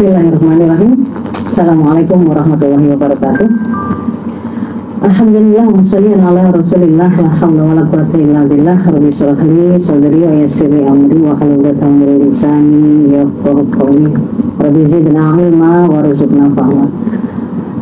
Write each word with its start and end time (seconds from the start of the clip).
Bismillahirrahmanirrahim. 0.00 1.12
Assalamualaikum 1.28 2.24
warahmatullahi 2.24 2.88
wabarakatuh. 2.96 3.48
Alhamdulillah 5.04 5.68
wassalli 5.76 6.16
ala 6.16 6.48
Rasulillah 6.48 7.12
wa 7.20 7.28
haula 7.28 7.62
wala 7.68 7.84
quwwata 7.84 8.16
illa 8.16 8.48
billah. 8.48 8.80
Rabbi 8.80 9.12
shrah 9.12 9.36
li 9.44 9.76
sadri 9.76 10.24
wa 10.24 10.32
yassir 10.40 10.72
li 10.72 10.88
amri 10.88 11.20
wa 11.20 11.36
hlul 11.36 11.60
'uqdatam 11.60 12.00
min 12.00 12.16
lisani 12.16 13.12
yafqahu 13.12 13.68
qawli. 13.68 14.08
Rabbi 14.56 14.82
zidna 14.88 15.36
ilma 15.36 15.84
warzuqna 15.84 16.48
fahma. 16.48 16.88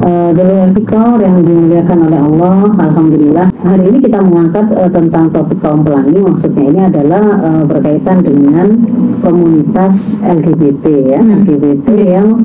Uh, 0.09 0.33
Dulu 0.33 0.73
Fikor 0.73 1.21
yang 1.21 1.45
dimuliakan 1.45 2.09
oleh 2.09 2.17
Allah, 2.17 2.59
Alhamdulillah. 2.81 3.53
Hari 3.61 3.93
ini 3.93 3.99
kita 4.01 4.25
mengangkat 4.25 4.73
uh, 4.73 4.89
tentang 4.89 5.29
topik 5.29 5.61
kaum 5.61 5.85
pelangi. 5.85 6.17
Maksudnya 6.17 6.65
ini 6.65 6.81
adalah 6.89 7.25
uh, 7.45 7.63
berkaitan 7.69 8.25
dengan 8.25 8.89
komunitas 9.21 10.25
LGBT 10.25 11.13
ya, 11.13 11.21
LGBT 11.21 11.89
yang 12.09 12.41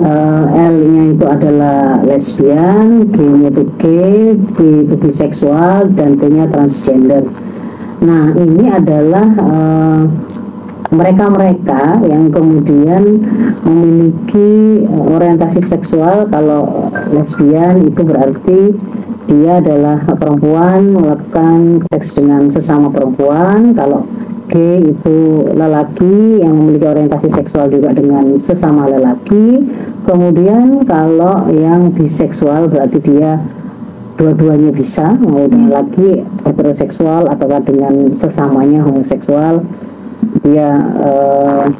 uh, 0.00 0.44
L-nya 0.56 1.04
itu 1.12 1.24
adalah 1.28 2.00
lesbian, 2.00 3.12
G-nya 3.12 3.52
itu 3.52 3.64
gay, 3.76 4.32
B 4.32 4.88
itu 4.88 4.94
biseksual, 4.96 5.92
dan 5.92 6.16
T-nya 6.16 6.48
transgender. 6.48 7.28
Nah, 8.00 8.32
ini 8.40 8.72
adalah 8.72 9.26
uh, 9.36 10.08
mereka-mereka 10.92 12.04
yang 12.04 12.28
kemudian 12.28 13.24
memiliki 13.64 14.84
orientasi 14.88 15.64
seksual 15.64 16.28
kalau 16.28 16.92
lesbian 17.14 17.88
itu 17.88 18.00
berarti 18.04 18.60
dia 19.24 19.64
adalah 19.64 20.04
perempuan 20.04 20.92
melakukan 20.92 21.80
seks 21.88 22.12
dengan 22.20 22.52
sesama 22.52 22.92
perempuan. 22.92 23.72
Kalau 23.72 24.04
gay 24.52 24.84
itu 24.84 25.48
lelaki 25.56 26.44
yang 26.44 26.52
memiliki 26.52 26.84
orientasi 26.84 27.32
seksual 27.32 27.72
juga 27.72 27.96
dengan 27.96 28.36
sesama 28.36 28.84
lelaki. 28.84 29.64
Kemudian 30.04 30.84
kalau 30.84 31.48
yang 31.48 31.88
biseksual 31.96 32.68
berarti 32.68 33.00
dia 33.00 33.40
dua-duanya 34.14 34.70
bisa 34.70 35.16
mau 35.18 35.48
dengan 35.48 35.82
laki 35.82 36.22
heteroseksual 36.46 37.26
atau 37.32 37.46
dengan 37.64 38.14
sesamanya 38.14 38.84
homoseksual 38.84 39.64
dia 40.42 40.68
uh, 40.98 41.70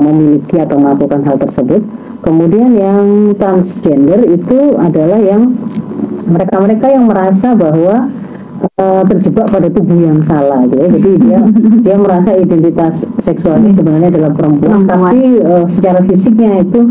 memiliki 0.00 0.56
atau 0.56 0.80
melakukan 0.80 1.20
hal 1.28 1.36
tersebut. 1.36 1.84
Kemudian 2.24 2.74
yang 2.74 3.36
transgender 3.36 4.26
itu 4.26 4.74
adalah 4.80 5.20
yang 5.20 5.54
mereka-mereka 6.28 6.86
yang 6.92 7.08
merasa 7.08 7.54
bahwa 7.54 8.10
uh, 8.78 9.02
terjebak 9.06 9.48
pada 9.48 9.68
tubuh 9.70 9.98
yang 9.98 10.20
salah 10.24 10.64
gitu 10.66 10.76
ya. 10.76 10.88
Jadi 10.92 11.10
dia 11.22 11.38
dia 11.84 11.96
merasa 11.96 12.34
identitas 12.34 13.06
seksualnya 13.22 13.72
sebenarnya 13.74 14.08
adalah 14.12 14.32
perempuan, 14.34 14.84
tapi 14.88 15.40
uh, 15.42 15.64
secara 15.70 16.02
fisiknya 16.04 16.64
itu 16.64 16.90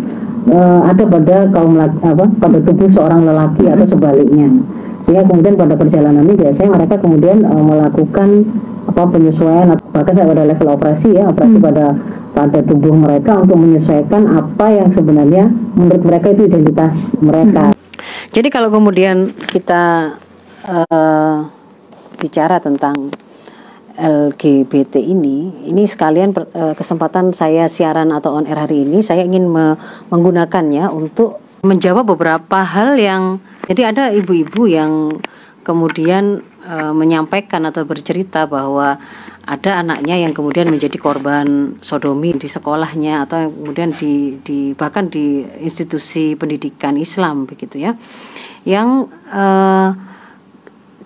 uh, 0.51 0.81
ada 0.87 1.03
pada 1.05 1.35
kaum 1.51 1.75
apa 1.81 2.25
pada 2.39 2.57
tubuh 2.63 2.89
seorang 2.89 3.25
lelaki 3.27 3.67
atau 3.67 3.85
sebaliknya. 3.87 4.49
Sehingga 5.07 5.23
kemudian 5.23 5.55
pada 5.55 5.79
perjalanan 5.79 6.23
ini 6.27 6.35
biasanya 6.35 6.69
mereka 6.75 6.99
kemudian 6.99 7.47
uh, 7.47 7.63
melakukan 7.63 8.43
apa 8.87 9.03
penyesuaian 9.11 9.67
bahkan 9.97 10.13
saya 10.13 10.29
pada 10.29 10.43
level 10.45 10.69
operasi 10.77 11.09
ya 11.17 11.25
operasi 11.25 11.57
hmm. 11.57 11.65
pada 11.65 11.85
pada 12.37 12.59
tubuh 12.61 12.93
mereka 12.93 13.41
untuk 13.41 13.57
menyesuaikan 13.57 14.29
apa 14.29 14.65
yang 14.69 14.89
sebenarnya 14.93 15.49
menurut 15.73 16.03
mereka 16.05 16.37
itu 16.37 16.45
identitas 16.45 17.17
mereka. 17.17 17.73
Hmm. 17.73 17.77
Jadi 18.29 18.47
kalau 18.53 18.69
kemudian 18.69 19.33
kita 19.49 20.13
uh, 20.69 21.37
bicara 22.21 22.61
tentang 22.61 23.09
LGBT 23.97 25.01
ini, 25.01 25.65
ini 25.73 25.89
sekalian 25.89 26.29
per, 26.29 26.45
uh, 26.53 26.77
kesempatan 26.77 27.33
saya 27.33 27.65
siaran 27.65 28.13
atau 28.13 28.37
on 28.37 28.45
air 28.45 28.61
hari 28.61 28.85
ini, 28.85 29.01
saya 29.01 29.25
ingin 29.25 29.49
me 29.49 29.73
menggunakannya 30.13 30.85
untuk 30.93 31.41
menjawab 31.65 32.05
beberapa 32.13 32.61
hal 32.61 32.93
yang 33.01 33.41
jadi 33.65 33.89
ada 33.89 34.03
ibu-ibu 34.13 34.69
yang 34.69 35.17
kemudian 35.67 36.39
e, 36.63 36.75
menyampaikan 36.95 37.67
atau 37.67 37.83
bercerita 37.83 38.47
bahwa 38.47 38.95
ada 39.47 39.79
anaknya 39.79 40.19
yang 40.19 40.35
kemudian 40.35 40.67
menjadi 40.67 40.99
korban 40.99 41.79
sodomi 41.79 42.35
di 42.35 42.51
sekolahnya 42.51 43.23
atau 43.23 43.47
kemudian 43.47 43.95
di, 43.95 44.35
di 44.43 44.75
bahkan 44.75 45.07
di 45.07 45.47
institusi 45.63 46.35
pendidikan 46.35 46.99
Islam 46.99 47.47
begitu 47.47 47.79
ya 47.79 47.95
yang 48.67 49.07
e, 49.31 49.43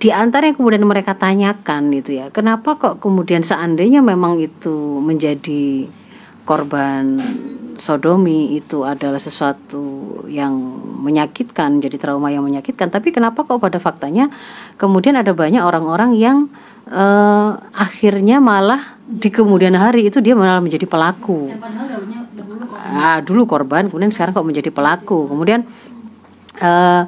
di 0.02 0.10
antara 0.10 0.50
yang 0.50 0.58
kemudian 0.58 0.82
mereka 0.82 1.14
tanyakan 1.14 1.94
itu 1.94 2.18
ya 2.18 2.34
kenapa 2.34 2.82
kok 2.82 2.98
kemudian 2.98 3.46
seandainya 3.46 4.02
memang 4.02 4.42
itu 4.42 4.98
menjadi 5.06 5.86
korban 6.42 7.22
sodomi 7.78 8.58
itu 8.58 8.86
adalah 8.86 9.18
sesuatu 9.18 10.22
yang 10.30 10.54
menyakitkan, 11.02 11.82
jadi 11.82 11.98
trauma 11.98 12.30
yang 12.30 12.46
menyakitkan. 12.46 12.94
Tapi 12.94 13.10
kenapa 13.10 13.42
kok 13.42 13.58
pada 13.58 13.82
faktanya 13.82 14.30
kemudian 14.78 15.18
ada 15.18 15.34
banyak 15.34 15.62
orang-orang 15.66 16.14
yang 16.14 16.52
uh, 16.90 17.52
akhirnya 17.76 18.42
malah 18.42 18.98
di 19.06 19.30
kemudian 19.30 19.76
hari 19.76 20.08
itu 20.08 20.24
dia 20.24 20.34
malah 20.34 20.64
menjadi 20.64 20.88
pelaku. 20.88 21.52
Ah, 22.92 23.20
dulu 23.22 23.46
korban, 23.46 23.88
kemudian 23.92 24.10
sekarang 24.10 24.34
kok 24.34 24.48
menjadi 24.48 24.72
pelaku. 24.72 25.30
Kemudian 25.30 25.68
uh, 26.64 27.04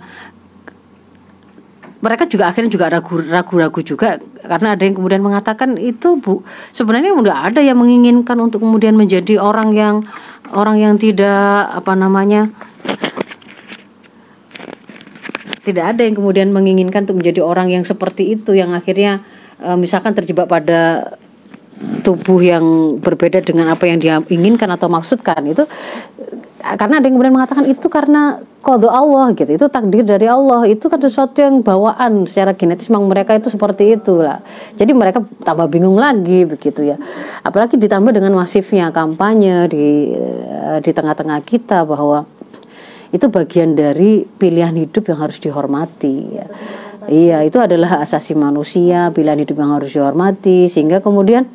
mereka 2.03 2.27
juga 2.27 2.51
akhirnya 2.51 2.67
juga 2.67 2.91
ragu-ragu 3.07 3.79
juga 3.79 4.19
karena 4.43 4.75
ada 4.75 4.83
yang 4.83 4.91
kemudian 4.99 5.23
mengatakan 5.23 5.79
itu 5.79 6.19
bu 6.19 6.43
sebenarnya 6.75 7.15
udah 7.15 7.47
ada 7.47 7.63
yang 7.63 7.79
menginginkan 7.79 8.35
untuk 8.43 8.59
kemudian 8.59 8.99
menjadi 8.99 9.39
orang 9.39 9.71
yang 9.71 10.03
orang 10.51 10.83
yang 10.83 10.93
tidak 10.99 11.71
apa 11.71 11.95
namanya 11.95 12.51
tidak 15.63 15.95
ada 15.95 16.03
yang 16.03 16.19
kemudian 16.19 16.51
menginginkan 16.51 17.07
untuk 17.07 17.23
menjadi 17.23 17.39
orang 17.39 17.71
yang 17.71 17.87
seperti 17.87 18.35
itu 18.35 18.51
yang 18.51 18.75
akhirnya 18.75 19.23
e, 19.63 19.69
misalkan 19.79 20.11
terjebak 20.11 20.51
pada 20.51 21.15
tubuh 22.03 22.39
yang 22.39 22.97
berbeda 22.99 23.43
dengan 23.43 23.71
apa 23.73 23.87
yang 23.89 23.97
dia 23.99 24.19
inginkan 24.27 24.69
atau 24.71 24.87
maksudkan 24.87 25.41
itu 25.43 25.63
karena 26.63 27.03
ada 27.03 27.05
yang 27.11 27.19
kemudian 27.19 27.35
mengatakan 27.35 27.67
itu 27.67 27.91
karena 27.91 28.39
kode 28.63 28.87
Allah 28.87 29.35
gitu 29.35 29.51
itu 29.51 29.67
takdir 29.67 30.07
dari 30.07 30.31
Allah 30.31 30.63
itu 30.63 30.87
kan 30.87 30.95
sesuatu 30.95 31.43
yang 31.43 31.59
bawaan 31.59 32.23
secara 32.23 32.55
genetis 32.55 32.87
memang 32.87 33.11
mereka 33.11 33.35
itu 33.35 33.51
seperti 33.51 33.99
itu 33.99 34.23
lah 34.23 34.39
jadi 34.79 34.95
mereka 34.95 35.19
tambah 35.43 35.67
bingung 35.67 35.99
lagi 35.99 36.47
begitu 36.47 36.87
ya 36.87 36.95
apalagi 37.43 37.75
ditambah 37.75 38.15
dengan 38.15 38.31
masifnya 38.31 38.87
kampanye 38.95 39.67
di 39.67 40.15
eh, 40.15 40.79
di 40.79 40.91
tengah-tengah 40.95 41.43
kita 41.43 41.83
bahwa 41.83 42.23
itu 43.13 43.29
bagian 43.29 43.77
dari 43.77 44.25
pilihan 44.25 44.73
hidup 44.73 45.05
yang 45.05 45.19
harus 45.21 45.37
dihormati 45.37 46.15
ya. 46.33 46.47
Iya, 47.07 47.43
itu 47.43 47.59
adalah 47.59 47.99
asasi 48.03 48.33
manusia, 48.33 49.11
pilihan 49.11 49.43
hidup 49.43 49.59
yang 49.59 49.71
harus 49.75 49.91
dihormati 49.91 50.71
sehingga 50.71 51.03
kemudian 51.03 51.45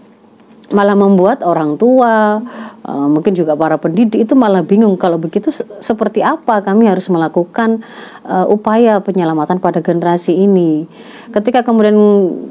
malah 0.69 0.93
membuat 0.93 1.41
orang 1.41 1.81
tua 1.81 2.45
uh, 2.85 3.09
mungkin 3.09 3.33
juga 3.33 3.57
para 3.57 3.81
pendidik 3.81 4.29
itu 4.29 4.37
malah 4.37 4.61
bingung 4.61 5.01
kalau 5.01 5.17
begitu 5.17 5.49
seperti 5.81 6.21
apa 6.21 6.61
kami 6.61 6.85
harus 6.85 7.09
melakukan 7.09 7.81
uh, 8.29 8.45
upaya 8.53 9.01
penyelamatan 9.01 9.65
pada 9.65 9.81
generasi 9.81 10.37
ini? 10.37 10.85
Ketika 11.33 11.65
kemudian 11.65 11.97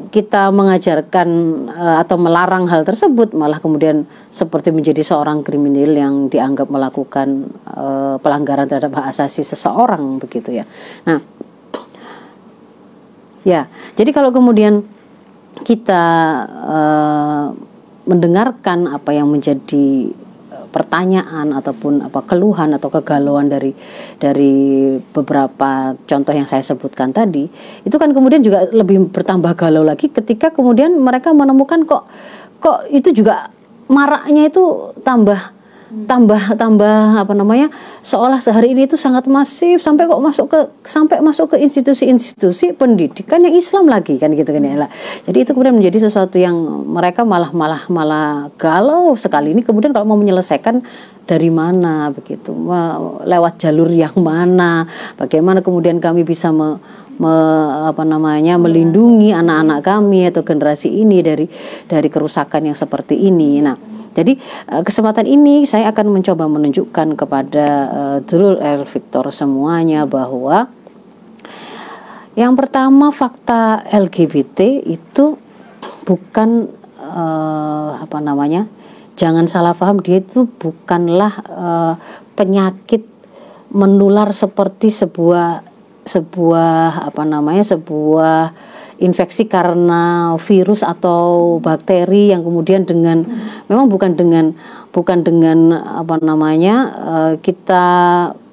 kita 0.10 0.50
mengajarkan 0.50 1.28
uh, 1.70 1.98
atau 2.02 2.18
melarang 2.18 2.66
hal 2.66 2.82
tersebut 2.90 3.38
malah 3.38 3.62
kemudian 3.62 4.10
seperti 4.34 4.74
menjadi 4.74 5.06
seorang 5.06 5.46
kriminal 5.46 5.94
yang 5.94 6.26
dianggap 6.26 6.74
melakukan 6.74 7.54
uh, 7.70 8.18
pelanggaran 8.18 8.66
terhadap 8.66 8.98
hak 8.98 9.14
asasi 9.14 9.46
seseorang 9.46 10.18
begitu 10.18 10.58
ya. 10.58 10.66
Nah 11.06 11.37
ya 13.44 13.70
jadi 13.98 14.10
kalau 14.14 14.30
kemudian 14.34 14.86
kita 15.66 16.04
uh, 16.48 17.46
mendengarkan 18.08 18.88
apa 18.88 19.12
yang 19.12 19.28
menjadi 19.28 20.16
eh, 20.54 20.68
pertanyaan 20.72 21.52
ataupun 21.52 22.08
apa 22.08 22.24
keluhan 22.24 22.72
atau 22.72 22.88
kegalauan 22.88 23.52
dari 23.52 23.76
dari 24.16 24.96
beberapa 25.12 25.92
contoh 26.08 26.32
yang 26.32 26.48
saya 26.48 26.64
sebutkan 26.64 27.12
tadi 27.12 27.52
itu 27.84 27.96
kan 28.00 28.16
kemudian 28.16 28.40
juga 28.40 28.64
lebih 28.72 29.12
bertambah 29.12 29.52
galau 29.60 29.84
lagi 29.84 30.08
ketika 30.08 30.56
kemudian 30.56 30.96
mereka 30.96 31.36
menemukan 31.36 31.84
kok 31.84 32.08
kok 32.64 32.88
itu 32.96 33.12
juga 33.12 33.52
maraknya 33.92 34.48
itu 34.48 34.96
tambah 35.04 35.57
tambah 36.08 36.56
tambah 36.60 37.24
apa 37.24 37.34
namanya 37.36 37.72
seolah 38.04 38.44
sehari 38.44 38.76
ini 38.76 38.88
itu 38.88 39.00
sangat 39.00 39.28
masif 39.32 39.80
sampai 39.80 40.08
kok 40.08 40.20
masuk 40.20 40.48
ke 40.52 40.60
sampai 40.84 41.24
masuk 41.24 41.56
ke 41.56 41.64
institusi-institusi 41.64 42.76
pendidikan 42.76 43.40
yang 43.44 43.56
Islam 43.56 43.88
lagi 43.88 44.20
kan 44.20 44.32
gitu 44.36 44.52
kan 44.52 44.64
ya 44.64 44.88
jadi 45.24 45.38
itu 45.44 45.52
kemudian 45.52 45.76
menjadi 45.76 46.08
sesuatu 46.08 46.38
yang 46.38 46.56
mereka 46.88 47.28
malah 47.28 47.52
malah 47.52 47.84
malah 47.92 48.48
galau 48.56 49.14
sekali. 49.18 49.52
Ini 49.52 49.62
kemudian 49.66 49.92
kalau 49.92 50.06
mau 50.08 50.20
menyelesaikan 50.20 50.84
dari 51.28 51.50
mana 51.52 52.14
begitu? 52.14 52.54
Lewat 53.26 53.60
jalur 53.60 53.90
yang 53.92 54.16
mana? 54.20 54.88
Bagaimana 55.20 55.60
kemudian 55.60 56.00
kami 56.00 56.24
bisa 56.24 56.54
me, 56.54 56.80
me, 57.18 57.34
apa 57.90 58.04
namanya 58.06 58.58
melindungi 58.58 59.34
anak-anak 59.34 59.80
kami 59.84 60.30
atau 60.30 60.42
generasi 60.46 60.90
ini 61.02 61.22
dari 61.22 61.46
dari 61.86 62.08
kerusakan 62.10 62.72
yang 62.72 62.78
seperti 62.78 63.18
ini 63.28 63.62
nah 63.62 63.78
Jadi 64.18 64.34
uh, 64.74 64.82
kesempatan 64.82 65.30
ini 65.30 65.70
saya 65.70 65.94
akan 65.94 66.10
mencoba 66.10 66.50
menunjukkan 66.50 67.14
kepada 67.14 67.68
uh, 67.86 68.18
Dulul 68.26 68.58
El 68.58 68.90
Victor 68.90 69.30
semuanya 69.30 70.10
bahwa 70.10 70.74
yang 72.34 72.58
pertama 72.58 73.14
fakta 73.14 73.86
LGBT 73.94 74.86
itu 74.90 75.38
bukan 76.06 76.70
uh, 76.98 77.98
apa 78.02 78.18
namanya? 78.18 78.66
Jangan 79.18 79.50
salah 79.50 79.74
paham 79.74 80.02
dia 80.02 80.22
itu 80.22 80.46
bukanlah 80.46 81.34
uh, 81.50 81.94
penyakit 82.38 83.06
menular 83.74 84.30
seperti 84.34 84.94
sebuah 84.94 85.66
sebuah 86.08 87.12
apa 87.12 87.24
namanya 87.28 87.64
sebuah 87.68 88.56
infeksi 88.98 89.46
karena 89.46 90.34
virus 90.42 90.82
atau 90.82 91.58
bakteri 91.62 92.34
yang 92.34 92.42
kemudian 92.42 92.84
dengan 92.86 93.24
hmm. 93.24 93.70
memang 93.70 93.86
bukan 93.90 94.18
dengan 94.18 94.58
bukan 94.90 95.22
dengan 95.22 95.78
apa 95.78 96.18
namanya 96.18 96.76
uh, 96.98 97.34
kita 97.38 97.86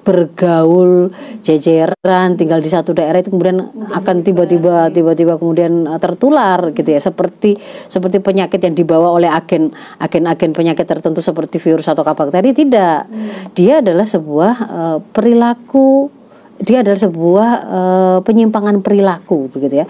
bergaul 0.05 1.09
jejeran 1.41 2.37
tinggal 2.37 2.61
di 2.61 2.69
satu 2.69 2.93
daerah 2.93 3.25
itu 3.25 3.33
kemudian 3.33 3.73
akan 3.89 4.21
tiba-tiba 4.21 4.93
tiba-tiba 4.93 5.41
kemudian 5.41 5.89
uh, 5.89 5.97
tertular 5.97 6.69
gitu 6.77 6.93
ya 6.93 7.01
seperti 7.01 7.57
seperti 7.89 8.21
penyakit 8.21 8.61
yang 8.61 8.77
dibawa 8.77 9.09
oleh 9.17 9.33
agen 9.33 9.73
agen-agen 9.97 10.53
penyakit 10.53 10.85
tertentu 10.85 11.25
seperti 11.25 11.57
virus 11.57 11.89
atau 11.89 12.05
bakteri 12.05 12.53
tidak 12.53 13.09
hmm. 13.09 13.57
dia 13.57 13.81
adalah 13.81 14.05
sebuah 14.05 14.53
uh, 14.69 14.97
perilaku 15.09 16.13
dia 16.59 16.81
adalah 16.83 16.99
sebuah 16.99 17.49
uh, 17.67 18.17
penyimpangan 18.23 18.79
perilaku 18.79 19.51
begitu 19.51 19.83
ya. 19.83 19.85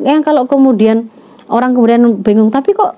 Yang 0.00 0.20
kalau 0.26 0.44
kemudian 0.44 1.08
orang 1.48 1.72
kemudian 1.72 2.20
bingung 2.20 2.52
tapi 2.52 2.76
kok 2.76 2.96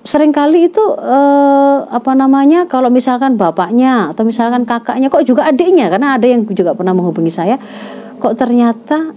sering 0.00 0.32
kali 0.32 0.72
itu 0.72 0.80
eh, 0.96 1.78
apa 1.84 2.16
namanya 2.16 2.64
kalau 2.64 2.88
misalkan 2.88 3.36
bapaknya 3.36 4.08
atau 4.08 4.24
misalkan 4.24 4.64
kakaknya 4.64 5.12
kok 5.12 5.28
juga 5.28 5.44
adiknya? 5.44 5.92
Karena 5.92 6.16
ada 6.16 6.24
yang 6.24 6.48
juga 6.48 6.72
pernah 6.72 6.96
menghubungi 6.96 7.28
saya 7.28 7.60
kok 8.20 8.36
ternyata 8.36 9.12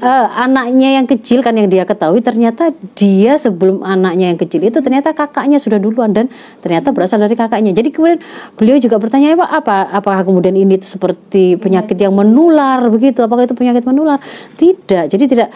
Uh, 0.00 0.26
anaknya 0.36 1.00
yang 1.00 1.06
kecil 1.08 1.40
kan 1.40 1.56
yang 1.56 1.66
dia 1.66 1.84
ketahui 1.88 2.20
ternyata 2.20 2.70
dia 2.94 3.40
sebelum 3.40 3.80
anaknya 3.80 4.32
yang 4.32 4.38
kecil 4.38 4.60
itu 4.62 4.78
ternyata 4.84 5.16
kakaknya 5.16 5.56
sudah 5.56 5.80
duluan 5.80 6.12
dan 6.12 6.28
ternyata 6.60 6.92
berasal 6.92 7.18
dari 7.18 7.34
kakaknya. 7.34 7.72
Jadi 7.72 7.88
kemudian 7.90 8.20
beliau 8.54 8.76
juga 8.76 9.00
bertanya 9.00 9.34
apa 9.34 9.46
apa 9.48 9.76
apakah 9.96 10.22
kemudian 10.28 10.54
ini 10.54 10.76
itu 10.76 10.86
seperti 10.86 11.56
penyakit 11.56 11.96
yang 11.96 12.12
menular 12.12 12.84
begitu? 12.92 13.24
Apakah 13.24 13.48
itu 13.48 13.56
penyakit 13.56 13.82
menular? 13.88 14.20
Tidak. 14.54 15.08
Jadi 15.08 15.24
tidak 15.26 15.48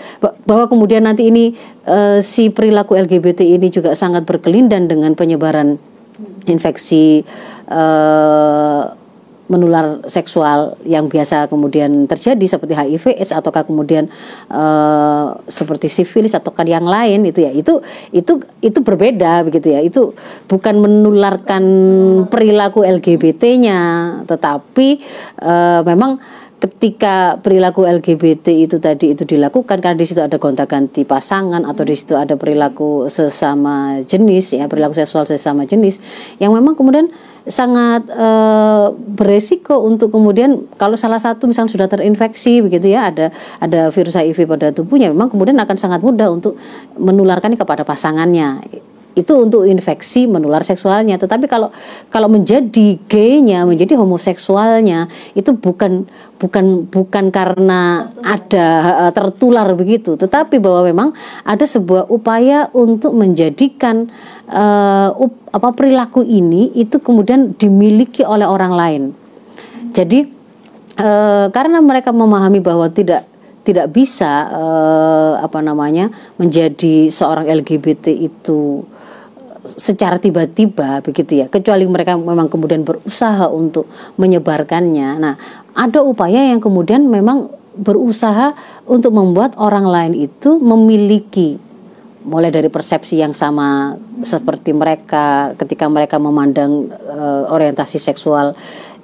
bahwa 0.48 0.66
kemudian 0.66 1.04
nanti 1.04 1.28
ini 1.28 1.52
uh, 1.86 2.18
si 2.24 2.48
perilaku 2.48 2.96
LGBT 2.96 3.44
ini 3.44 3.68
juga 3.68 3.92
sangat 3.92 4.24
berkelindan 4.24 4.88
dengan 4.88 5.12
penyebaran 5.12 5.76
infeksi 6.46 7.24
uh, 7.68 9.03
menular 9.44 10.00
seksual 10.08 10.80
yang 10.88 11.04
biasa 11.04 11.52
kemudian 11.52 12.08
terjadi 12.08 12.44
seperti 12.48 12.72
HIV 12.72 13.04
AIDS 13.20 13.32
ataukah 13.36 13.68
kemudian 13.68 14.08
uh, 14.48 15.36
seperti 15.44 15.92
sifilis 15.92 16.32
ataukah 16.32 16.64
yang 16.64 16.88
lain 16.88 17.28
itu 17.28 17.44
ya. 17.44 17.52
Itu 17.52 17.84
itu 18.10 18.40
itu 18.64 18.78
berbeda 18.80 19.44
begitu 19.44 19.76
ya. 19.76 19.84
Itu 19.84 20.16
bukan 20.48 20.80
menularkan 20.80 21.64
perilaku 22.32 22.88
LGBT-nya 22.88 23.80
tetapi 24.24 24.88
uh, 25.44 25.80
memang 25.84 26.16
ketika 26.64 27.36
perilaku 27.44 27.84
LGBT 27.84 28.48
itu 28.64 28.80
tadi 28.80 29.12
itu 29.12 29.28
dilakukan 29.28 29.84
karena 29.84 30.00
di 30.00 30.08
situ 30.08 30.24
ada 30.24 30.40
gonta-ganti 30.40 31.04
pasangan 31.04 31.60
atau 31.68 31.84
di 31.84 31.92
situ 31.92 32.16
ada 32.16 32.40
perilaku 32.40 33.12
sesama 33.12 34.00
jenis 34.00 34.56
ya 34.56 34.64
perilaku 34.64 34.96
seksual 34.96 35.28
sesama 35.28 35.68
jenis 35.68 36.00
yang 36.40 36.56
memang 36.56 36.72
kemudian 36.72 37.12
sangat 37.44 38.08
uh, 38.16 38.96
beresiko 38.96 39.84
untuk 39.84 40.08
kemudian 40.08 40.64
kalau 40.80 40.96
salah 40.96 41.20
satu 41.20 41.44
misalnya 41.44 41.76
sudah 41.76 41.88
terinfeksi 41.92 42.64
begitu 42.64 42.96
ya 42.96 43.12
ada 43.12 43.28
ada 43.60 43.92
virus 43.92 44.16
HIV 44.16 44.48
pada 44.48 44.72
tubuhnya 44.72 45.12
memang 45.12 45.28
kemudian 45.28 45.60
akan 45.60 45.76
sangat 45.76 46.00
mudah 46.00 46.32
untuk 46.32 46.56
menularkan 46.96 47.52
kepada 47.60 47.84
pasangannya 47.84 48.64
itu 49.14 49.32
untuk 49.38 49.62
infeksi 49.64 50.26
menular 50.26 50.66
seksualnya. 50.66 51.16
Tetapi 51.16 51.46
kalau 51.46 51.70
kalau 52.10 52.26
menjadi 52.26 52.98
gaynya, 53.06 53.62
menjadi 53.62 53.94
homoseksualnya 53.94 55.06
itu 55.38 55.54
bukan 55.54 56.06
bukan 56.38 56.90
bukan 56.90 57.30
karena 57.30 58.10
ada 58.20 58.66
uh, 59.08 59.12
tertular 59.14 59.70
begitu, 59.78 60.18
tetapi 60.18 60.58
bahwa 60.58 60.82
memang 60.84 61.08
ada 61.46 61.64
sebuah 61.64 62.10
upaya 62.10 62.68
untuk 62.74 63.14
menjadikan 63.14 64.10
uh, 64.50 65.14
up, 65.14 65.32
apa 65.54 65.70
perilaku 65.72 66.26
ini 66.26 66.74
itu 66.74 66.98
kemudian 66.98 67.54
dimiliki 67.54 68.26
oleh 68.26 68.44
orang 68.44 68.74
lain. 68.74 69.02
Jadi 69.94 70.26
uh, 70.98 71.46
karena 71.54 71.78
mereka 71.78 72.10
memahami 72.10 72.58
bahwa 72.58 72.90
tidak 72.90 73.30
tidak 73.64 73.88
bisa 73.96 74.52
uh, 74.52 75.32
apa 75.40 75.64
namanya 75.64 76.12
menjadi 76.36 77.08
seorang 77.08 77.48
LGBT 77.48 78.12
itu 78.12 78.84
secara 79.64 80.20
tiba-tiba 80.20 81.00
begitu 81.00 81.44
ya. 81.44 81.46
Kecuali 81.48 81.88
mereka 81.88 82.14
memang 82.20 82.52
kemudian 82.52 82.84
berusaha 82.84 83.48
untuk 83.48 83.88
menyebarkannya. 84.20 85.08
Nah 85.18 85.34
ada 85.72 86.04
upaya 86.04 86.52
yang 86.52 86.60
kemudian 86.60 87.08
memang 87.08 87.50
berusaha 87.74 88.54
untuk 88.86 89.10
membuat 89.10 89.58
orang 89.58 89.88
lain 89.88 90.14
itu 90.14 90.62
memiliki 90.62 91.58
mulai 92.24 92.48
dari 92.48 92.72
persepsi 92.72 93.20
yang 93.20 93.36
sama 93.36 93.98
seperti 94.24 94.72
mereka 94.72 95.52
ketika 95.60 95.90
mereka 95.90 96.16
memandang 96.16 96.88
uh, 96.88 97.52
orientasi 97.52 98.00
seksual 98.00 98.56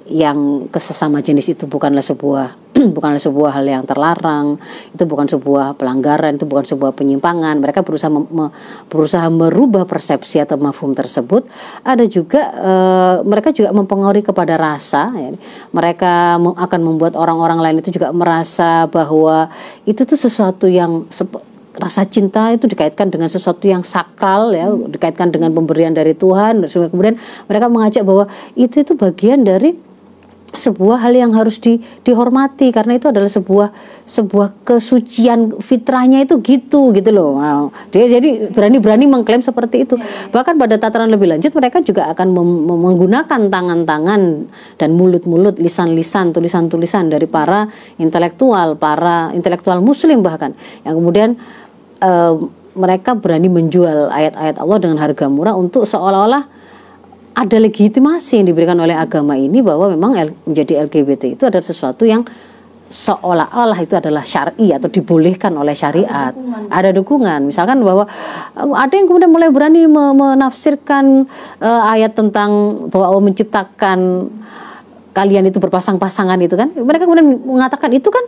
yang 0.09 0.65
kesesama 0.73 1.21
jenis 1.21 1.53
itu 1.53 1.69
bukanlah 1.69 2.01
sebuah 2.01 2.60
bukanlah 2.95 3.21
sebuah 3.21 3.61
hal 3.61 3.65
yang 3.65 3.83
terlarang, 3.85 4.57
itu 4.91 5.03
bukan 5.05 5.27
sebuah 5.29 5.77
pelanggaran, 5.77 6.37
itu 6.37 6.45
bukan 6.49 6.65
sebuah 6.65 6.91
penyimpangan. 6.97 7.61
Mereka 7.61 7.85
berusaha 7.85 8.09
me, 8.09 8.49
berusaha 8.89 9.27
merubah 9.29 9.85
persepsi 9.85 10.41
atau 10.41 10.57
mafhum 10.57 10.97
tersebut. 10.97 11.45
Ada 11.85 12.05
juga 12.09 12.41
e, 12.57 12.73
mereka 13.27 13.53
juga 13.53 13.69
mempengaruhi 13.71 14.25
kepada 14.25 14.57
rasa. 14.57 15.13
Ya. 15.13 15.37
Mereka 15.71 16.41
akan 16.41 16.81
membuat 16.81 17.13
orang-orang 17.15 17.59
lain 17.61 17.75
itu 17.79 17.93
juga 17.93 18.09
merasa 18.11 18.89
bahwa 18.89 19.49
itu 19.85 20.03
tuh 20.03 20.17
sesuatu 20.17 20.65
yang 20.65 21.05
rasa 21.71 22.03
cinta 22.03 22.51
itu 22.51 22.67
dikaitkan 22.67 23.07
dengan 23.07 23.31
sesuatu 23.31 23.63
yang 23.63 23.79
sakral 23.79 24.51
ya, 24.51 24.67
dikaitkan 24.67 25.31
dengan 25.31 25.55
pemberian 25.55 25.95
dari 25.95 26.11
Tuhan. 26.11 26.67
Kemudian 26.67 27.15
mereka 27.47 27.65
mengajak 27.71 28.03
bahwa 28.03 28.27
itu 28.59 28.83
itu 28.83 28.93
bagian 28.99 29.47
dari 29.47 29.90
sebuah 30.51 31.07
hal 31.07 31.15
yang 31.15 31.31
harus 31.31 31.63
di, 31.63 31.79
dihormati 32.03 32.75
karena 32.75 32.99
itu 32.99 33.07
adalah 33.07 33.31
sebuah 33.31 33.71
sebuah 34.03 34.67
kesucian 34.67 35.63
fitrahnya 35.63 36.27
itu 36.27 36.43
gitu 36.43 36.91
gitu 36.91 37.09
loh. 37.11 37.39
Wow. 37.39 37.63
dia 37.89 38.19
jadi 38.19 38.51
berani-berani 38.51 39.07
mengklaim 39.07 39.39
seperti 39.39 39.87
itu. 39.87 39.95
Bahkan 40.35 40.59
pada 40.59 40.75
tataran 40.75 41.07
lebih 41.07 41.31
lanjut 41.31 41.55
mereka 41.55 41.79
juga 41.79 42.11
akan 42.11 42.27
menggunakan 42.67 43.47
tangan-tangan 43.47 44.21
dan 44.75 44.89
mulut-mulut 44.91 45.55
lisan-lisan 45.55 46.35
tulisan-tulisan 46.35 47.07
dari 47.07 47.25
para 47.31 47.71
intelektual 47.95 48.75
para 48.75 49.31
intelektual 49.31 49.79
muslim 49.79 50.19
bahkan. 50.19 50.51
Yang 50.83 50.95
kemudian 50.99 51.29
uh, 52.03 52.35
mereka 52.75 53.15
berani 53.15 53.51
menjual 53.51 54.11
ayat-ayat 54.11 54.55
Allah 54.59 54.77
dengan 54.79 54.97
harga 54.99 55.27
murah 55.27 55.55
untuk 55.55 55.83
seolah-olah 55.83 56.60
ada 57.31 57.57
legitimasi 57.57 58.43
yang 58.43 58.47
diberikan 58.51 58.77
oleh 58.77 58.95
agama 58.95 59.39
ini 59.39 59.63
bahwa 59.63 59.87
memang 59.91 60.11
menjadi 60.43 60.83
LGBT 60.87 61.39
itu 61.39 61.43
adalah 61.47 61.63
sesuatu 61.63 62.03
yang 62.03 62.27
seolah-olah 62.91 63.79
itu 63.79 63.95
adalah 63.95 64.21
syar'i 64.21 64.75
atau 64.75 64.91
dibolehkan 64.91 65.55
oleh 65.55 65.71
syariat. 65.71 66.35
Ada 66.35 66.43
dukungan. 66.43 66.67
Ada 66.67 66.89
dukungan. 66.91 67.39
Misalkan 67.47 67.77
bahwa 67.87 68.03
ada 68.53 68.93
yang 68.93 69.07
kemudian 69.07 69.31
mulai 69.31 69.47
berani 69.47 69.87
menafsirkan 69.87 71.23
uh, 71.63 71.81
ayat 71.87 72.11
tentang 72.13 72.83
bahwa 72.91 73.15
Allah 73.15 73.23
menciptakan 73.23 74.27
kalian 75.15 75.47
itu 75.47 75.57
berpasang-pasangan 75.63 76.35
itu 76.43 76.59
kan. 76.59 76.75
Mereka 76.75 77.07
kemudian 77.07 77.39
mengatakan 77.47 77.95
itu 77.95 78.11
kan 78.11 78.27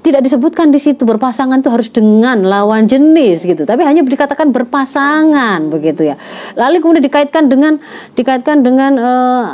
tidak 0.00 0.24
disebutkan 0.24 0.72
di 0.72 0.80
situ 0.80 1.04
berpasangan 1.04 1.60
itu 1.60 1.68
harus 1.68 1.88
dengan 1.92 2.40
lawan 2.40 2.88
jenis 2.88 3.44
gitu. 3.44 3.68
Tapi 3.68 3.84
hanya 3.84 4.00
dikatakan 4.00 4.48
berpasangan 4.48 5.68
begitu 5.68 6.08
ya. 6.08 6.16
Lalu 6.56 6.80
kemudian 6.80 7.04
dikaitkan 7.04 7.52
dengan 7.52 7.76
dikaitkan 8.16 8.64
dengan 8.64 8.92
uh, 8.96 9.44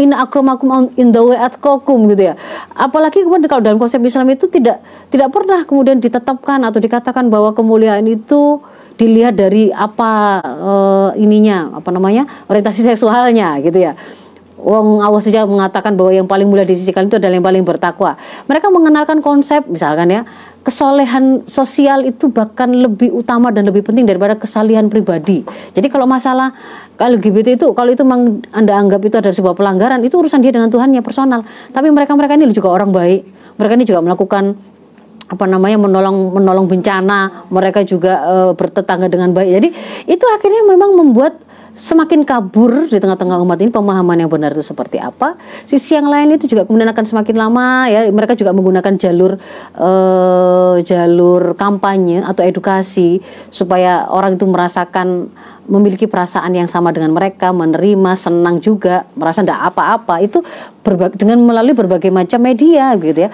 in 0.00 0.16
akromakum 0.16 0.88
in 0.96 1.12
the 1.12 1.20
way 1.20 1.36
at 1.36 1.60
kokum 1.60 2.08
gitu 2.08 2.32
ya. 2.32 2.34
Apalagi 2.72 3.22
kemudian 3.22 3.46
kalau 3.46 3.62
dalam 3.62 3.76
konsep 3.76 4.00
Islam 4.00 4.28
itu 4.32 4.48
tidak 4.48 4.80
tidak 5.12 5.28
pernah 5.28 5.60
kemudian 5.68 6.00
ditetapkan 6.00 6.64
atau 6.64 6.80
dikatakan 6.80 7.28
bahwa 7.28 7.52
kemuliaan 7.52 8.08
itu 8.08 8.64
dilihat 8.94 9.34
dari 9.34 9.74
apa 9.74 10.38
uh, 10.42 11.10
ininya 11.18 11.74
apa 11.74 11.90
namanya 11.90 12.30
orientasi 12.46 12.86
seksualnya 12.86 13.58
gitu 13.58 13.90
ya 13.90 13.98
Wong 14.64 15.04
Allah 15.04 15.20
saja 15.20 15.44
mengatakan 15.44 15.92
bahwa 15.92 16.08
yang 16.08 16.24
paling 16.24 16.48
mulia 16.48 16.64
di 16.64 16.72
sisi 16.72 16.88
kalian 16.88 17.12
itu 17.12 17.20
adalah 17.20 17.36
yang 17.36 17.44
paling 17.44 17.64
bertakwa. 17.68 18.16
Mereka 18.48 18.72
mengenalkan 18.72 19.20
konsep 19.20 19.68
misalkan 19.68 20.08
ya 20.08 20.24
kesolehan 20.64 21.44
sosial 21.44 22.08
itu 22.08 22.32
bahkan 22.32 22.72
lebih 22.72 23.12
utama 23.12 23.52
dan 23.52 23.68
lebih 23.68 23.84
penting 23.84 24.08
daripada 24.08 24.40
kesalihan 24.40 24.88
pribadi. 24.88 25.44
Jadi 25.76 25.92
kalau 25.92 26.08
masalah 26.08 26.56
kalau 26.96 27.20
LGBT 27.20 27.60
itu 27.60 27.66
kalau 27.76 27.92
itu 27.92 28.00
memang 28.00 28.40
Anda 28.48 28.80
anggap 28.80 29.04
itu 29.04 29.20
ada 29.20 29.28
sebuah 29.28 29.52
pelanggaran, 29.52 30.00
itu 30.00 30.16
urusan 30.16 30.40
dia 30.40 30.56
dengan 30.56 30.72
Tuhannya 30.72 31.04
personal. 31.04 31.44
Tapi 31.70 31.92
mereka-mereka 31.92 32.40
ini 32.40 32.48
juga 32.56 32.72
orang 32.72 32.88
baik. 32.88 33.20
Mereka 33.60 33.72
ini 33.76 33.84
juga 33.84 34.00
melakukan 34.00 34.56
apa 35.24 35.44
namanya 35.48 35.80
menolong 35.80 36.36
menolong 36.36 36.66
bencana, 36.68 37.48
mereka 37.48 37.80
juga 37.84 38.24
e, 38.24 38.36
bertetangga 38.56 39.08
dengan 39.12 39.36
baik. 39.36 39.50
Jadi 39.60 39.68
itu 40.08 40.24
akhirnya 40.24 40.62
memang 40.64 40.96
membuat 40.96 41.36
semakin 41.74 42.22
kabur 42.22 42.86
di 42.86 43.02
tengah-tengah 43.02 43.42
umat 43.42 43.58
ini 43.58 43.74
pemahaman 43.74 44.22
yang 44.22 44.30
benar 44.30 44.54
itu 44.54 44.62
seperti 44.62 45.02
apa. 45.02 45.34
Sisi 45.66 45.98
yang 45.98 46.06
lain 46.06 46.38
itu 46.38 46.46
juga 46.46 46.64
kemudian 46.64 46.86
akan 46.86 47.04
semakin 47.04 47.36
lama 47.36 47.90
ya 47.90 48.06
mereka 48.14 48.38
juga 48.38 48.54
menggunakan 48.54 48.94
jalur 48.94 49.36
uh, 49.74 50.78
jalur 50.80 51.58
kampanye 51.58 52.22
atau 52.22 52.46
edukasi 52.46 53.18
supaya 53.50 54.06
orang 54.06 54.38
itu 54.38 54.46
merasakan 54.46 55.28
memiliki 55.64 56.04
perasaan 56.04 56.52
yang 56.52 56.68
sama 56.68 56.92
dengan 56.92 57.12
mereka, 57.16 57.50
menerima, 57.50 58.16
senang 58.16 58.60
juga, 58.60 59.08
merasa 59.16 59.40
tidak 59.40 59.72
apa-apa. 59.72 60.20
Itu 60.20 60.44
dengan 61.16 61.40
melalui 61.40 61.72
berbagai 61.72 62.12
macam 62.12 62.40
media 62.44 62.92
gitu 63.00 63.28
ya. 63.28 63.30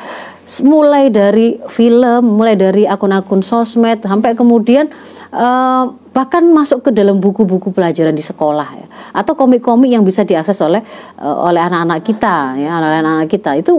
Mulai 0.66 1.10
dari 1.10 1.58
film, 1.70 2.38
mulai 2.38 2.54
dari 2.54 2.86
akun-akun 2.86 3.42
sosmed 3.42 4.02
sampai 4.02 4.34
kemudian 4.34 4.90
uh, 5.34 5.90
bahkan 6.10 6.42
masuk 6.50 6.86
ke 6.86 6.90
dalam 6.90 7.22
buku-buku 7.22 7.70
pelajaran 7.70 8.14
di 8.14 8.22
sekolah 8.22 8.68
ya. 8.74 8.86
Atau 9.14 9.38
komik-komik 9.38 9.90
yang 9.90 10.02
bisa 10.02 10.26
diakses 10.26 10.58
oleh 10.62 10.82
uh, 11.22 11.46
oleh 11.46 11.62
anak-anak 11.62 12.02
kita 12.02 12.58
ya 12.58 12.78
oleh 12.78 12.98
anak-anak 13.02 13.28
kita. 13.30 13.58
Itu 13.58 13.78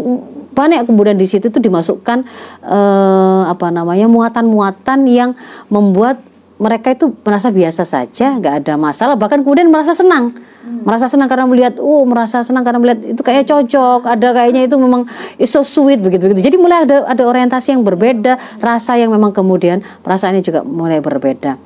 banyak 0.51 0.83
kemudian 0.83 1.15
di 1.15 1.27
situ 1.27 1.47
itu 1.47 1.59
dimasukkan 1.63 2.27
uh, 2.67 3.43
apa 3.47 3.71
namanya 3.71 4.11
muatan-muatan 4.11 5.07
yang 5.07 5.31
membuat 5.71 6.19
mereka 6.61 6.93
itu 6.93 7.09
merasa 7.25 7.49
biasa 7.49 7.81
saja, 7.81 8.37
nggak 8.37 8.61
ada 8.61 8.77
masalah, 8.77 9.17
bahkan 9.17 9.41
kemudian 9.41 9.65
merasa 9.65 9.97
senang, 9.97 10.37
hmm. 10.37 10.85
merasa 10.85 11.09
senang 11.09 11.25
karena 11.25 11.49
melihat, 11.49 11.73
oh 11.81 12.05
merasa 12.05 12.45
senang 12.45 12.61
karena 12.61 12.77
melihat 12.77 13.01
itu 13.01 13.21
kayak 13.25 13.49
cocok, 13.49 14.05
ada 14.05 14.29
kayaknya 14.29 14.69
itu 14.69 14.77
memang 14.77 15.09
so 15.41 15.65
sweet 15.65 15.97
begitu 15.97 16.29
begitu. 16.29 16.53
Jadi 16.53 16.61
mulai 16.61 16.85
ada 16.85 17.09
ada 17.09 17.23
orientasi 17.25 17.73
yang 17.73 17.81
berbeda, 17.81 18.61
rasa 18.61 18.93
yang 18.93 19.09
memang 19.09 19.33
kemudian 19.33 19.81
perasaannya 20.05 20.45
juga 20.45 20.61
mulai 20.61 21.01
berbeda, 21.01 21.57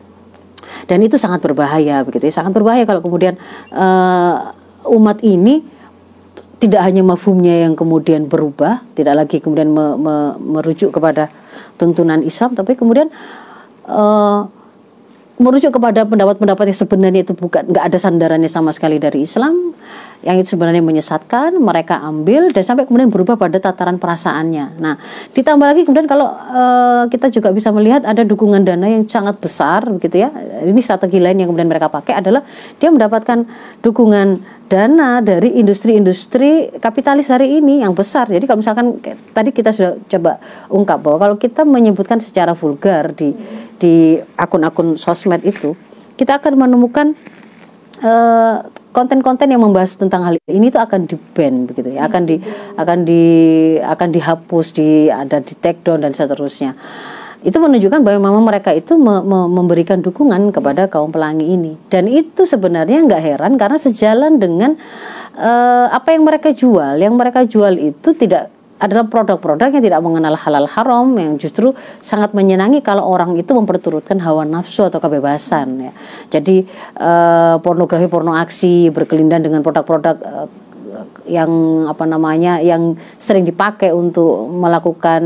dan 0.87 0.97
itu 1.03 1.19
sangat 1.19 1.43
berbahaya 1.43 2.07
begitu, 2.07 2.31
ya. 2.31 2.33
sangat 2.39 2.55
berbahaya 2.55 2.87
kalau 2.87 3.03
kemudian 3.03 3.35
uh, 3.75 4.55
umat 4.87 5.19
ini 5.27 5.59
tidak 6.55 6.87
hanya 6.87 7.03
mafhumnya 7.03 7.67
yang 7.67 7.75
kemudian 7.75 8.31
berubah, 8.31 8.79
tidak 8.95 9.27
lagi 9.27 9.43
kemudian 9.43 9.75
me, 9.75 9.99
me, 9.99 10.15
merujuk 10.39 10.95
kepada 10.95 11.27
tuntunan 11.75 12.23
Islam, 12.23 12.55
tapi 12.55 12.79
kemudian 12.79 13.11
uh, 13.91 14.47
merujuk 15.35 15.75
kepada 15.75 16.07
pendapat-pendapat 16.07 16.71
yang 16.71 16.79
sebenarnya 16.79 17.21
itu 17.27 17.33
bukan 17.35 17.67
nggak 17.67 17.85
ada 17.91 17.97
sandarannya 17.99 18.47
sama 18.47 18.71
sekali 18.71 18.99
dari 18.99 19.27
Islam 19.27 19.75
yang 20.25 20.41
itu 20.41 20.57
sebenarnya 20.57 20.81
menyesatkan 20.81 21.53
mereka 21.61 22.01
ambil 22.01 22.49
dan 22.49 22.65
sampai 22.65 22.89
kemudian 22.89 23.13
berubah 23.13 23.37
pada 23.37 23.61
tataran 23.61 24.01
perasaannya. 24.01 24.81
Nah, 24.81 24.97
ditambah 25.37 25.61
lagi 25.61 25.85
kemudian 25.85 26.09
kalau 26.09 26.33
uh, 26.33 27.05
kita 27.13 27.29
juga 27.29 27.53
bisa 27.53 27.69
melihat 27.69 28.01
ada 28.01 28.25
dukungan 28.25 28.65
dana 28.65 28.89
yang 28.89 29.05
sangat 29.05 29.37
besar 29.37 29.85
begitu 29.85 30.25
ya. 30.25 30.33
Ini 30.65 30.81
strategi 30.81 31.21
lain 31.21 31.45
yang 31.45 31.53
kemudian 31.53 31.69
mereka 31.69 31.93
pakai 31.93 32.25
adalah 32.25 32.41
dia 32.81 32.89
mendapatkan 32.89 33.45
dukungan 33.85 34.41
dana 34.65 35.21
dari 35.21 35.61
industri-industri 35.61 36.73
kapitalis 36.81 37.29
hari 37.29 37.61
ini 37.61 37.85
yang 37.85 37.93
besar. 37.93 38.25
Jadi 38.25 38.49
kalau 38.49 38.65
misalkan 38.65 38.97
tadi 39.29 39.53
kita 39.53 39.69
sudah 39.69 39.93
coba 40.09 40.41
ungkap 40.73 41.05
bahwa 41.05 41.17
kalau 41.21 41.35
kita 41.37 41.61
menyebutkan 41.61 42.17
secara 42.17 42.57
vulgar 42.57 43.13
di 43.13 43.29
di 43.77 44.17
akun-akun 44.41 44.97
sosmed 44.97 45.45
itu, 45.45 45.77
kita 46.17 46.41
akan 46.41 46.65
menemukan 46.65 47.13
konten-konten 48.95 49.51
yang 49.51 49.59
membahas 49.59 49.99
tentang 49.99 50.23
hal 50.23 50.35
ini 50.47 50.71
itu 50.71 50.79
akan 50.79 51.03
di 51.03 51.19
ban 51.35 51.67
begitu 51.67 51.91
ya, 51.91 52.07
akan 52.07 52.23
di 52.23 52.39
akan 52.79 52.97
di 53.03 53.21
akan 53.83 54.09
dihapus, 54.15 54.67
di 54.71 55.11
ada 55.11 55.43
di 55.43 55.53
take 55.59 55.83
down 55.83 56.03
dan 56.03 56.15
seterusnya. 56.15 56.75
Itu 57.45 57.61
menunjukkan 57.61 58.01
bahwa 58.01 58.31
memang 58.31 58.43
mereka 58.47 58.73
itu 58.73 58.97
me 58.97 59.21
me 59.21 59.45
memberikan 59.45 60.01
dukungan 60.01 60.49
kepada 60.49 60.89
kaum 60.89 61.13
pelangi 61.13 61.53
ini. 61.53 61.77
Dan 61.91 62.09
itu 62.09 62.47
sebenarnya 62.47 63.05
nggak 63.05 63.21
heran 63.21 63.53
karena 63.59 63.77
sejalan 63.77 64.41
dengan 64.41 64.73
uh, 65.37 65.91
apa 65.93 66.15
yang 66.15 66.25
mereka 66.25 66.55
jual. 66.55 66.97
Yang 66.97 67.13
mereka 67.13 67.45
jual 67.45 67.77
itu 67.77 68.17
tidak 68.17 68.54
adalah 68.75 69.07
produk-produk 69.07 69.71
yang 69.71 69.83
tidak 69.83 70.01
mengenal 70.03 70.35
halal 70.35 70.67
haram 70.67 71.07
yang 71.15 71.39
justru 71.39 71.71
sangat 72.03 72.35
menyenangi 72.35 72.83
kalau 72.83 73.07
orang 73.07 73.39
itu 73.39 73.55
memperturutkan 73.55 74.19
hawa 74.19 74.43
nafsu 74.43 74.91
atau 74.91 74.99
kebebasan 74.99 75.67
ya. 75.79 75.91
Jadi 76.27 76.67
uh, 76.99 77.55
pornografi 77.63 78.11
porno 78.11 78.35
aksi 78.35 78.91
berkelindan 78.91 79.47
dengan 79.47 79.63
produk-produk 79.63 80.15
uh, 80.19 80.47
yang 81.23 81.49
apa 81.87 82.03
namanya 82.03 82.59
yang 82.59 82.99
sering 83.15 83.47
dipakai 83.47 83.95
untuk 83.95 84.51
melakukan 84.51 85.23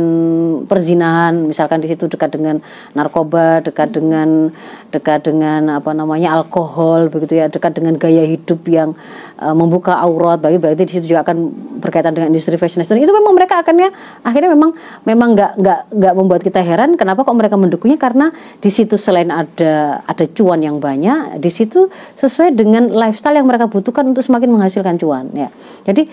perzinahan. 0.70 1.50
Misalkan 1.50 1.82
di 1.82 1.90
situ 1.90 2.06
dekat 2.06 2.38
dengan 2.38 2.62
narkoba 2.94 3.66
dekat 3.66 3.98
dengan 3.98 4.54
dekat 4.94 5.26
dengan 5.26 5.82
apa 5.82 5.92
namanya 5.98 6.38
alkohol 6.38 7.10
begitu 7.10 7.42
ya. 7.42 7.50
Dekat 7.50 7.82
dengan 7.82 7.98
gaya 7.98 8.24
hidup 8.24 8.62
yang 8.70 8.94
uh, 9.42 9.56
membuka 9.58 9.98
aurat. 10.00 10.40
Bagi 10.40 10.62
berarti 10.62 10.84
di 10.86 10.94
situ 11.00 11.06
juga 11.12 11.26
akan 11.26 11.38
berkaitan 11.82 12.14
dengan 12.14 12.30
industri 12.30 12.56
fashion 12.60 12.84
itu 12.84 13.14
memang 13.16 13.32
mereka 13.32 13.64
akannya 13.64 13.92
akhirnya 14.22 14.52
memang 14.52 14.76
memang 15.08 15.30
nggak 15.34 15.52
nggak 15.60 15.80
nggak 15.96 16.14
membuat 16.14 16.42
kita 16.46 16.62
heran. 16.62 16.96
Kenapa 16.96 17.26
kok 17.26 17.36
mereka 17.36 17.56
mendukungnya? 17.58 18.00
Karena 18.00 18.32
di 18.60 18.70
situ 18.70 18.96
selain 19.00 19.32
ada 19.32 20.00
ada 20.04 20.26
cuan 20.32 20.60
yang 20.62 20.78
banyak 20.78 21.40
di 21.42 21.50
situ 21.52 21.88
sesuai 22.16 22.56
dengan 22.56 22.92
lifestyle 22.92 23.38
yang 23.38 23.48
mereka 23.48 23.68
butuhkan 23.72 24.06
untuk 24.10 24.24
semakin 24.26 24.50
menghasilkan 24.52 24.96
cuan 25.00 25.32
ya 25.32 25.48
jadi 25.88 26.04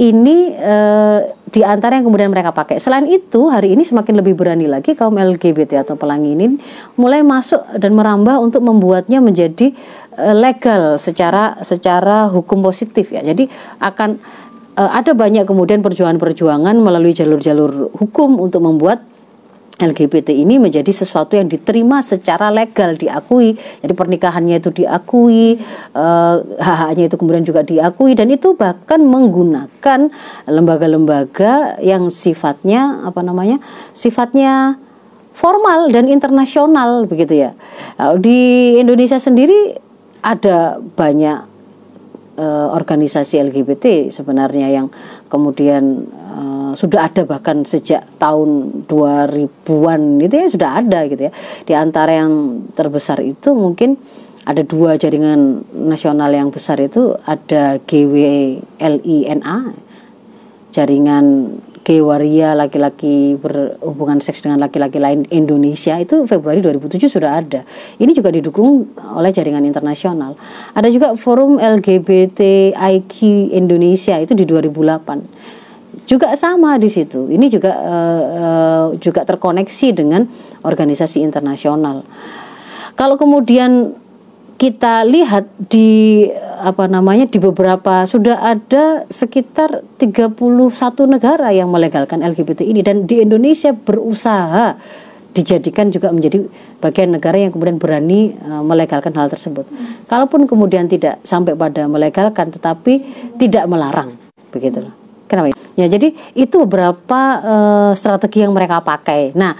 ini 0.00 0.52
e, 0.56 0.76
di 1.52 1.60
antara 1.60 2.00
yang 2.00 2.08
kemudian 2.08 2.32
mereka 2.32 2.50
pakai. 2.50 2.80
Selain 2.80 3.04
itu, 3.04 3.52
hari 3.52 3.76
ini 3.76 3.84
semakin 3.84 4.18
lebih 4.18 4.34
berani 4.34 4.64
lagi 4.64 4.96
kaum 4.96 5.14
LGBT 5.14 5.84
atau 5.84 6.00
pelangi 6.00 6.32
ini 6.32 6.56
mulai 6.96 7.20
masuk 7.20 7.60
dan 7.76 7.92
merambah 7.92 8.40
untuk 8.40 8.64
membuatnya 8.64 9.20
menjadi 9.20 9.70
e, 10.16 10.26
legal 10.32 10.96
secara 10.96 11.60
secara 11.60 12.32
hukum 12.32 12.64
positif 12.64 13.12
ya. 13.12 13.20
Jadi 13.20 13.46
akan 13.78 14.18
e, 14.74 14.82
ada 14.82 15.12
banyak 15.12 15.44
kemudian 15.44 15.84
perjuangan-perjuangan 15.84 16.74
melalui 16.80 17.12
jalur-jalur 17.12 17.92
hukum 17.94 18.40
untuk 18.40 18.64
membuat 18.64 19.11
LGBT 19.82 20.30
ini 20.30 20.62
menjadi 20.62 20.88
sesuatu 20.94 21.34
yang 21.34 21.50
diterima 21.50 21.98
secara 21.98 22.54
legal 22.54 22.94
diakui. 22.94 23.58
Jadi 23.82 23.92
pernikahannya 23.92 24.62
itu 24.62 24.70
diakui 24.70 25.58
uh, 25.98 26.36
hak-haknya 26.62 27.10
itu 27.10 27.16
kemudian 27.18 27.42
juga 27.42 27.66
diakui 27.66 28.14
dan 28.14 28.30
itu 28.30 28.54
bahkan 28.54 29.02
menggunakan 29.02 30.14
lembaga-lembaga 30.46 31.82
yang 31.82 32.06
sifatnya 32.14 33.02
apa 33.02 33.20
namanya 33.26 33.58
sifatnya 33.90 34.78
formal 35.34 35.90
dan 35.90 36.06
internasional 36.06 37.08
begitu 37.10 37.48
ya. 37.48 37.50
Di 38.20 38.78
Indonesia 38.78 39.18
sendiri 39.18 39.74
ada 40.22 40.78
banyak 40.78 41.51
uh, 42.36 42.68
organisasi 42.72 43.40
LGBT 43.52 44.08
sebenarnya 44.08 44.68
yang 44.72 44.86
kemudian 45.28 46.06
uh, 46.12 46.72
sudah 46.72 47.08
ada 47.12 47.28
bahkan 47.28 47.64
sejak 47.64 48.04
tahun 48.16 48.84
2000-an 48.88 50.00
itu 50.22 50.34
ya 50.34 50.46
sudah 50.48 50.70
ada 50.80 50.98
gitu 51.08 51.28
ya. 51.28 51.32
Di 51.64 51.74
antara 51.76 52.24
yang 52.24 52.64
terbesar 52.72 53.20
itu 53.20 53.52
mungkin 53.52 53.96
ada 54.42 54.66
dua 54.66 54.98
jaringan 54.98 55.62
nasional 55.86 56.32
yang 56.34 56.50
besar 56.50 56.82
itu 56.82 57.14
ada 57.22 57.78
GWLINA 57.78 59.56
jaringan 60.72 61.26
waria 61.98 62.54
laki-laki 62.54 63.34
berhubungan 63.34 64.22
seks 64.22 64.46
dengan 64.46 64.62
laki-laki 64.62 65.02
lain 65.02 65.26
Indonesia 65.34 65.98
itu 65.98 66.22
Februari 66.30 66.62
2007 66.62 67.10
sudah 67.10 67.42
ada. 67.42 67.66
Ini 67.98 68.14
juga 68.14 68.30
didukung 68.30 68.94
oleh 68.94 69.34
jaringan 69.34 69.66
internasional. 69.66 70.38
Ada 70.78 70.86
juga 70.94 71.18
forum 71.18 71.58
LGBTIQ 71.58 73.14
Indonesia 73.50 74.14
itu 74.22 74.32
di 74.38 74.46
2008 74.46 76.06
juga 76.06 76.32
sama 76.38 76.78
di 76.78 76.88
situ. 76.88 77.26
Ini 77.28 77.46
juga 77.50 77.72
uh, 77.74 78.22
uh, 78.22 78.86
juga 79.02 79.26
terkoneksi 79.26 79.88
dengan 79.92 80.22
organisasi 80.62 81.18
internasional. 81.20 82.06
Kalau 82.94 83.16
kemudian 83.16 83.96
kita 84.62 85.02
lihat 85.02 85.50
di 85.58 86.22
apa 86.62 86.86
namanya 86.86 87.26
di 87.26 87.42
beberapa 87.42 88.06
sudah 88.06 88.46
ada 88.46 89.02
sekitar 89.10 89.82
31 89.98 90.38
negara 91.10 91.50
yang 91.50 91.66
melegalkan 91.66 92.22
LGBT 92.22 92.62
ini 92.62 92.78
dan 92.78 93.02
di 93.02 93.18
Indonesia 93.26 93.74
berusaha 93.74 94.78
dijadikan 95.34 95.90
juga 95.90 96.14
menjadi 96.14 96.46
bagian 96.78 97.10
negara 97.10 97.42
yang 97.42 97.50
kemudian 97.50 97.82
berani 97.82 98.38
uh, 98.38 98.62
melegalkan 98.62 99.10
hal 99.18 99.26
tersebut. 99.26 99.66
Hmm. 99.66 100.06
Kalaupun 100.06 100.46
kemudian 100.46 100.86
tidak 100.86 101.18
sampai 101.26 101.58
pada 101.58 101.90
melegalkan 101.90 102.54
tetapi 102.54 103.02
tidak 103.42 103.66
melarang 103.66 104.14
begitu 104.54 104.78
loh. 104.78 104.94
Kenapa? 105.26 105.50
Ya 105.74 105.90
jadi 105.90 106.14
itu 106.38 106.54
beberapa 106.68 107.20
uh, 107.42 107.92
strategi 107.98 108.46
yang 108.46 108.54
mereka 108.54 108.78
pakai. 108.78 109.34
Nah, 109.34 109.58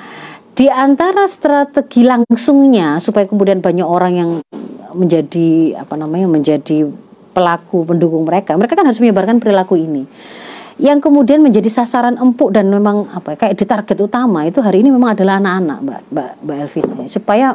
di 0.52 0.68
antara 0.68 1.24
strategi 1.24 2.04
langsungnya 2.04 3.00
supaya 3.00 3.24
kemudian 3.24 3.64
banyak 3.64 3.88
orang 3.88 4.12
yang 4.12 4.30
menjadi 4.92 5.80
apa 5.80 5.96
namanya 5.96 6.28
menjadi 6.28 6.84
pelaku 7.32 7.88
pendukung 7.88 8.28
mereka, 8.28 8.52
mereka 8.60 8.76
kan 8.76 8.84
harus 8.84 9.00
menyebarkan 9.00 9.40
perilaku 9.40 9.80
ini. 9.80 10.04
Yang 10.80 11.04
kemudian 11.04 11.44
menjadi 11.44 11.68
sasaran 11.68 12.16
empuk 12.16 12.48
dan 12.52 12.72
memang 12.72 13.04
apa 13.12 13.36
ya, 13.36 13.44
kayak 13.44 13.54
di 13.60 13.64
target 13.68 13.96
utama 14.02 14.48
itu 14.48 14.58
hari 14.64 14.80
ini 14.80 14.88
memang 14.88 15.14
adalah 15.14 15.36
anak-anak 15.36 15.78
Mbak 15.84 16.00
Mbak, 16.10 16.30
Mbak 16.42 16.56
Elvin 16.64 16.84
supaya 17.12 17.46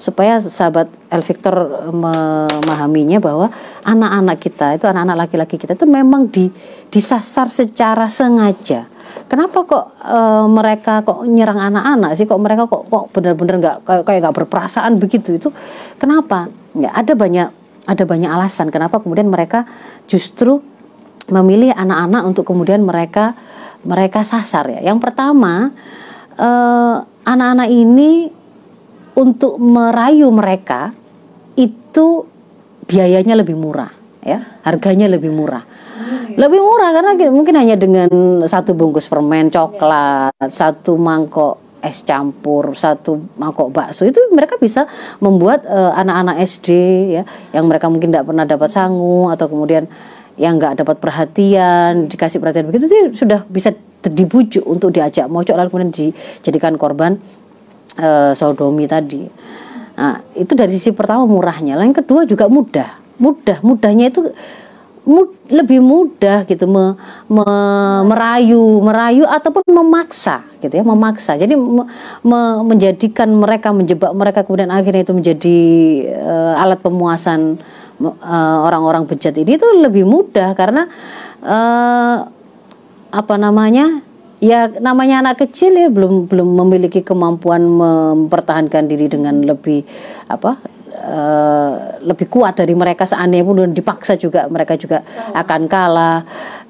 supaya 0.00 0.40
sahabat 0.40 0.88
El 1.12 1.22
Victor 1.22 1.54
memahaminya 1.92 3.20
bahwa 3.20 3.52
anak-anak 3.84 4.36
kita 4.40 4.66
itu 4.80 4.88
anak-anak 4.88 5.28
laki-laki 5.28 5.60
kita 5.60 5.76
itu 5.76 5.84
memang 5.84 6.32
di 6.32 6.48
disasar 6.88 7.52
secara 7.52 8.08
sengaja 8.08 8.88
kenapa 9.30 9.58
kok 9.66 9.84
e, 10.00 10.18
mereka 10.50 11.02
kok 11.06 11.26
nyerang 11.26 11.58
anak-anak 11.58 12.18
sih 12.18 12.26
kok 12.26 12.40
mereka 12.40 12.66
kok 12.66 12.86
kok 12.86 13.10
benar-benar 13.14 13.54
nggak 13.58 13.76
kayak 13.86 14.02
kayak 14.06 14.20
nggak 14.26 14.36
berperasaan 14.42 14.96
begitu 14.96 15.36
itu 15.36 15.48
kenapa 15.98 16.48
ya 16.78 16.90
ada 16.94 17.12
banyak 17.12 17.48
ada 17.86 18.04
banyak 18.06 18.30
alasan 18.30 18.70
kenapa 18.70 19.02
kemudian 19.02 19.26
mereka 19.26 19.66
justru 20.06 20.62
memilih 21.30 21.70
anak-anak 21.70 22.22
untuk 22.26 22.44
kemudian 22.48 22.82
mereka 22.82 23.36
mereka 23.86 24.26
sasar 24.26 24.70
ya. 24.70 24.80
Yang 24.82 24.98
pertama 25.02 25.70
eh, 26.34 26.96
anak-anak 27.22 27.68
ini 27.70 28.30
untuk 29.12 29.60
merayu 29.60 30.32
mereka 30.32 30.90
itu 31.54 32.26
biayanya 32.88 33.38
lebih 33.38 33.54
murah 33.54 33.92
ya, 34.24 34.58
harganya 34.66 35.06
lebih 35.06 35.30
murah. 35.30 35.62
Lebih 36.36 36.60
murah 36.60 36.90
karena 36.96 37.12
mungkin 37.30 37.54
hanya 37.56 37.76
dengan 37.76 38.08
satu 38.46 38.72
bungkus 38.72 39.06
permen 39.06 39.52
coklat, 39.52 40.32
satu 40.48 40.96
mangkok 40.96 41.62
es 41.82 42.06
campur, 42.06 42.72
satu 42.78 43.18
mangkok 43.36 43.74
bakso. 43.74 44.06
Itu 44.06 44.22
mereka 44.30 44.56
bisa 44.56 44.86
membuat 45.18 45.66
eh, 45.66 45.92
anak-anak 45.98 46.36
uh, 46.38 46.46
SD 46.46 46.68
ya 47.10 47.22
yang 47.50 47.66
mereka 47.66 47.90
mungkin 47.90 48.14
tidak 48.14 48.30
pernah 48.30 48.46
dapat 48.46 48.70
sangu 48.70 49.28
atau 49.28 49.50
kemudian 49.50 49.90
yang 50.40 50.56
nggak 50.56 50.80
dapat 50.80 50.96
perhatian 50.96 52.08
dikasih 52.08 52.40
perhatian 52.40 52.72
begitu 52.72 52.88
itu 52.88 53.20
sudah 53.20 53.44
bisa 53.44 53.68
dibujuk 54.00 54.64
untuk 54.64 54.88
diajak 54.88 55.28
mojok 55.28 55.52
lalu 55.52 55.68
kemudian 55.68 55.92
dijadikan 55.92 56.80
korban 56.80 57.20
uh, 58.00 58.32
sodomi 58.32 58.88
tadi. 58.88 59.28
Nah 59.98 60.24
itu 60.32 60.56
dari 60.56 60.72
sisi 60.72 60.94
pertama 60.96 61.28
murahnya 61.28 61.76
lain 61.76 61.92
kedua 61.92 62.24
juga 62.24 62.48
mudah. 62.48 63.02
Mudah 63.20 63.60
mudahnya 63.60 64.08
itu 64.08 64.32
mud, 65.02 65.34
lebih 65.50 65.82
mudah 65.82 66.46
gitu 66.46 66.64
me, 66.70 66.94
me, 67.26 67.44
merayu 68.06 68.80
merayu 68.82 69.24
ataupun 69.26 69.66
memaksa 69.66 70.46
gitu 70.62 70.78
ya 70.78 70.84
memaksa. 70.86 71.34
Jadi 71.34 71.58
me, 71.58 71.84
me, 72.22 72.40
menjadikan 72.62 73.28
mereka 73.34 73.74
menjebak 73.74 74.14
mereka 74.14 74.46
kemudian 74.46 74.70
akhirnya 74.70 75.02
itu 75.02 75.14
menjadi 75.14 75.58
uh, 76.22 76.62
alat 76.62 76.78
pemuasan 76.78 77.58
Eh, 78.02 78.58
orang-orang 78.66 79.06
uh, 79.06 79.08
bejat 79.14 79.34
ini 79.38 79.54
itu 79.54 79.68
lebih 79.78 80.02
mudah 80.02 80.58
karena 80.58 80.90
uh, 81.38 82.26
apa 83.14 83.34
namanya 83.38 84.02
ya 84.42 84.66
namanya 84.82 85.22
anak 85.22 85.46
kecil 85.46 85.70
ya 85.70 85.86
belum 85.86 86.26
belum 86.26 86.48
memiliki 86.50 87.06
kemampuan 87.06 87.62
mempertahankan 87.62 88.90
diri 88.90 89.06
dengan 89.06 89.46
lebih 89.46 89.86
apa 90.26 90.58
Uh, 91.02 91.98
lebih 92.06 92.30
kuat 92.30 92.54
dari 92.54 92.78
mereka. 92.78 93.02
Seandainya 93.02 93.42
pun 93.42 93.58
dipaksa 93.74 94.14
juga 94.14 94.46
mereka 94.46 94.78
juga 94.78 95.02
akan 95.34 95.66
kalah. 95.66 96.22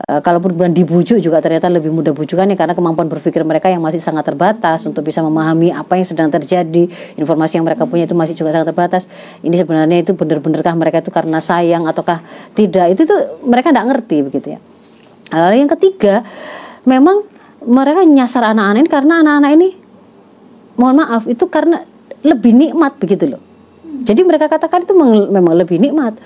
Uh, 0.08 0.24
kalaupun 0.24 0.56
kemudian 0.56 0.72
dibujuk 0.72 1.20
juga 1.20 1.44
ternyata 1.44 1.68
lebih 1.68 1.92
mudah 1.92 2.16
bujukannya 2.16 2.56
karena 2.56 2.72
kemampuan 2.72 3.12
berpikir 3.12 3.44
mereka 3.44 3.68
yang 3.68 3.84
masih 3.84 4.00
sangat 4.00 4.24
terbatas 4.24 4.88
untuk 4.88 5.04
bisa 5.04 5.20
memahami 5.20 5.68
apa 5.68 6.00
yang 6.00 6.08
sedang 6.08 6.32
terjadi. 6.32 6.88
Informasi 7.20 7.60
yang 7.60 7.68
mereka 7.68 7.84
punya 7.84 8.08
itu 8.08 8.16
masih 8.16 8.32
juga 8.32 8.56
sangat 8.56 8.72
terbatas. 8.72 9.04
Ini 9.44 9.52
sebenarnya 9.52 10.00
itu 10.00 10.16
benar-benarkah 10.16 10.72
mereka 10.80 11.04
itu 11.04 11.12
karena 11.12 11.36
sayang 11.36 11.84
ataukah 11.84 12.24
tidak? 12.56 12.96
Itu 12.96 13.04
tuh 13.04 13.44
mereka 13.44 13.68
tidak 13.68 13.84
ngerti 13.84 14.16
begitu 14.32 14.56
ya. 14.56 14.58
Lalu 15.28 15.60
yang 15.60 15.70
ketiga 15.76 16.24
memang 16.88 17.28
mereka 17.68 18.00
nyasar 18.02 18.48
anak-anak 18.48 18.80
ini 18.80 18.90
karena 18.90 19.14
anak-anak 19.20 19.50
ini 19.60 19.68
mohon 20.80 21.04
maaf 21.04 21.28
itu 21.28 21.44
karena 21.52 21.84
lebih 22.24 22.56
nikmat 22.56 22.96
begitu 22.96 23.36
loh 23.36 23.51
jadi 24.02 24.20
mereka 24.26 24.50
katakan 24.50 24.84
itu 24.84 24.94
memang 25.30 25.54
lebih 25.56 25.78
nikmat. 25.78 26.18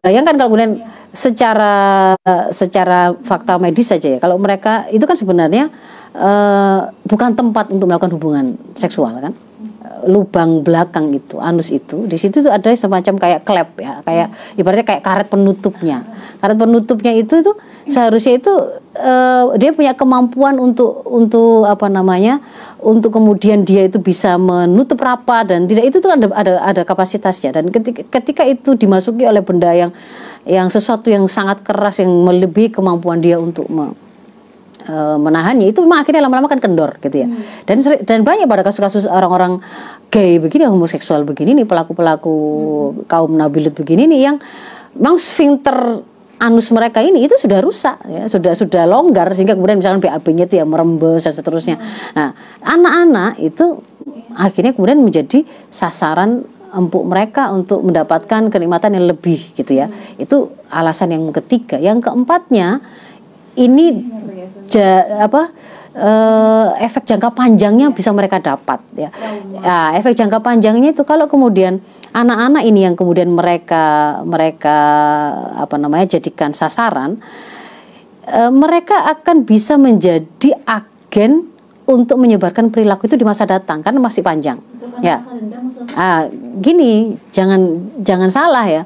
Bayangkan 0.00 0.34
kalau 0.34 0.54
kemudian 0.54 0.80
secara 1.14 2.14
secara 2.50 3.14
fakta 3.22 3.60
medis 3.62 3.92
saja 3.92 4.16
ya, 4.16 4.18
kalau 4.18 4.40
mereka 4.40 4.88
itu 4.90 5.06
kan 5.06 5.14
sebenarnya 5.14 5.70
uh, 6.16 6.90
bukan 7.06 7.36
tempat 7.38 7.70
untuk 7.70 7.86
melakukan 7.86 8.12
hubungan 8.14 8.44
seksual 8.74 9.14
kan 9.22 9.34
lubang 10.04 10.60
belakang 10.60 11.12
itu 11.12 11.40
anus 11.40 11.72
itu 11.72 12.04
di 12.04 12.16
situ 12.20 12.44
tuh 12.44 12.52
ada 12.52 12.68
semacam 12.76 13.14
kayak 13.16 13.40
klep 13.44 13.70
ya 13.80 14.00
kayak 14.04 14.28
ibaratnya 14.60 14.86
kayak 14.86 15.02
karet 15.04 15.28
penutupnya. 15.32 16.04
Karet 16.40 16.56
penutupnya 16.60 17.12
itu 17.16 17.40
tuh 17.40 17.56
seharusnya 17.88 18.36
itu 18.36 18.52
uh, 19.00 19.56
dia 19.56 19.72
punya 19.72 19.96
kemampuan 19.96 20.60
untuk 20.60 21.04
untuk 21.08 21.64
apa 21.64 21.88
namanya 21.88 22.40
untuk 22.80 23.16
kemudian 23.16 23.64
dia 23.64 23.88
itu 23.88 23.96
bisa 24.00 24.36
menutup 24.36 25.00
rapat 25.00 25.52
dan 25.52 25.64
tidak 25.64 25.88
itu 25.88 25.96
tuh 26.04 26.12
ada 26.12 26.26
ada 26.36 26.52
ada 26.60 26.82
kapasitasnya. 26.84 27.56
Dan 27.56 27.72
ketika 27.72 28.04
ketika 28.20 28.42
itu 28.44 28.76
dimasuki 28.76 29.24
oleh 29.24 29.40
benda 29.40 29.72
yang 29.72 29.90
yang 30.44 30.68
sesuatu 30.68 31.08
yang 31.08 31.24
sangat 31.24 31.64
keras 31.64 32.04
yang 32.04 32.12
melebihi 32.12 32.68
kemampuan 32.68 33.24
dia 33.24 33.40
untuk 33.40 33.64
me, 33.72 33.96
uh, 34.88 35.16
menahannya 35.16 35.70
itu 35.70 35.80
memang 35.84 36.04
akhirnya 36.04 36.22
lama-lama 36.24 36.48
kan 36.48 36.60
kendor 36.60 36.96
gitu 37.00 37.24
ya. 37.24 37.28
Hmm. 37.28 37.40
Dan 37.64 37.76
dan 38.04 38.18
banyak 38.22 38.46
pada 38.48 38.62
kasus-kasus 38.64 39.08
orang-orang 39.08 39.60
gay 40.12 40.38
begini, 40.38 40.68
homoseksual 40.68 41.24
begini 41.26 41.56
nih 41.62 41.66
pelaku-pelaku 41.66 42.34
hmm. 42.34 43.10
kaum 43.10 43.32
nabilut 43.34 43.74
begini 43.74 44.06
nih 44.08 44.20
yang 44.32 44.36
memang 44.94 45.18
sphincter 45.18 46.04
anus 46.38 46.68
mereka 46.74 46.98
ini 47.00 47.24
itu 47.24 47.38
sudah 47.38 47.62
rusak 47.62 47.96
ya 48.10 48.26
sudah 48.26 48.52
sudah 48.58 48.84
longgar 48.84 49.30
sehingga 49.32 49.54
kemudian 49.54 49.78
misalkan 49.78 50.02
BAB-nya 50.02 50.44
itu 50.50 50.54
ya 50.60 50.66
merembes 50.66 51.24
dan 51.24 51.34
seterusnya. 51.34 51.76
Hmm. 51.78 52.12
Nah, 52.14 52.28
anak-anak 52.60 53.32
itu 53.40 53.80
akhirnya 54.34 54.74
kemudian 54.74 55.00
menjadi 55.00 55.46
sasaran 55.70 56.44
empuk 56.74 57.06
mereka 57.06 57.54
untuk 57.54 57.86
mendapatkan 57.86 58.50
kenikmatan 58.50 58.98
yang 58.98 59.06
lebih 59.06 59.40
gitu 59.54 59.78
ya. 59.78 59.86
Hmm. 59.86 60.22
Itu 60.22 60.58
alasan 60.68 61.14
yang 61.14 61.30
ketiga. 61.30 61.78
Yang 61.78 62.10
keempatnya 62.10 62.82
ini 63.54 63.94
ja, 64.70 65.24
apa 65.24 65.50
uh, 65.94 66.68
efek 66.82 67.06
jangka 67.06 67.32
panjangnya 67.32 67.94
bisa 67.94 68.10
mereka 68.10 68.42
dapat 68.42 68.80
ya. 68.98 69.10
ya 69.62 69.78
efek 69.98 70.18
jangka 70.18 70.42
panjangnya 70.42 70.92
itu 70.92 71.02
kalau 71.06 71.30
kemudian 71.30 71.80
anak-anak 72.10 72.62
ini 72.66 72.86
yang 72.86 72.94
kemudian 72.98 73.30
mereka 73.30 74.20
mereka 74.26 74.78
apa 75.54 75.74
namanya 75.78 76.18
jadikan 76.18 76.52
sasaran 76.52 77.22
uh, 78.28 78.52
mereka 78.52 79.06
akan 79.10 79.46
bisa 79.46 79.78
menjadi 79.78 80.58
agen 80.66 81.54
untuk 81.84 82.16
menyebarkan 82.16 82.72
perilaku 82.72 83.06
itu 83.06 83.20
di 83.20 83.28
masa 83.28 83.44
datang 83.44 83.84
kan 83.84 83.92
masih 84.00 84.24
panjang. 84.24 84.56
Ya. 85.04 85.20
ah 86.00 86.32
gini 86.64 87.20
jangan 87.28 87.92
jangan 88.00 88.32
salah 88.32 88.64
ya. 88.64 88.82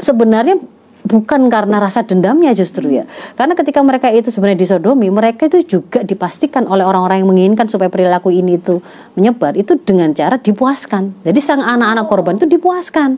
Sebenarnya 0.00 0.56
bukan 1.04 1.48
karena 1.48 1.80
rasa 1.80 2.04
dendamnya 2.04 2.52
justru 2.52 3.00
ya. 3.00 3.04
Karena 3.34 3.56
ketika 3.56 3.80
mereka 3.80 4.08
itu 4.12 4.28
sebenarnya 4.28 4.60
disodomi, 4.60 5.08
mereka 5.08 5.48
itu 5.48 5.78
juga 5.78 6.04
dipastikan 6.04 6.68
oleh 6.68 6.84
orang-orang 6.84 7.24
yang 7.24 7.28
menginginkan 7.30 7.66
supaya 7.68 7.88
perilaku 7.88 8.32
ini 8.32 8.60
itu 8.60 8.80
menyebar 9.16 9.56
itu 9.56 9.76
dengan 9.80 10.12
cara 10.12 10.36
dipuaskan. 10.36 11.24
Jadi 11.24 11.38
sang 11.40 11.64
anak-anak 11.64 12.06
korban 12.08 12.36
itu 12.36 12.46
dipuaskan. 12.48 13.16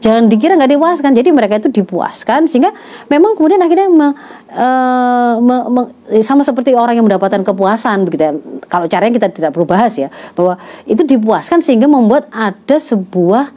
Jangan 0.00 0.32
dikira 0.32 0.56
nggak 0.56 0.72
dipuaskan. 0.80 1.12
Jadi 1.12 1.28
mereka 1.28 1.60
itu 1.60 1.68
dipuaskan 1.68 2.48
sehingga 2.48 2.72
memang 3.12 3.36
kemudian 3.36 3.60
akhirnya 3.60 3.92
me, 3.92 4.08
uh, 4.56 5.36
me, 5.44 5.56
me, 5.68 5.82
sama 6.24 6.40
seperti 6.40 6.72
orang 6.72 6.96
yang 6.96 7.04
mendapatkan 7.04 7.44
kepuasan 7.44 8.08
begitu 8.08 8.22
ya. 8.24 8.32
Kalau 8.72 8.88
caranya 8.88 9.12
kita 9.12 9.28
tidak 9.28 9.50
perlu 9.52 9.68
bahas 9.68 9.92
ya 10.00 10.08
bahwa 10.32 10.56
itu 10.88 11.04
dipuaskan 11.04 11.60
sehingga 11.60 11.84
membuat 11.84 12.32
ada 12.32 12.80
sebuah 12.80 13.52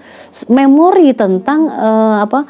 memori 0.52 1.16
tentang 1.16 1.72
uh, 1.72 2.28
apa 2.28 2.44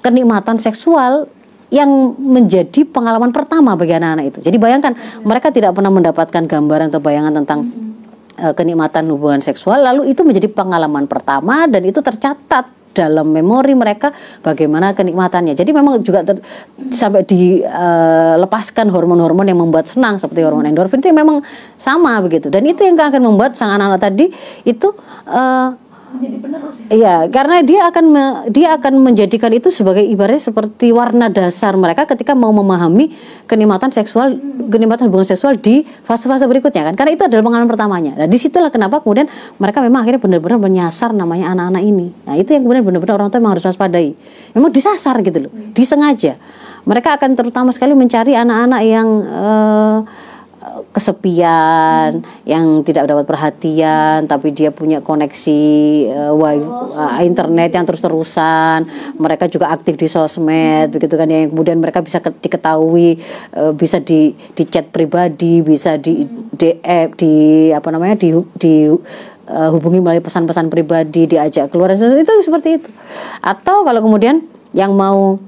kenikmatan 0.00 0.56
seksual 0.56 1.28
yang 1.70 2.18
menjadi 2.18 2.82
pengalaman 2.82 3.30
pertama 3.30 3.78
bagi 3.78 3.94
anak-anak 3.94 4.34
itu. 4.34 4.38
Jadi 4.42 4.56
bayangkan 4.58 4.92
mereka 5.22 5.54
tidak 5.54 5.70
pernah 5.78 5.94
mendapatkan 5.94 6.42
gambaran 6.50 6.90
atau 6.90 6.98
bayangan 6.98 7.32
tentang 7.42 7.70
uh, 8.42 8.52
kenikmatan 8.58 9.06
hubungan 9.14 9.38
seksual, 9.38 9.78
lalu 9.78 10.10
itu 10.10 10.26
menjadi 10.26 10.50
pengalaman 10.50 11.06
pertama 11.06 11.70
dan 11.70 11.86
itu 11.86 12.02
tercatat 12.02 12.80
dalam 12.90 13.30
memori 13.30 13.70
mereka 13.78 14.10
bagaimana 14.42 14.90
kenikmatannya. 14.90 15.54
Jadi 15.54 15.70
memang 15.70 16.02
juga 16.02 16.26
ter, 16.26 16.42
sampai 16.90 17.22
dilepaskan 17.22 18.90
uh, 18.90 18.92
hormon-hormon 18.92 19.46
yang 19.46 19.62
membuat 19.62 19.86
senang 19.86 20.18
seperti 20.18 20.42
hormon 20.42 20.66
endorfin 20.66 20.98
itu 20.98 21.14
memang 21.14 21.38
sama 21.78 22.18
begitu. 22.18 22.50
Dan 22.50 22.66
itu 22.66 22.82
yang 22.82 22.98
akan 22.98 23.22
membuat 23.22 23.54
sang 23.54 23.78
anak-anak 23.78 24.02
tadi 24.02 24.26
itu 24.66 24.90
uh, 25.30 25.70
menjadi 26.10 26.36
penerus 26.42 26.76
ya. 26.82 26.86
Iya, 26.90 27.16
karena 27.30 27.56
dia 27.62 27.80
akan 27.86 28.04
me- 28.10 28.40
dia 28.50 28.68
akan 28.74 28.92
menjadikan 28.98 29.50
itu 29.54 29.70
sebagai 29.70 30.02
ibaratnya 30.02 30.42
seperti 30.42 30.90
warna 30.90 31.30
dasar 31.30 31.78
mereka 31.78 32.04
ketika 32.10 32.34
mau 32.34 32.50
memahami 32.50 33.14
kenikmatan 33.46 33.94
seksual, 33.94 34.34
kenikmatan 34.66 35.06
hubungan 35.06 35.26
seksual 35.26 35.54
di 35.54 35.86
fase-fase 36.02 36.44
berikutnya 36.50 36.90
kan. 36.90 36.94
Karena 36.98 37.14
itu 37.14 37.22
adalah 37.26 37.46
pengalaman 37.46 37.70
pertamanya. 37.70 38.12
Nah, 38.18 38.26
di 38.26 38.38
situlah 38.38 38.74
kenapa 38.74 38.98
kemudian 39.00 39.30
mereka 39.62 39.78
memang 39.80 40.02
akhirnya 40.02 40.20
benar-benar 40.20 40.58
menyasar 40.58 41.14
namanya 41.14 41.54
anak-anak 41.54 41.82
ini. 41.86 42.06
Nah, 42.26 42.34
itu 42.34 42.50
yang 42.52 42.66
kemudian 42.66 42.82
benar-benar 42.82 43.14
orang 43.22 43.28
tua 43.30 43.38
memang 43.38 43.54
harus 43.58 43.64
waspadai. 43.70 44.12
Memang 44.52 44.70
disasar 44.74 45.14
gitu 45.22 45.46
loh, 45.46 45.52
disengaja. 45.72 46.34
Mereka 46.80 47.20
akan 47.20 47.36
terutama 47.36 47.70
sekali 47.76 47.92
mencari 47.92 48.32
anak-anak 48.34 48.80
yang 48.82 49.08
eh, 49.28 49.98
kesepian, 50.92 52.20
yang 52.44 52.84
tidak 52.84 53.08
dapat 53.08 53.24
perhatian, 53.24 54.28
tapi 54.28 54.52
dia 54.52 54.68
punya 54.68 55.00
koneksi 55.00 55.62
eh, 56.12 56.32
wi- 56.36 56.68
eh, 56.96 57.20
internet 57.24 57.72
yang 57.72 57.88
terus-terusan. 57.88 58.84
Mereka 59.16 59.48
juga 59.48 59.72
aktif 59.72 59.96
di 59.96 60.04
sosmed, 60.04 60.92
begitu 60.92 61.16
kan 61.16 61.26
yang 61.32 61.48
kemudian 61.48 61.80
mereka 61.80 62.04
bisa 62.04 62.20
ke- 62.20 62.36
diketahui, 62.36 63.16
eh, 63.56 63.72
bisa 63.72 64.04
di 64.04 64.36
di 64.36 64.64
chat 64.68 64.92
pribadi, 64.92 65.64
bisa 65.64 65.96
di 65.96 66.28
DM, 66.52 67.16
di 67.16 67.32
apa 67.72 67.88
namanya 67.88 68.20
di 68.20 68.36
di 68.60 68.92
eh, 69.50 69.68
hubungi 69.72 69.98
melalui 69.98 70.22
pesan-pesan 70.22 70.68
pribadi, 70.68 71.24
diajak 71.24 71.72
keluar 71.72 71.96
itu 71.96 72.04
seperti 72.44 72.78
itu. 72.78 72.88
Atau 73.40 73.82
kalau 73.82 74.04
kemudian 74.04 74.44
yang 74.76 74.94
mau 74.94 75.40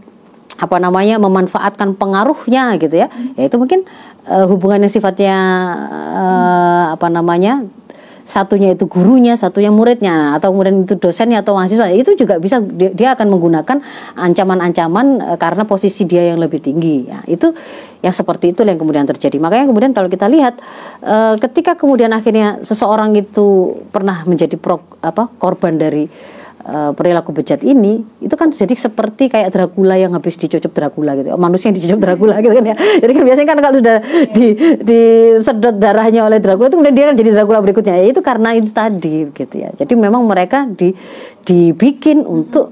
apa 0.60 0.76
namanya 0.76 1.16
memanfaatkan 1.16 1.96
pengaruhnya 1.96 2.76
gitu 2.76 3.00
ya. 3.00 3.08
Ya 3.38 3.42
itu 3.48 3.56
mungkin 3.56 3.88
eh, 4.28 4.46
hubungan 4.48 4.84
yang 4.84 4.92
sifatnya 4.92 5.36
eh, 6.12 6.84
apa 6.96 7.08
namanya 7.08 7.64
satunya 8.22 8.78
itu 8.78 8.86
gurunya 8.86 9.34
satunya 9.34 9.74
muridnya 9.74 10.38
atau 10.38 10.54
kemudian 10.54 10.86
itu 10.86 10.94
dosennya 10.94 11.42
atau 11.42 11.58
mahasiswa 11.58 11.90
itu 11.90 12.14
juga 12.14 12.38
bisa 12.38 12.62
dia, 12.62 12.94
dia 12.94 13.08
akan 13.18 13.26
menggunakan 13.34 13.82
ancaman-ancaman 14.14 15.06
eh, 15.34 15.38
karena 15.38 15.66
posisi 15.66 16.06
dia 16.06 16.30
yang 16.34 16.38
lebih 16.38 16.62
tinggi. 16.62 17.10
Ya 17.10 17.20
itu 17.26 17.50
yang 18.02 18.14
seperti 18.14 18.54
itu 18.54 18.62
yang 18.62 18.78
kemudian 18.78 19.06
terjadi. 19.06 19.38
Makanya 19.42 19.66
kemudian 19.70 19.92
kalau 19.94 20.06
kita 20.06 20.30
lihat 20.30 20.60
eh, 21.02 21.34
ketika 21.42 21.74
kemudian 21.74 22.14
akhirnya 22.14 22.62
seseorang 22.62 23.14
itu 23.18 23.78
pernah 23.90 24.22
menjadi 24.28 24.54
pro, 24.54 24.82
apa 25.02 25.26
korban 25.42 25.74
dari 25.74 26.06
eh, 26.62 26.90
perilaku 26.94 27.30
bejat 27.34 27.60
ini 27.66 28.02
itu 28.22 28.34
kan 28.34 28.50
jadi 28.50 28.72
seperti 28.74 29.28
kayak 29.28 29.52
Dracula 29.52 29.98
yang 29.98 30.14
habis 30.14 30.38
dicucup 30.38 30.72
Dracula 30.72 31.18
gitu. 31.18 31.34
Manusia 31.34 31.70
yang 31.70 31.76
dicucup 31.76 31.98
Dracula 32.00 32.38
gitu 32.40 32.54
kan 32.54 32.64
ya. 32.72 32.76
Jadi 32.76 33.12
kan 33.12 33.22
biasanya 33.26 33.48
kan 33.48 33.58
kalau 33.60 33.76
sudah 33.78 33.96
di 34.30 34.46
disedot 34.82 35.76
darahnya 35.76 36.26
oleh 36.26 36.38
Dracula 36.38 36.70
itu 36.70 36.76
kemudian 36.78 36.96
dia 36.96 37.04
kan 37.10 37.16
jadi 37.18 37.30
Dracula 37.34 37.58
berikutnya. 37.60 37.94
Ya 37.98 38.06
itu 38.08 38.20
karena 38.22 38.54
itu 38.54 38.70
tadi 38.70 39.30
gitu 39.30 39.54
ya. 39.58 39.70
Jadi 39.74 39.92
memang 39.94 40.22
mereka 40.24 40.64
di 40.66 40.94
dibikin 41.42 42.22
untuk 42.22 42.70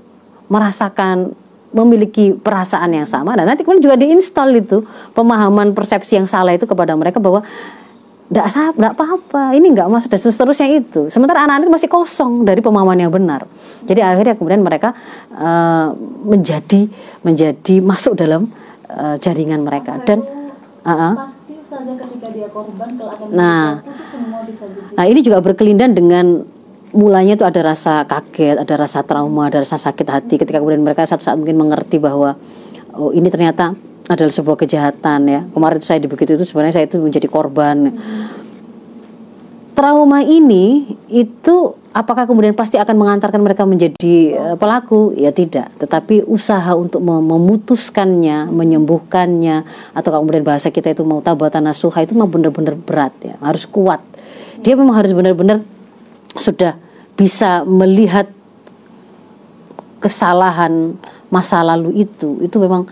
merasakan 0.51 1.35
memiliki 1.71 2.35
perasaan 2.35 2.91
yang 2.91 3.07
sama. 3.07 3.39
Dan 3.39 3.47
nanti 3.47 3.63
kemudian 3.63 3.83
juga 3.83 3.97
diinstal 3.99 4.51
itu 4.55 4.83
pemahaman 5.15 5.71
persepsi 5.71 6.19
yang 6.19 6.27
salah 6.27 6.55
itu 6.55 6.67
kepada 6.67 6.95
mereka 6.99 7.23
bahwa 7.23 7.47
tidak 8.31 8.95
apa-apa, 8.95 9.59
ini 9.59 9.75
nggak 9.75 9.91
masuk 9.91 10.15
dan 10.15 10.23
seterusnya 10.23 10.71
itu. 10.71 11.11
Sementara 11.11 11.43
anak-anak 11.43 11.67
itu 11.67 11.75
masih 11.83 11.91
kosong 11.91 12.47
dari 12.47 12.63
pemahaman 12.63 12.95
yang 12.95 13.11
benar. 13.11 13.43
Jadi 13.83 13.99
akhirnya 14.07 14.39
kemudian 14.39 14.63
mereka 14.63 14.95
eh, 15.35 15.89
menjadi 16.23 16.87
menjadi 17.27 17.83
masuk 17.83 18.15
dalam 18.15 18.47
eh, 18.87 19.19
jaringan 19.19 19.67
mereka 19.67 19.99
dan 20.07 20.23
uh, 20.87 20.91
uh, 20.95 21.13
Pasti 21.27 21.59
saja 21.67 21.93
ketika 21.99 22.31
dia 22.31 22.47
korban 22.55 22.95
kelak 22.95 23.19
akan 23.19 23.35
Nah. 23.35 23.83
semua 24.15 24.47
bisa. 24.47 24.65
Nah 24.95 25.05
ini 25.11 25.21
juga 25.27 25.43
berkelindan 25.43 25.91
dengan 25.99 26.47
mulanya 26.95 27.35
itu 27.35 27.43
ada 27.43 27.61
rasa 27.67 28.07
kaget, 28.07 28.63
ada 28.63 28.75
rasa 28.79 29.03
trauma, 29.03 29.51
ada 29.51 29.59
rasa 29.67 29.75
sakit 29.75 30.07
hati 30.07 30.35
ketika 30.39 30.63
kemudian 30.63 30.87
mereka 30.87 31.03
satu 31.03 31.27
saat 31.27 31.35
mungkin 31.35 31.59
mengerti 31.59 31.99
bahwa 31.99 32.39
oh 32.95 33.11
ini 33.11 33.27
ternyata 33.27 33.75
adalah 34.11 34.35
sebuah 34.35 34.59
kejahatan 34.59 35.21
ya. 35.31 35.41
Kemarin 35.55 35.79
itu 35.79 35.87
saya 35.87 36.03
dibegitu 36.03 36.35
itu 36.35 36.43
sebenarnya 36.43 36.83
saya 36.83 36.91
itu 36.91 36.99
menjadi 36.99 37.31
korban. 37.31 37.95
Trauma 39.79 40.21
ini 40.27 40.99
itu 41.07 41.79
apakah 41.95 42.27
kemudian 42.27 42.53
pasti 42.53 42.77
akan 42.77 42.99
mengantarkan 42.99 43.39
mereka 43.39 43.63
menjadi 43.65 44.15
eh, 44.35 44.57
pelaku? 44.59 45.15
Ya 45.15 45.31
tidak, 45.31 45.71
tetapi 45.79 46.27
usaha 46.27 46.75
untuk 46.75 47.01
mem- 47.01 47.23
memutuskannya, 47.23 48.51
menyembuhkannya 48.51 49.63
atau 49.95 50.11
kemudian 50.11 50.43
bahasa 50.43 50.75
kita 50.75 50.91
itu 50.91 51.07
mau 51.07 51.23
tabatan 51.23 51.71
nasuha 51.71 52.03
itu 52.03 52.13
memang 52.19 52.29
benar-benar 52.29 52.75
berat 52.77 53.15
ya, 53.23 53.39
harus 53.41 53.65
kuat. 53.65 54.03
Dia 54.61 54.75
memang 54.75 54.99
harus 54.99 55.15
benar-benar 55.15 55.63
sudah 56.35 56.77
bisa 57.15 57.63
melihat 57.65 58.29
kesalahan 60.03 60.97
masa 61.29 61.63
lalu 61.63 62.05
itu 62.05 62.41
itu 62.43 62.57
memang 62.59 62.89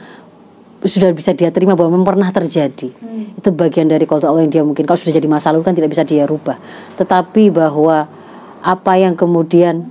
sudah 0.87 1.11
bisa 1.11 1.35
dia 1.35 1.51
terima 1.51 1.75
bahwa 1.75 1.99
memang 1.99 2.15
pernah 2.15 2.31
terjadi. 2.31 2.95
Itu 3.35 3.51
bagian 3.51 3.91
dari 3.91 4.07
kota 4.07 4.31
Allah 4.31 4.47
yang 4.47 4.53
dia 4.53 4.63
mungkin 4.63 4.87
kalau 4.87 4.99
sudah 4.99 5.15
jadi 5.15 5.27
masa 5.27 5.51
lalu 5.51 5.67
kan 5.67 5.75
tidak 5.75 5.91
bisa 5.91 6.07
dia 6.07 6.23
rubah. 6.23 6.55
Tetapi 6.95 7.51
bahwa 7.51 8.07
apa 8.63 8.93
yang 8.95 9.19
kemudian 9.19 9.91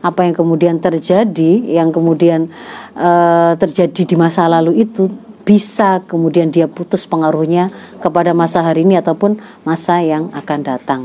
apa 0.00 0.24
yang 0.24 0.32
kemudian 0.32 0.80
terjadi 0.80 1.76
yang 1.76 1.92
kemudian 1.92 2.48
eh, 2.96 3.52
terjadi 3.60 4.02
di 4.08 4.16
masa 4.16 4.48
lalu 4.48 4.80
itu 4.80 5.12
bisa 5.44 6.00
kemudian 6.08 6.48
dia 6.48 6.64
putus 6.68 7.04
pengaruhnya 7.04 7.68
kepada 8.00 8.32
masa 8.32 8.64
hari 8.64 8.88
ini 8.88 8.96
ataupun 8.96 9.40
masa 9.64 10.00
yang 10.00 10.32
akan 10.32 10.60
datang. 10.64 11.02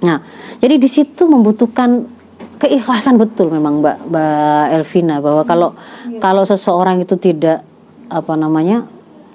Nah, 0.00 0.20
jadi 0.60 0.76
di 0.76 0.88
situ 0.88 1.24
membutuhkan 1.28 2.04
keikhlasan 2.56 3.20
betul 3.20 3.52
memang 3.52 3.84
Mbak 3.84 3.96
Mbak 4.08 4.64
Elvina 4.80 5.16
bahwa 5.20 5.42
kalau 5.44 5.68
kalau 6.20 6.44
seseorang 6.48 7.04
itu 7.04 7.16
tidak 7.20 7.64
apa 8.08 8.34
namanya 8.38 8.86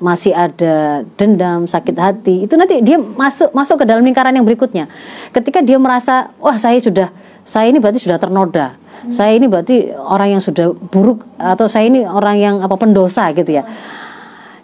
masih 0.02 0.34
ada 0.34 1.06
dendam, 1.14 1.70
sakit 1.70 1.94
hati, 1.94 2.36
itu 2.50 2.58
nanti 2.58 2.82
dia 2.82 2.98
masuk 2.98 3.54
masuk 3.54 3.82
ke 3.82 3.86
dalam 3.86 4.02
lingkaran 4.02 4.34
yang 4.34 4.42
berikutnya. 4.42 4.90
Ketika 5.30 5.62
dia 5.62 5.78
merasa, 5.78 6.34
wah 6.42 6.58
saya 6.58 6.82
sudah 6.82 7.14
saya 7.46 7.70
ini 7.70 7.78
berarti 7.78 8.02
sudah 8.02 8.18
ternoda. 8.18 8.78
Saya 9.10 9.34
ini 9.34 9.50
berarti 9.50 9.94
orang 9.94 10.38
yang 10.38 10.42
sudah 10.42 10.74
buruk 10.74 11.26
atau 11.38 11.66
saya 11.66 11.90
ini 11.90 12.06
orang 12.06 12.38
yang 12.38 12.56
apa 12.62 12.78
pendosa 12.78 13.34
gitu 13.34 13.58
ya 13.58 13.66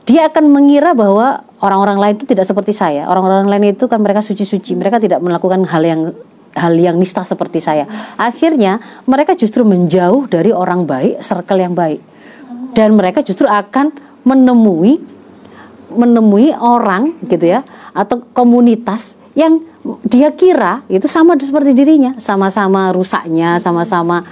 dia 0.08 0.32
akan 0.32 0.48
mengira 0.48 0.96
bahwa 0.96 1.44
orang-orang 1.60 2.00
lain 2.00 2.14
itu 2.16 2.26
tidak 2.32 2.48
seperti 2.48 2.72
saya. 2.72 3.04
Orang-orang 3.12 3.52
lain 3.52 3.76
itu 3.76 3.92
kan 3.92 4.00
mereka 4.00 4.24
suci-suci, 4.24 4.80
mereka 4.80 5.04
tidak 5.04 5.20
melakukan 5.20 5.68
hal 5.68 5.84
yang 5.84 6.16
hal 6.56 6.74
yang 6.74 6.96
nista 6.96 7.28
seperti 7.28 7.60
saya. 7.60 7.84
Akhirnya 8.16 8.80
mereka 9.04 9.36
justru 9.36 9.68
menjauh 9.68 10.32
dari 10.32 10.56
orang 10.56 10.88
baik, 10.88 11.20
circle 11.20 11.60
yang 11.60 11.76
baik. 11.76 12.00
Dan 12.78 12.94
mereka 12.94 13.26
justru 13.26 13.50
akan 13.50 13.90
menemui 14.22 15.18
menemui 15.88 16.52
orang 16.54 17.16
gitu 17.26 17.48
ya 17.48 17.64
atau 17.96 18.22
komunitas 18.36 19.16
yang 19.34 19.64
dia 20.04 20.30
kira 20.36 20.84
itu 20.92 21.08
sama 21.08 21.40
seperti 21.40 21.72
dirinya, 21.72 22.14
sama-sama 22.20 22.92
rusaknya, 22.92 23.58
sama-sama 23.58 24.28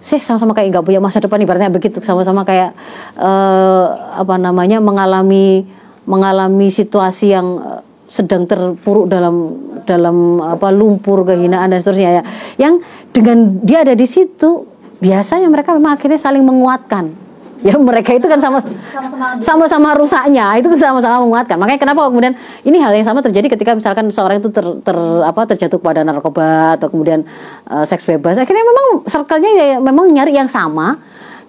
saya 0.00 0.16
sama-sama 0.16 0.56
kayak 0.56 0.72
nggak 0.72 0.86
punya 0.88 1.00
masa 1.02 1.20
depan 1.20 1.44
ibaratnya 1.44 1.68
begitu. 1.68 2.00
Sama-sama 2.00 2.40
kayak 2.48 2.72
eh, 3.20 3.86
apa 4.16 4.34
namanya 4.40 4.80
mengalami 4.80 5.68
mengalami 6.08 6.72
situasi 6.72 7.36
yang 7.36 7.60
eh, 7.60 7.80
sedang 8.08 8.48
terpuruk 8.48 9.12
dalam 9.12 9.60
dalam 9.84 10.40
apa 10.40 10.72
lumpur 10.72 11.28
kehinaan 11.28 11.68
dan 11.68 11.84
seterusnya 11.84 12.10
ya. 12.20 12.22
Yang 12.56 12.74
dengan 13.12 13.60
dia 13.60 13.84
ada 13.84 13.92
di 13.92 14.08
situ 14.08 14.64
biasanya 15.04 15.52
mereka 15.52 15.76
memang 15.76 16.00
akhirnya 16.00 16.16
saling 16.16 16.44
menguatkan 16.44 17.29
ya 17.60 17.74
mereka 17.76 18.10
itu 18.16 18.26
kan 18.26 18.40
sama 18.40 18.58
sama-sama 19.40 19.96
rusaknya. 19.96 20.56
Itu 20.60 20.72
sama-sama 20.76 21.24
menguatkan. 21.24 21.56
Makanya 21.60 21.80
kenapa 21.80 22.08
kemudian 22.08 22.34
ini 22.64 22.76
hal 22.80 22.92
yang 22.92 23.06
sama 23.06 23.20
terjadi 23.20 23.52
ketika 23.52 23.72
misalkan 23.76 24.08
seorang 24.08 24.40
itu 24.40 24.48
ter, 24.52 24.64
ter- 24.84 25.22
apa 25.24 25.44
terjatuh 25.50 25.80
pada 25.80 26.04
narkoba 26.04 26.76
atau 26.80 26.88
kemudian 26.88 27.24
eh, 27.68 27.84
seks 27.84 28.08
bebas. 28.08 28.40
Akhirnya 28.40 28.64
memang 28.64 28.86
circle-nya 29.06 29.50
ya 29.54 29.66
memang 29.78 30.08
nyari 30.10 30.32
yang 30.36 30.48
sama. 30.48 31.00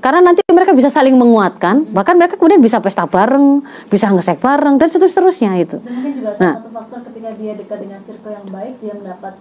Karena 0.02 0.34
nanti 0.34 0.41
mereka 0.50 0.74
bisa 0.74 0.89
saling 0.89 1.13
menguatkan. 1.13 1.86
Bahkan 1.93 2.17
mereka 2.17 2.34
kemudian 2.34 2.58
bisa 2.58 2.82
pesta 2.82 3.06
bareng 3.06 3.62
bisa 3.86 4.10
ngesek 4.10 4.41
bareng 4.41 4.82
dan 4.82 4.89
seterusnya 4.89 5.54
itu 5.62 5.78
Dan 5.78 5.93
mungkin 5.93 6.12
juga 6.17 6.34
salah 6.34 6.58
satu 6.58 6.69
faktor 6.74 7.00
ketika 7.12 7.30
dia 7.38 7.54
dekat 7.54 7.78
dengan 7.86 8.00
circle 8.02 8.34
yang 8.34 8.47
baik 8.50 8.74
dia 8.82 8.93
mendapat 8.97 9.38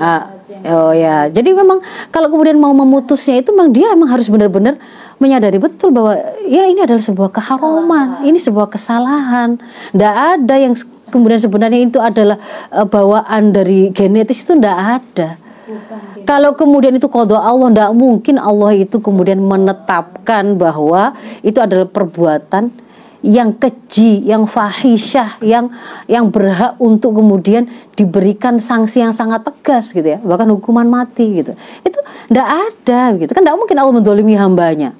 yang 0.00 0.72
oh 0.72 0.92
ya, 0.96 1.28
jadi 1.28 1.52
memang 1.52 1.84
kalau 2.08 2.32
kemudian 2.32 2.56
mau 2.56 2.72
memutusnya 2.72 3.36
itu 3.44 3.52
memang 3.52 3.68
dia 3.68 3.92
memang 3.92 4.16
harus 4.16 4.32
benar-benar 4.32 4.80
menyadari 5.20 5.60
betul 5.60 5.92
bahwa 5.92 6.16
ya 6.48 6.64
ini 6.64 6.80
adalah 6.80 7.04
sebuah 7.04 7.28
keharuman, 7.28 8.24
ini 8.24 8.40
sebuah 8.40 8.72
kesalahan. 8.72 9.60
Tidak 9.92 10.14
ada 10.16 10.54
yang 10.56 10.72
kemudian 11.12 11.36
sebenarnya 11.36 11.84
itu 11.84 12.00
adalah 12.00 12.40
eh, 12.72 12.86
bawaan 12.88 13.52
dari 13.52 13.92
genetis 13.92 14.40
itu 14.40 14.56
tidak 14.56 15.04
ada. 15.04 15.36
bukan 15.68 16.24
Kalau 16.24 16.56
kemudian 16.56 16.96
itu 16.96 17.04
kodok 17.10 17.44
Allah, 17.44 17.68
tidak 17.68 17.90
mungkin 17.92 18.40
Allah 18.40 18.72
itu 18.72 18.96
kemudian 19.04 19.42
menetapkan 19.44 20.56
bahwa 20.56 21.12
itu 21.44 21.60
adalah 21.60 21.84
perbuatan 21.84 22.72
yang 23.20 23.52
keji, 23.52 24.24
yang 24.24 24.48
fahisyah, 24.48 25.44
yang 25.44 25.68
yang 26.08 26.32
berhak 26.32 26.80
untuk 26.80 27.20
kemudian 27.20 27.68
diberikan 27.92 28.56
sanksi 28.56 29.04
yang 29.04 29.12
sangat 29.12 29.44
tegas 29.44 29.92
gitu 29.92 30.04
ya, 30.04 30.18
bahkan 30.24 30.48
hukuman 30.48 30.88
mati 30.88 31.44
gitu. 31.44 31.52
Itu 31.84 32.00
tidak 32.32 32.48
ada 32.48 33.12
gitu 33.20 33.30
kan, 33.32 33.44
tidak 33.44 33.58
mungkin 33.60 33.76
Allah 33.76 33.94
mendolimi 33.94 34.34
hambanya. 34.36 34.96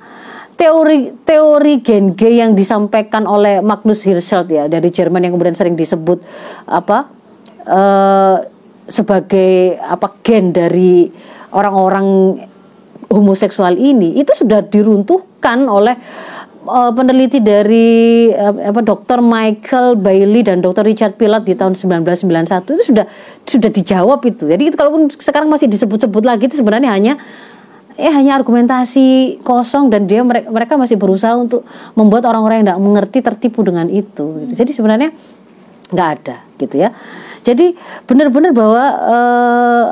Teori 0.61 1.17
teori 1.25 1.81
gen 1.81 2.13
G 2.13 2.37
yang 2.37 2.53
disampaikan 2.53 3.25
oleh 3.25 3.65
Magnus 3.65 4.05
Hirschfeld 4.05 4.53
ya 4.53 4.69
dari 4.69 4.93
Jerman 4.93 5.25
yang 5.25 5.33
kemudian 5.33 5.57
sering 5.57 5.73
disebut 5.73 6.21
apa 6.69 7.09
uh, 7.65 8.45
sebagai 8.85 9.81
apa 9.81 10.21
gen 10.21 10.53
dari 10.53 11.09
orang-orang 11.57 12.37
homoseksual 13.11 13.75
ini 13.75 14.21
itu 14.21 14.31
sudah 14.37 14.63
diruntuhkan 14.63 15.67
oleh 15.67 15.99
uh, 16.71 16.93
peneliti 16.95 17.43
dari 17.43 18.31
uh, 18.31 18.71
apa 18.71 18.81
Dr. 18.81 19.19
Michael 19.19 19.99
Bailey 19.99 20.47
dan 20.47 20.63
Dr. 20.63 20.87
Richard 20.87 21.19
Pilat 21.19 21.43
di 21.43 21.59
tahun 21.59 21.75
1991 21.75 22.71
itu 22.79 22.85
sudah 22.95 23.07
sudah 23.43 23.71
dijawab 23.71 24.23
itu. 24.25 24.47
Jadi 24.47 24.71
itu 24.71 24.77
kalaupun 24.79 25.11
sekarang 25.19 25.51
masih 25.51 25.67
disebut-sebut 25.67 26.23
lagi 26.23 26.47
itu 26.47 26.57
sebenarnya 26.57 26.95
hanya 26.95 27.19
eh 27.99 28.13
hanya 28.15 28.39
argumentasi 28.39 29.39
kosong 29.43 29.91
dan 29.91 30.07
dia 30.07 30.23
mereka, 30.23 30.49
mereka 30.49 30.79
masih 30.79 30.97
berusaha 30.97 31.35
untuk 31.35 31.67
membuat 31.99 32.25
orang-orang 32.31 32.63
yang 32.63 32.67
tidak 32.73 32.81
mengerti 32.81 33.19
tertipu 33.21 33.61
dengan 33.67 33.91
itu. 33.91 34.47
Gitu. 34.47 34.53
Jadi 34.55 34.71
sebenarnya 34.71 35.11
nggak 35.91 36.09
ada 36.23 36.37
gitu 36.57 36.77
ya. 36.79 36.95
Jadi 37.43 37.75
benar-benar 38.07 38.55
bahwa 38.55 38.85
uh, 39.11 39.87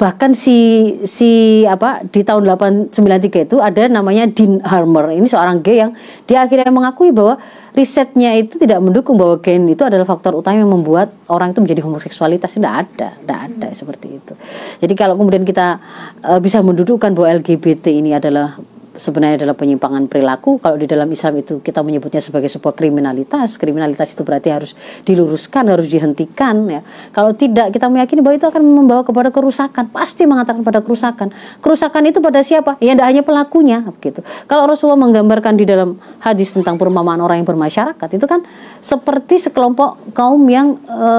bahkan 0.00 0.32
si 0.32 0.96
si 1.04 1.60
apa 1.68 2.00
di 2.08 2.24
tahun 2.24 2.48
893 2.48 3.44
itu 3.52 3.60
ada 3.60 3.84
namanya 3.84 4.24
Dean 4.32 4.56
Harmer. 4.64 5.12
Ini 5.12 5.28
seorang 5.28 5.60
gay 5.60 5.84
yang 5.84 5.92
dia 6.24 6.40
akhirnya 6.40 6.72
mengakui 6.72 7.12
bahwa 7.12 7.36
risetnya 7.76 8.32
itu 8.32 8.56
tidak 8.56 8.80
mendukung 8.80 9.20
bahwa 9.20 9.36
gen 9.44 9.68
itu 9.68 9.84
adalah 9.84 10.08
faktor 10.08 10.32
utama 10.32 10.56
yang 10.56 10.72
membuat 10.72 11.12
orang 11.28 11.52
itu 11.52 11.60
menjadi 11.60 11.84
homoseksualitas. 11.84 12.48
Tidak 12.56 12.72
ada 12.72 13.12
tidak 13.12 13.38
ada 13.52 13.68
hmm. 13.68 13.76
seperti 13.76 14.08
itu. 14.16 14.32
Jadi 14.80 14.94
kalau 14.96 15.20
kemudian 15.20 15.44
kita 15.44 15.76
uh, 16.24 16.40
bisa 16.40 16.64
mendudukan 16.64 17.12
bahwa 17.12 17.36
LGBT 17.36 17.92
ini 17.92 18.16
adalah 18.16 18.56
sebenarnya 19.00 19.42
adalah 19.44 19.56
penyimpangan 19.56 20.06
perilaku. 20.06 20.60
Kalau 20.60 20.76
di 20.76 20.84
dalam 20.84 21.08
Islam 21.08 21.40
itu 21.40 21.64
kita 21.64 21.80
menyebutnya 21.80 22.20
sebagai 22.20 22.52
sebuah 22.52 22.76
kriminalitas. 22.76 23.56
Kriminalitas 23.56 24.12
itu 24.12 24.20
berarti 24.20 24.52
harus 24.52 24.76
diluruskan, 25.08 25.72
harus 25.72 25.88
dihentikan 25.88 26.68
ya. 26.68 26.84
Kalau 27.16 27.32
tidak 27.32 27.72
kita 27.72 27.88
meyakini 27.88 28.20
bahwa 28.20 28.36
itu 28.36 28.46
akan 28.46 28.62
membawa 28.62 29.02
kepada 29.02 29.32
kerusakan, 29.32 29.88
pasti 29.88 30.28
mengatakan 30.28 30.60
pada 30.60 30.84
kerusakan. 30.84 31.32
Kerusakan 31.64 32.02
itu 32.12 32.20
pada 32.20 32.44
siapa? 32.44 32.76
Ya 32.84 32.92
tidak 32.92 33.06
hanya 33.08 33.22
pelakunya 33.24 33.78
gitu. 34.04 34.20
Kalau 34.44 34.68
Rasulullah 34.68 35.00
menggambarkan 35.00 35.56
di 35.56 35.64
dalam 35.64 35.96
hadis 36.20 36.52
tentang 36.52 36.76
perumpamaan 36.76 37.22
orang 37.24 37.40
yang 37.40 37.48
bermasyarakat 37.48 38.08
itu 38.12 38.26
kan 38.28 38.44
seperti 38.84 39.40
sekelompok 39.40 40.12
kaum 40.12 40.44
yang 40.50 40.76
e, 40.84 41.10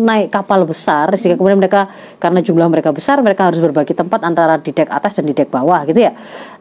naik 0.00 0.34
kapal 0.34 0.64
besar 0.66 1.12
sehingga 1.14 1.38
kemudian 1.38 1.60
mereka 1.60 1.86
karena 2.18 2.42
jumlah 2.42 2.66
mereka 2.66 2.90
besar 2.90 3.20
mereka 3.22 3.46
harus 3.46 3.62
berbagi 3.62 3.94
tempat 3.94 4.24
antara 4.24 4.58
di 4.58 4.74
dek 4.74 4.90
atas 4.90 5.14
dan 5.18 5.28
di 5.28 5.34
dek 5.36 5.52
bawah 5.52 5.84
gitu 5.86 6.00
ya. 6.02 6.12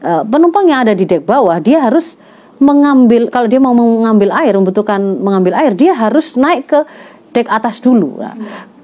E, 0.04 0.12
penumpang 0.28 0.67
yang 0.68 0.84
ada 0.86 0.94
di 0.94 1.08
dek 1.08 1.24
bawah 1.24 1.58
dia 1.64 1.84
harus 1.84 2.20
mengambil 2.58 3.30
kalau 3.30 3.48
dia 3.50 3.62
mau 3.62 3.74
mengambil 3.74 4.34
air 4.34 4.54
membutuhkan 4.58 5.00
mengambil 5.00 5.54
air 5.58 5.78
dia 5.78 5.94
harus 5.94 6.36
naik 6.36 6.70
ke 6.70 6.80
dek 7.34 7.48
atas 7.48 7.80
dulu. 7.80 8.18
Nah, 8.18 8.34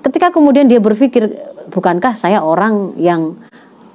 ketika 0.06 0.30
kemudian 0.30 0.70
dia 0.70 0.78
berpikir 0.78 1.30
bukankah 1.74 2.14
saya 2.14 2.46
orang 2.46 2.94
yang 3.02 3.34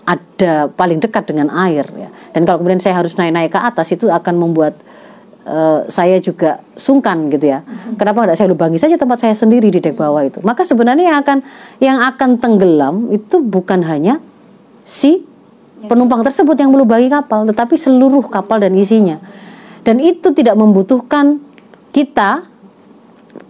ada 0.08 0.72
paling 0.72 0.98
dekat 0.98 1.28
dengan 1.30 1.52
air 1.52 1.84
ya 1.94 2.08
dan 2.32 2.48
kalau 2.48 2.64
kemudian 2.64 2.80
saya 2.80 2.98
harus 2.98 3.14
naik-naik 3.14 3.54
ke 3.54 3.60
atas 3.60 3.92
itu 3.92 4.08
akan 4.08 4.34
membuat 4.40 4.74
uh, 5.48 5.84
saya 5.88 6.20
juga 6.20 6.60
sungkan 6.76 7.32
gitu 7.32 7.48
ya. 7.48 7.64
Kenapa 7.96 8.28
tidak 8.28 8.36
saya 8.36 8.48
lubangi 8.52 8.78
saja 8.80 9.00
tempat 9.00 9.18
saya 9.22 9.34
sendiri 9.34 9.72
di 9.72 9.80
dek 9.80 9.96
bawah 9.96 10.22
itu? 10.22 10.38
Maka 10.44 10.62
sebenarnya 10.62 11.14
yang 11.14 11.18
akan 11.24 11.38
yang 11.78 11.98
akan 12.02 12.30
tenggelam 12.40 12.96
itu 13.14 13.40
bukan 13.40 13.84
hanya 13.86 14.20
si 14.84 15.24
penumpang 15.86 16.26
tersebut 16.26 16.58
yang 16.58 16.74
melubangi 16.74 17.06
kapal, 17.06 17.46
tetapi 17.46 17.78
seluruh 17.78 18.26
kapal 18.26 18.58
dan 18.58 18.74
isinya. 18.74 19.22
Dan 19.86 20.02
itu 20.02 20.34
tidak 20.34 20.58
membutuhkan 20.58 21.38
kita 21.94 22.42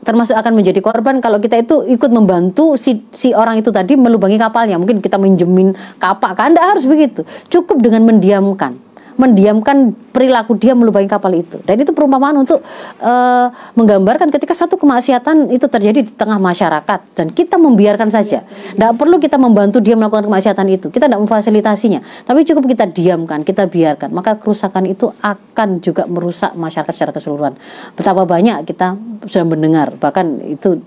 termasuk 0.05 0.37
akan 0.37 0.53
menjadi 0.57 0.81
korban 0.85 1.21
kalau 1.21 1.41
kita 1.41 1.61
itu 1.61 1.85
ikut 1.85 2.11
membantu 2.13 2.77
si 2.77 3.05
si 3.13 3.33
orang 3.33 3.61
itu 3.61 3.73
tadi 3.73 3.97
melubangi 3.97 4.37
kapalnya. 4.37 4.77
Mungkin 4.77 5.01
kita 5.01 5.17
minjemin 5.17 5.73
kapak 5.97 6.33
kan, 6.37 6.53
tidak 6.53 6.77
harus 6.77 6.85
begitu. 6.85 7.25
Cukup 7.49 7.81
dengan 7.81 8.05
mendiamkan 8.05 8.88
mendiamkan 9.19 9.91
perilaku 10.15 10.55
dia 10.55 10.79
melubangi 10.79 11.11
kapal 11.11 11.35
itu. 11.35 11.59
Dan 11.67 11.83
itu 11.83 11.91
perumpamaan 11.91 12.39
untuk 12.39 12.63
uh, 13.03 13.51
menggambarkan 13.75 14.31
ketika 14.31 14.55
satu 14.55 14.79
kemaksiatan 14.79 15.51
itu 15.51 15.67
terjadi 15.67 16.07
di 16.07 16.13
tengah 16.15 16.39
masyarakat 16.39 17.01
dan 17.19 17.27
kita 17.35 17.59
membiarkan 17.59 18.09
saja. 18.15 18.47
Tidak 18.47 18.95
perlu 18.95 19.19
kita 19.19 19.35
membantu 19.35 19.83
dia 19.83 19.99
melakukan 19.99 20.31
kemaksiatan 20.31 20.67
itu. 20.71 20.87
Kita 20.95 21.11
tidak 21.11 21.19
memfasilitasinya, 21.19 22.01
tapi 22.23 22.47
cukup 22.47 22.71
kita 22.71 22.87
diamkan, 22.87 23.43
kita 23.43 23.67
biarkan. 23.67 24.15
Maka 24.15 24.39
kerusakan 24.39 24.87
itu 24.87 25.11
akan 25.19 25.83
juga 25.83 26.07
merusak 26.07 26.55
masyarakat 26.55 26.95
secara 26.95 27.11
keseluruhan. 27.11 27.59
Betapa 27.99 28.23
banyak 28.23 28.63
kita 28.71 28.95
sudah 29.27 29.47
mendengar, 29.51 29.99
bahkan 29.99 30.39
itu 30.47 30.79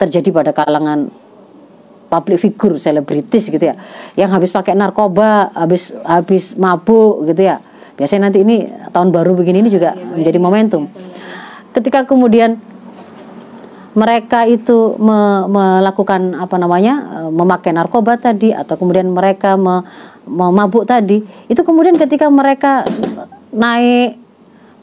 terjadi 0.00 0.32
pada 0.32 0.50
kalangan 0.56 1.12
public 2.06 2.38
figure 2.38 2.78
selebritis 2.78 3.50
gitu 3.50 3.60
ya 3.60 3.74
yang 4.14 4.30
habis 4.30 4.54
pakai 4.54 4.74
narkoba 4.78 5.50
habis 5.52 5.92
habis 6.06 6.54
mabuk 6.56 7.26
gitu 7.30 7.46
ya. 7.46 7.58
Biasanya 7.96 8.28
nanti 8.28 8.44
ini 8.44 8.68
tahun 8.92 9.08
baru 9.08 9.32
begini 9.32 9.64
ini 9.64 9.72
juga 9.72 9.96
ya, 9.96 10.04
menjadi 10.20 10.36
momentum. 10.36 10.84
ketika 11.76 12.08
kemudian 12.08 12.56
mereka 13.96 14.44
itu 14.44 14.96
me, 15.00 15.48
melakukan 15.48 16.36
apa 16.36 16.56
namanya 16.60 17.24
memakai 17.32 17.72
narkoba 17.72 18.20
tadi 18.20 18.52
atau 18.52 18.76
kemudian 18.76 19.08
mereka 19.08 19.56
me, 19.56 19.84
memabuk 20.28 20.84
tadi 20.84 21.24
itu 21.48 21.60
kemudian 21.64 21.96
ketika 21.96 22.28
mereka 22.28 22.84
naik 23.52 24.20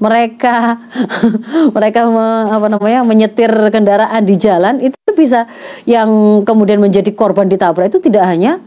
mereka 0.04 0.84
mereka 1.76 2.00
me, 2.12 2.28
apa 2.52 2.68
namanya 2.68 3.08
menyetir 3.08 3.52
kendaraan 3.72 4.24
di 4.28 4.36
jalan 4.36 4.84
itu 4.84 5.00
bisa 5.16 5.48
yang 5.88 6.44
kemudian 6.44 6.84
menjadi 6.84 7.08
korban 7.16 7.48
ditabrak 7.48 7.88
itu 7.88 8.04
tidak 8.04 8.28
hanya 8.28 8.60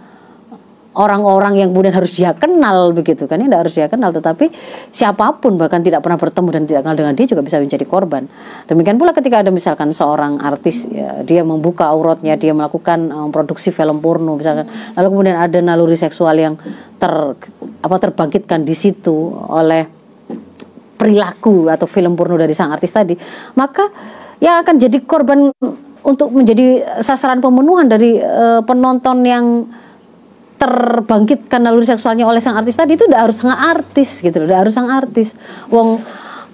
orang-orang 0.96 1.60
yang 1.60 1.68
kemudian 1.70 1.92
harus 1.92 2.16
dia 2.16 2.32
kenal 2.32 2.96
begitu 2.96 3.28
kan 3.28 3.36
ya 3.36 3.46
tidak 3.46 3.60
harus 3.68 3.74
dia 3.76 3.86
kenal 3.92 4.10
tetapi 4.16 4.48
siapa 4.88 5.36
pun 5.36 5.60
bahkan 5.60 5.84
tidak 5.84 6.00
pernah 6.00 6.16
bertemu 6.16 6.48
dan 6.48 6.62
tidak 6.64 6.80
kenal 6.88 6.96
dengan 6.96 7.12
dia 7.12 7.26
juga 7.28 7.44
bisa 7.44 7.60
menjadi 7.60 7.84
korban. 7.84 8.24
Demikian 8.64 8.96
pula 8.96 9.12
ketika 9.12 9.44
ada 9.44 9.52
misalkan 9.52 9.92
seorang 9.92 10.40
artis 10.40 10.88
ya, 10.88 11.20
dia 11.20 11.44
membuka 11.44 11.92
auratnya 11.92 12.40
dia 12.40 12.56
melakukan 12.56 13.12
um, 13.12 13.28
produksi 13.28 13.68
film 13.68 14.00
porno 14.00 14.40
misalkan 14.40 14.66
lalu 14.96 15.06
kemudian 15.12 15.36
ada 15.36 15.58
naluri 15.60 16.00
seksual 16.00 16.34
yang 16.40 16.56
ter 16.96 17.12
apa 17.84 17.96
terbangkitkan 18.00 18.64
di 18.64 18.72
situ 18.72 19.36
oleh 19.36 20.05
perilaku 20.96 21.68
atau 21.68 21.86
film 21.86 22.16
porno 22.16 22.40
dari 22.40 22.56
sang 22.56 22.72
artis 22.72 22.90
tadi 22.90 23.14
maka 23.54 23.88
yang 24.40 24.60
akan 24.64 24.74
jadi 24.76 24.98
korban 25.04 25.52
untuk 26.06 26.30
menjadi 26.30 27.00
sasaran 27.02 27.42
pemenuhan 27.42 27.90
dari 27.90 28.20
uh, 28.20 28.62
penonton 28.62 29.26
yang 29.26 29.66
terbangkitkan 30.56 31.60
naluri 31.60 31.84
seksualnya 31.84 32.24
oleh 32.24 32.40
sang 32.40 32.56
artis 32.56 32.78
tadi 32.78 32.96
itu 32.96 33.04
tidak 33.04 33.28
harus 33.28 33.36
sang 33.36 33.52
artis 33.52 34.24
gitu 34.24 34.40
loh, 34.40 34.48
tidak 34.48 34.60
harus 34.66 34.72
sang 34.72 34.88
artis. 34.88 35.36
Wong 35.68 36.00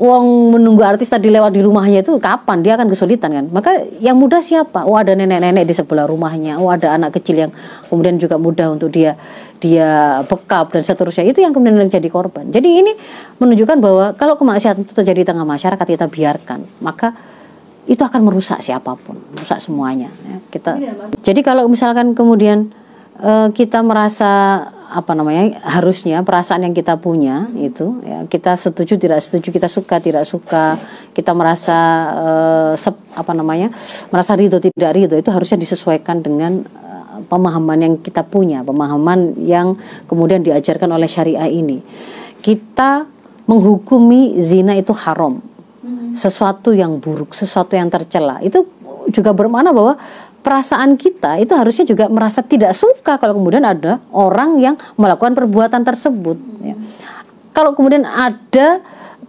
Wong 0.00 0.56
menunggu 0.56 0.80
artis 0.80 1.12
tadi 1.12 1.28
lewat 1.28 1.52
di 1.52 1.60
rumahnya 1.60 2.00
itu 2.00 2.16
kapan 2.16 2.64
dia 2.64 2.80
akan 2.80 2.88
kesulitan 2.88 3.30
kan? 3.32 3.46
Maka 3.52 3.84
yang 4.00 4.16
mudah 4.16 4.40
siapa? 4.40 4.88
Oh 4.88 4.96
ada 4.96 5.12
nenek-nenek 5.12 5.68
di 5.68 5.74
sebelah 5.76 6.08
rumahnya. 6.08 6.56
Oh 6.56 6.72
ada 6.72 6.96
anak 6.96 7.20
kecil 7.20 7.44
yang 7.44 7.52
kemudian 7.92 8.16
juga 8.16 8.40
mudah 8.40 8.72
untuk 8.72 8.88
dia 8.88 9.20
dia 9.60 10.20
bekap 10.26 10.72
dan 10.72 10.82
seterusnya. 10.82 11.28
Itu 11.28 11.44
yang 11.44 11.52
kemudian 11.52 11.76
menjadi 11.76 12.08
korban. 12.08 12.48
Jadi 12.48 12.68
ini 12.82 12.92
menunjukkan 13.38 13.78
bahwa 13.78 14.06
kalau 14.16 14.34
kemaksiatan 14.40 14.82
itu 14.82 14.92
terjadi 14.96 15.22
di 15.22 15.28
tengah 15.28 15.46
masyarakat 15.46 15.86
kita 15.86 16.06
biarkan, 16.08 16.64
maka 16.80 17.14
itu 17.86 18.02
akan 18.02 18.20
merusak 18.22 18.62
siapa 18.62 18.94
pun, 18.94 19.18
merusak 19.34 19.58
semuanya. 19.58 20.10
Ya. 20.26 20.36
Kita, 20.50 20.72
jadi 21.22 21.40
kalau 21.42 21.66
misalkan 21.66 22.14
kemudian 22.14 22.70
uh, 23.22 23.48
kita 23.54 23.80
merasa 23.80 24.30
apa 24.92 25.16
namanya 25.16 25.56
harusnya 25.64 26.20
perasaan 26.20 26.68
yang 26.68 26.76
kita 26.76 27.00
punya 27.00 27.48
itu 27.56 28.04
ya 28.04 28.28
kita 28.28 28.60
setuju 28.60 29.00
tidak 29.00 29.24
setuju 29.24 29.48
kita 29.48 29.64
suka 29.64 29.96
tidak 30.04 30.28
suka 30.28 30.76
kita 31.16 31.32
merasa 31.32 31.78
uh, 32.12 32.72
sep, 32.76 32.92
apa 33.16 33.32
namanya 33.32 33.72
merasa 34.12 34.36
ridho 34.36 34.60
tidak 34.60 34.92
ridho 34.92 35.16
itu 35.16 35.32
harusnya 35.32 35.56
disesuaikan 35.56 36.20
dengan 36.20 36.60
uh, 36.60 37.24
pemahaman 37.24 37.78
yang 37.80 37.94
kita 38.04 38.20
punya 38.20 38.60
pemahaman 38.60 39.32
yang 39.40 39.72
kemudian 40.04 40.44
diajarkan 40.44 40.92
oleh 40.92 41.08
syariah 41.08 41.48
ini. 41.48 41.80
Kita 42.42 43.06
menghukumi 43.46 44.42
zina 44.42 44.74
itu 44.74 44.92
haram. 44.92 45.40
Sesuatu 46.12 46.76
yang 46.76 47.00
buruk, 47.00 47.32
sesuatu 47.32 47.72
yang 47.72 47.88
tercela. 47.88 48.36
Itu 48.44 48.68
juga 49.08 49.32
bermakna 49.32 49.72
bahwa 49.72 49.96
perasaan 50.42 50.98
kita 50.98 51.38
itu 51.38 51.54
harusnya 51.54 51.86
juga 51.86 52.10
merasa 52.10 52.42
tidak 52.42 52.74
suka 52.74 53.16
kalau 53.16 53.38
kemudian 53.38 53.62
ada 53.62 54.02
orang 54.10 54.58
yang 54.58 54.74
melakukan 54.98 55.32
perbuatan 55.38 55.86
tersebut. 55.86 56.36
Ya. 56.60 56.74
Kalau 57.54 57.78
kemudian 57.78 58.02
ada 58.02 58.82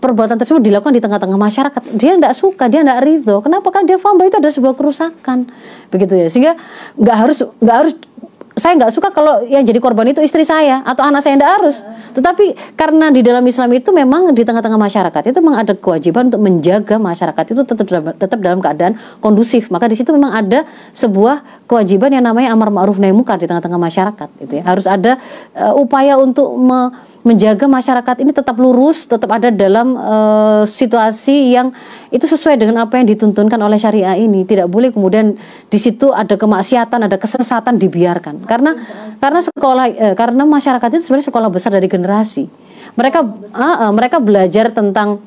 perbuatan 0.04 0.36
tersebut 0.36 0.60
dilakukan 0.60 0.92
di 0.92 1.00
tengah-tengah 1.00 1.40
masyarakat 1.40 1.82
dia 1.96 2.20
tidak 2.20 2.36
suka 2.36 2.68
dia 2.68 2.84
tidak 2.84 3.08
ridho 3.08 3.40
kenapa 3.40 3.72
kan 3.72 3.88
dia 3.88 3.96
paham 3.96 4.20
bahwa 4.20 4.28
itu 4.28 4.38
adalah 4.44 4.52
sebuah 4.52 4.76
kerusakan 4.76 5.48
begitu 5.88 6.20
ya 6.20 6.28
sehingga 6.28 6.60
nggak 7.00 7.18
harus 7.24 7.38
nggak 7.64 7.78
harus 7.80 7.94
saya 8.54 8.78
nggak 8.78 8.94
suka 8.94 9.10
kalau 9.10 9.42
yang 9.50 9.66
jadi 9.66 9.82
korban 9.82 10.14
itu 10.14 10.22
istri 10.22 10.46
saya 10.46 10.86
atau 10.86 11.02
anak 11.02 11.26
saya 11.26 11.34
tidak 11.34 11.52
harus. 11.58 11.82
Tetapi 12.14 12.78
karena 12.78 13.10
di 13.10 13.26
dalam 13.26 13.42
Islam 13.50 13.74
itu 13.74 13.90
memang 13.90 14.30
di 14.30 14.46
tengah-tengah 14.46 14.78
masyarakat 14.78 15.22
itu 15.34 15.38
memang 15.42 15.58
ada 15.66 15.74
kewajiban 15.74 16.30
untuk 16.30 16.42
menjaga 16.42 17.02
masyarakat 17.02 17.44
itu 17.50 17.62
tetap 17.66 17.86
dalam, 17.90 18.06
tetap 18.14 18.40
dalam 18.46 18.60
keadaan 18.62 18.94
kondusif. 19.18 19.74
Maka 19.74 19.90
di 19.90 19.98
situ 19.98 20.14
memang 20.14 20.38
ada 20.38 20.70
sebuah 20.94 21.66
kewajiban 21.66 22.14
yang 22.14 22.26
namanya 22.30 22.54
amar 22.54 22.70
ma'ruf 22.70 23.02
nahi 23.02 23.10
munkar 23.10 23.42
di 23.42 23.50
tengah-tengah 23.50 23.82
masyarakat. 23.82 24.30
Gitu 24.46 24.54
ya. 24.62 24.64
Harus 24.70 24.86
ada 24.86 25.18
uh, 25.58 25.74
upaya 25.74 26.22
untuk 26.22 26.54
me 26.54 26.94
menjaga 27.24 27.72
masyarakat 27.72 28.20
ini 28.20 28.36
tetap 28.36 28.60
lurus, 28.60 29.08
tetap 29.08 29.32
ada 29.32 29.48
dalam 29.48 29.96
uh, 29.96 30.68
situasi 30.68 31.56
yang 31.56 31.72
itu 32.12 32.28
sesuai 32.28 32.60
dengan 32.60 32.84
apa 32.84 33.00
yang 33.00 33.08
dituntunkan 33.08 33.56
oleh 33.64 33.80
syariah 33.80 34.20
ini. 34.20 34.44
Tidak 34.44 34.68
boleh 34.68 34.92
kemudian 34.92 35.40
di 35.72 35.80
situ 35.80 36.12
ada 36.12 36.36
kemaksiatan, 36.36 37.08
ada 37.08 37.16
kesesatan 37.16 37.80
dibiarkan. 37.80 38.44
Karena 38.44 38.76
karena 39.24 39.40
sekolah 39.40 39.86
uh, 39.90 40.16
karena 40.20 40.44
masyarakat 40.44 41.00
itu 41.00 41.04
sebenarnya 41.08 41.28
sekolah 41.32 41.50
besar 41.50 41.72
dari 41.72 41.88
generasi. 41.88 42.52
Mereka 43.00 43.20
uh, 43.56 43.88
uh, 43.88 43.92
mereka 43.96 44.20
belajar 44.20 44.70
tentang 44.76 45.24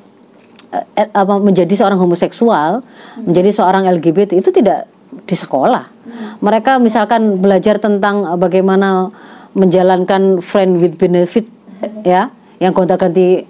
apa 1.17 1.41
menjadi 1.41 1.73
seorang 1.73 1.97
homoseksual, 1.97 2.85
menjadi 3.25 3.51
seorang 3.55 3.89
LGBT 3.89 4.37
itu 4.37 4.53
tidak 4.53 4.85
di 5.25 5.33
sekolah. 5.33 5.89
Mereka 6.45 6.77
misalkan 6.77 7.41
belajar 7.41 7.81
tentang 7.81 8.37
bagaimana 8.37 9.09
menjalankan 9.57 10.45
friend 10.45 10.77
with 10.85 11.01
benefit 11.01 11.49
ya 12.05 12.33
yang 12.57 12.73
gonta-ganti 12.73 13.45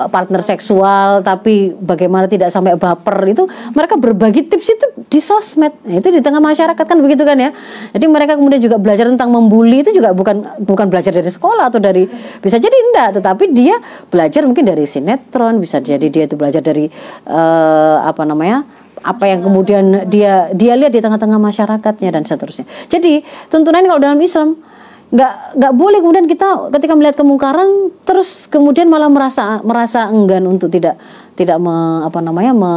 eh, 0.00 0.08
partner 0.10 0.42
seksual 0.42 1.22
tapi 1.22 1.74
bagaimana 1.78 2.26
tidak 2.26 2.50
sampai 2.50 2.74
baper 2.74 3.18
itu 3.30 3.46
mereka 3.74 3.94
berbagi 3.94 4.46
tips 4.46 4.68
itu 4.74 4.86
di 5.10 5.20
sosmed. 5.22 5.74
Nah, 5.86 5.98
itu 5.98 6.08
di 6.10 6.22
tengah 6.22 6.38
masyarakat 6.38 6.86
kan 6.86 6.98
begitu 6.98 7.22
kan 7.26 7.38
ya. 7.38 7.50
Jadi 7.94 8.06
mereka 8.06 8.38
kemudian 8.38 8.62
juga 8.62 8.78
belajar 8.78 9.06
tentang 9.06 9.30
membuli 9.30 9.82
itu 9.82 9.90
juga 9.94 10.14
bukan 10.14 10.62
bukan 10.62 10.86
belajar 10.90 11.10
dari 11.14 11.30
sekolah 11.30 11.70
atau 11.70 11.82
dari 11.82 12.06
bisa 12.42 12.58
jadi 12.58 12.76
enggak 12.90 13.22
tetapi 13.22 13.50
dia 13.54 13.78
belajar 14.10 14.46
mungkin 14.46 14.66
dari 14.66 14.86
sinetron 14.86 15.58
bisa 15.58 15.78
jadi 15.78 16.06
dia 16.10 16.24
itu 16.26 16.34
belajar 16.38 16.62
dari 16.62 16.90
uh, 17.26 18.06
apa 18.06 18.22
namanya 18.26 18.66
apa 19.00 19.24
yang 19.24 19.40
kemudian 19.40 20.06
dia 20.12 20.52
dia 20.52 20.76
lihat 20.76 20.92
di 20.92 21.00
tengah-tengah 21.00 21.40
masyarakatnya 21.40 22.10
dan 22.12 22.22
seterusnya. 22.28 22.68
Jadi 22.92 23.24
tuntunan 23.48 23.80
kalau 23.84 24.00
dalam 24.00 24.20
Islam 24.20 24.60
nggak 25.10 25.58
nggak 25.58 25.74
boleh 25.74 25.98
kemudian 25.98 26.26
kita 26.30 26.70
ketika 26.78 26.94
melihat 26.94 27.18
kemungkaran 27.18 27.90
terus 28.06 28.46
kemudian 28.46 28.86
malah 28.86 29.10
merasa 29.10 29.58
merasa 29.66 30.06
enggan 30.06 30.46
untuk 30.46 30.70
tidak 30.70 31.02
tidak 31.34 31.58
me, 31.58 32.06
apa 32.06 32.22
namanya 32.22 32.54
me, 32.54 32.74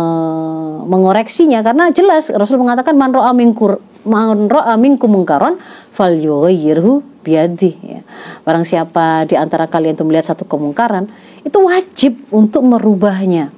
mengoreksinya 0.89 1.61
karena 1.61 1.93
jelas 1.93 2.33
Rasul 2.33 2.57
mengatakan 2.57 2.97
man 2.97 3.13
ro'a 3.13 3.29
minkur 3.37 3.77
man 4.07 4.49
ro'a 4.49 4.73
minkum 4.81 5.13
mungkaron 5.13 5.61
falyughayyirhu 5.93 7.21
biadi 7.23 7.71
ya. 7.79 7.99
Barang 8.43 8.67
siapa 8.67 9.29
di 9.29 9.37
antara 9.39 9.69
kalian 9.69 9.93
itu 9.93 10.03
melihat 10.03 10.35
satu 10.35 10.43
kemungkaran 10.49 11.07
itu 11.45 11.57
wajib 11.61 12.19
untuk 12.33 12.65
merubahnya. 12.65 13.53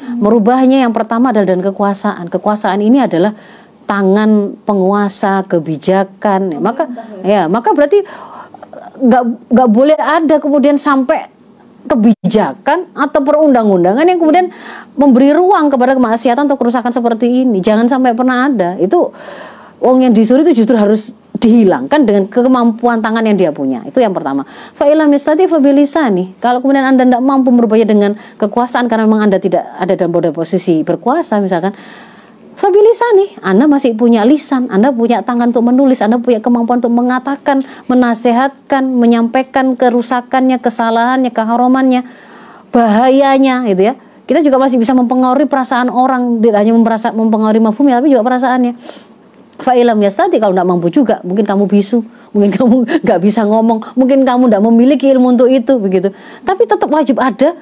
Merubahnya 0.00 0.80
yang 0.88 0.96
pertama 0.96 1.28
adalah 1.30 1.52
dan 1.52 1.60
kekuasaan. 1.60 2.32
Kekuasaan 2.32 2.80
ini 2.80 3.04
adalah 3.04 3.36
tangan 3.90 4.54
penguasa 4.62 5.42
kebijakan 5.50 6.54
ya, 6.54 6.58
maka 6.62 6.86
ya 7.26 7.42
maka 7.50 7.74
berarti 7.74 8.06
nggak 9.02 9.22
nggak 9.50 9.68
boleh 9.74 9.98
ada 9.98 10.38
kemudian 10.38 10.78
sampai 10.78 11.26
kebijakan 11.90 12.94
atau 12.94 13.20
perundang-undangan 13.24 14.06
yang 14.06 14.22
kemudian 14.22 14.46
memberi 14.94 15.34
ruang 15.34 15.66
kepada 15.72 15.98
kemaksiatan 15.98 16.46
atau 16.46 16.54
kerusakan 16.54 16.94
seperti 16.94 17.42
ini 17.42 17.58
jangan 17.58 17.90
sampai 17.90 18.14
pernah 18.14 18.46
ada 18.46 18.78
itu 18.78 19.10
Wong 19.80 20.04
yang 20.04 20.12
disuruh 20.12 20.44
itu 20.44 20.60
justru 20.62 20.76
harus 20.76 21.16
dihilangkan 21.40 22.04
dengan 22.04 22.28
kemampuan 22.28 23.00
tangan 23.00 23.24
yang 23.24 23.40
dia 23.40 23.48
punya. 23.48 23.80
Itu 23.88 23.96
yang 23.96 24.12
pertama. 24.12 24.44
Fa'ilam 24.76 25.08
yastati 25.08 25.48
nih. 25.48 26.36
Kalau 26.36 26.60
kemudian 26.60 26.84
Anda 26.84 27.08
tidak 27.08 27.24
mampu 27.24 27.48
merubahnya 27.48 27.88
dengan 27.88 28.12
kekuasaan 28.36 28.92
karena 28.92 29.08
memang 29.08 29.32
Anda 29.32 29.40
tidak 29.40 29.64
ada 29.64 29.96
dalam 29.96 30.12
posisi 30.36 30.84
berkuasa 30.84 31.40
misalkan, 31.40 31.72
nih, 32.68 33.30
Anda 33.40 33.64
masih 33.64 33.96
punya 33.96 34.26
lisan, 34.28 34.68
Anda 34.68 34.92
punya 34.92 35.24
tangan 35.24 35.48
untuk 35.48 35.64
menulis, 35.64 36.04
Anda 36.04 36.20
punya 36.20 36.44
kemampuan 36.44 36.84
untuk 36.84 36.92
mengatakan, 36.92 37.64
menasehatkan, 37.88 38.84
menyampaikan 38.84 39.76
kerusakannya, 39.80 40.60
kesalahannya, 40.60 41.32
keharumannya, 41.32 42.04
bahayanya 42.68 43.64
gitu 43.70 43.82
ya. 43.92 43.94
Kita 44.28 44.44
juga 44.46 44.62
masih 44.62 44.78
bisa 44.78 44.94
mempengaruhi 44.94 45.48
perasaan 45.50 45.90
orang, 45.90 46.38
tidak 46.38 46.62
hanya 46.62 46.72
mempengaruhi 47.16 47.62
mafhumnya 47.64 47.98
tapi 47.98 48.12
juga 48.12 48.22
perasaannya. 48.22 48.72
Fa'ilam 49.60 50.00
yastati 50.00 50.40
kalau 50.40 50.56
tidak 50.56 50.68
mampu 50.68 50.88
juga, 50.88 51.20
mungkin 51.20 51.44
kamu 51.44 51.68
bisu, 51.68 52.00
mungkin 52.32 52.50
kamu 52.56 52.76
nggak 53.04 53.20
bisa 53.20 53.44
ngomong, 53.44 53.92
mungkin 53.98 54.24
kamu 54.24 54.48
tidak 54.48 54.62
memiliki 54.64 55.06
ilmu 55.12 55.36
untuk 55.36 55.48
itu 55.50 55.76
begitu. 55.76 56.08
Tapi 56.46 56.62
tetap 56.64 56.88
wajib 56.88 57.20
ada 57.20 57.56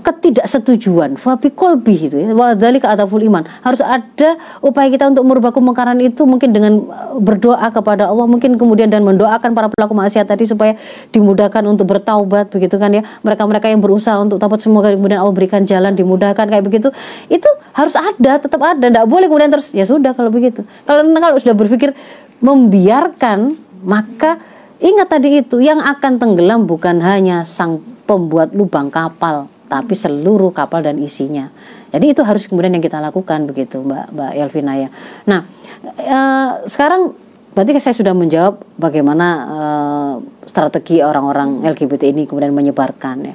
ketidaksetujuan. 0.00 1.18
Fabi 1.18 1.50
kolbi 1.52 2.08
itu 2.08 2.16
ya. 2.16 2.30
Wadali 2.32 2.78
ataful 2.80 3.20
iman. 3.26 3.44
Harus 3.62 3.82
ada 3.84 4.38
upaya 4.64 4.88
kita 4.88 5.10
untuk 5.10 5.24
merubah 5.26 5.50
kemungkaran 5.50 5.98
itu 6.00 6.24
mungkin 6.24 6.54
dengan 6.54 6.88
uh, 6.88 7.18
berdoa 7.18 7.68
kepada 7.70 8.08
Allah 8.08 8.24
mungkin 8.24 8.56
kemudian 8.56 8.88
dan 8.88 9.04
mendoakan 9.04 9.52
para 9.52 9.68
pelaku 9.68 9.92
maksiat 9.92 10.26
tadi 10.28 10.46
supaya 10.46 10.78
dimudahkan 11.10 11.62
untuk 11.66 11.90
bertaubat 11.90 12.48
begitu 12.48 12.78
kan 12.78 12.94
ya. 12.94 13.02
Mereka-mereka 13.26 13.66
yang 13.68 13.82
berusaha 13.82 14.16
untuk 14.22 14.38
taubat 14.38 14.62
semoga 14.62 14.94
kemudian 14.94 15.20
Allah 15.20 15.34
berikan 15.34 15.62
jalan 15.66 15.92
dimudahkan 15.92 16.48
kayak 16.48 16.64
begitu. 16.64 16.88
Itu 17.26 17.48
harus 17.74 17.94
ada 17.98 18.38
tetap 18.38 18.62
ada. 18.62 18.86
Tidak 18.88 19.06
boleh 19.10 19.26
kemudian 19.26 19.50
terus 19.50 19.74
ya 19.74 19.84
sudah 19.84 20.14
kalau 20.14 20.30
begitu. 20.32 20.62
Kalau 20.86 21.02
kalau 21.04 21.36
sudah 21.36 21.56
berpikir 21.58 21.92
membiarkan 22.38 23.58
maka 23.82 24.38
ingat 24.78 25.10
tadi 25.10 25.42
itu 25.42 25.58
yang 25.58 25.82
akan 25.82 26.18
tenggelam 26.18 26.66
bukan 26.66 27.02
hanya 27.02 27.42
sang 27.42 27.82
pembuat 28.06 28.54
lubang 28.54 28.90
kapal 28.90 29.50
tapi 29.68 29.92
seluruh 29.92 30.50
kapal 30.50 30.80
dan 30.80 30.96
isinya. 30.98 31.52
Jadi 31.92 32.16
itu 32.16 32.24
harus 32.24 32.48
kemudian 32.48 32.72
yang 32.72 32.84
kita 32.84 32.98
lakukan 32.98 33.44
begitu, 33.44 33.84
Mbak 33.84 34.16
Mbak 34.16 34.32
Elvina 34.40 34.74
ya. 34.80 34.88
Nah, 35.28 35.44
e, 35.96 36.20
sekarang 36.64 37.12
berarti 37.52 37.76
saya 37.80 37.96
sudah 37.96 38.16
menjawab 38.16 38.64
bagaimana 38.80 39.26
e, 39.44 39.60
strategi 40.48 41.04
orang-orang 41.04 41.64
LGBT 41.68 42.08
ini 42.08 42.24
kemudian 42.24 42.56
menyebarkan 42.56 43.16
ya. 43.28 43.34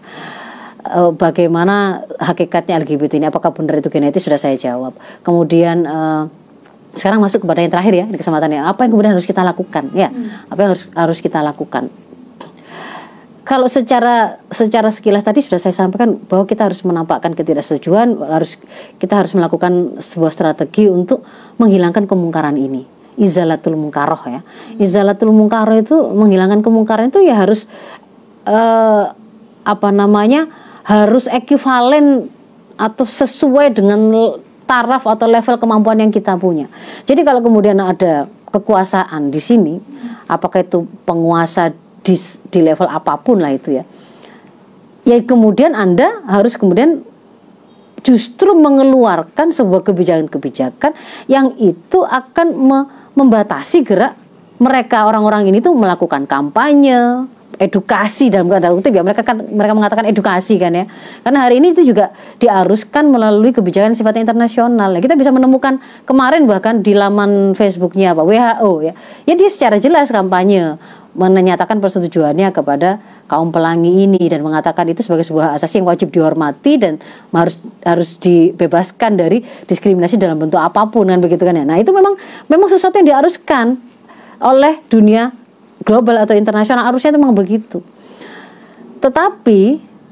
E, 0.83 0.99
bagaimana 1.13 2.01
hakikatnya 2.17 2.81
LGBT 2.81 3.21
ini 3.21 3.27
apakah 3.29 3.53
benar 3.53 3.77
itu 3.77 3.93
genetis 3.93 4.25
sudah 4.25 4.41
saya 4.41 4.57
jawab. 4.57 4.97
Kemudian 5.21 5.85
e, 5.85 5.99
sekarang 6.93 7.19
masuk 7.25 7.41
kepada 7.41 7.65
yang 7.65 7.73
terakhir 7.73 7.93
ya 7.93 8.05
di 8.05 8.17
kesempatannya 8.21 8.61
apa 8.69 8.85
yang 8.85 8.91
kemudian 8.93 9.13
harus 9.17 9.25
kita 9.25 9.41
lakukan 9.41 9.89
ya 9.97 10.13
hmm. 10.13 10.53
apa 10.53 10.59
yang 10.61 10.69
harus 10.77 10.85
harus 10.93 11.19
kita 11.25 11.41
lakukan 11.41 11.89
kalau 13.43 13.67
secara 13.67 14.39
secara 14.47 14.87
sekilas 14.87 15.27
tadi 15.27 15.43
sudah 15.43 15.59
saya 15.59 15.75
sampaikan 15.75 16.15
bahwa 16.15 16.47
kita 16.47 16.63
harus 16.63 16.79
menampakkan 16.87 17.35
ketidaksetujuan, 17.35 18.15
harus 18.23 18.55
kita 18.97 19.19
harus 19.19 19.35
melakukan 19.35 19.99
sebuah 19.99 20.31
strategi 20.31 20.87
untuk 20.87 21.27
menghilangkan 21.59 22.07
kemungkaran 22.07 22.55
ini. 22.55 22.87
Izalatul 23.19 23.75
mungkaroh 23.77 24.23
ya. 24.31 24.41
Izalatul 24.79 25.35
mungkaroh 25.35 25.75
itu 25.75 25.95
menghilangkan 26.15 26.63
kemungkaran 26.63 27.11
itu 27.11 27.21
ya 27.21 27.37
harus 27.37 27.67
uh, 28.47 29.11
apa 29.63 29.89
namanya? 29.91 30.47
harus 30.83 31.31
ekivalen 31.31 32.27
atau 32.75 33.07
sesuai 33.07 33.71
dengan 33.71 34.03
taraf 34.67 35.07
atau 35.07 35.31
level 35.31 35.55
kemampuan 35.55 35.95
yang 35.95 36.11
kita 36.11 36.35
punya. 36.35 36.67
Jadi 37.07 37.23
kalau 37.23 37.39
kemudian 37.39 37.79
ada 37.79 38.27
kekuasaan 38.51 39.31
di 39.31 39.39
sini, 39.39 39.79
apakah 40.27 40.59
itu 40.59 40.83
penguasa 41.07 41.71
di, 42.03 42.15
di 42.51 42.59
level 42.59 42.87
apa 42.91 43.17
pun 43.17 43.39
lah 43.39 43.55
itu 43.55 43.79
ya. 43.79 43.83
Ya 45.03 45.19
kemudian 45.23 45.75
anda 45.75 46.23
harus 46.27 46.55
kemudian 46.55 47.03
justru 48.03 48.51
mengeluarkan 48.55 49.51
sebuah 49.55 49.87
kebijakan-kebijakan 49.87 50.91
yang 51.31 51.55
itu 51.55 52.03
akan 52.03 52.47
me 52.55 52.79
membatasi 53.15 53.87
gerak 53.87 54.19
mereka 54.59 55.07
orang-orang 55.07 55.47
ini 55.47 55.63
tuh 55.63 55.75
melakukan 55.75 56.27
kampanye 56.27 57.27
edukasi 57.61 58.33
dalam 58.33 58.49
tanda 58.49 58.73
kutip 58.73 58.93
ya. 58.93 59.03
Mereka 59.05 59.21
kan 59.21 59.37
mereka 59.45 59.73
mengatakan 59.77 60.05
edukasi 60.09 60.57
kan 60.57 60.73
ya. 60.73 60.85
Karena 61.21 61.45
hari 61.45 61.61
ini 61.61 61.75
itu 61.75 61.85
juga 61.85 62.09
diaruskan 62.41 63.09
melalui 63.13 63.53
kebijakan 63.53 63.93
sifatnya 63.93 64.25
internasional. 64.25 64.89
Ya, 64.97 64.99
kita 65.03 65.13
bisa 65.13 65.29
menemukan 65.29 65.77
kemarin 66.07 66.49
bahkan 66.49 66.81
di 66.81 66.97
laman 66.97 67.53
Facebooknya 67.53 68.17
apa 68.17 68.25
WHO 68.25 68.71
ya. 68.81 68.93
Ya 69.29 69.33
dia 69.37 69.49
secara 69.49 69.77
jelas 69.77 70.09
kampanye 70.09 70.81
menyatakan 71.13 71.77
persetujuannya 71.77 72.49
kepada 72.49 72.97
kaum 73.29 73.53
pelangi 73.53 74.09
ini 74.09 74.21
dan 74.25 74.41
mengatakan 74.41 74.89
itu 74.89 75.05
sebagai 75.05 75.21
sebuah 75.21 75.53
asasi 75.53 75.81
yang 75.81 75.87
wajib 75.87 76.09
dihormati 76.09 76.81
dan 76.81 76.97
harus 77.29 77.61
harus 77.85 78.17
dibebaskan 78.17 79.17
dari 79.21 79.45
diskriminasi 79.69 80.17
dalam 80.17 80.41
bentuk 80.41 80.57
apa 80.57 80.89
pun 80.89 81.05
kan 81.05 81.21
begitu 81.21 81.45
kan 81.45 81.53
ya. 81.53 81.65
Nah, 81.65 81.77
itu 81.77 81.93
memang 81.93 82.17
memang 82.49 82.65
sesuatu 82.65 82.97
yang 82.97 83.13
diharuskan 83.13 83.77
oleh 84.41 84.81
dunia 84.89 85.31
global 85.85 86.17
atau 86.25 86.33
internasional 86.33 86.89
harusnya 86.89 87.13
memang 87.13 87.37
begitu. 87.37 87.85
Tetapi 88.97 89.61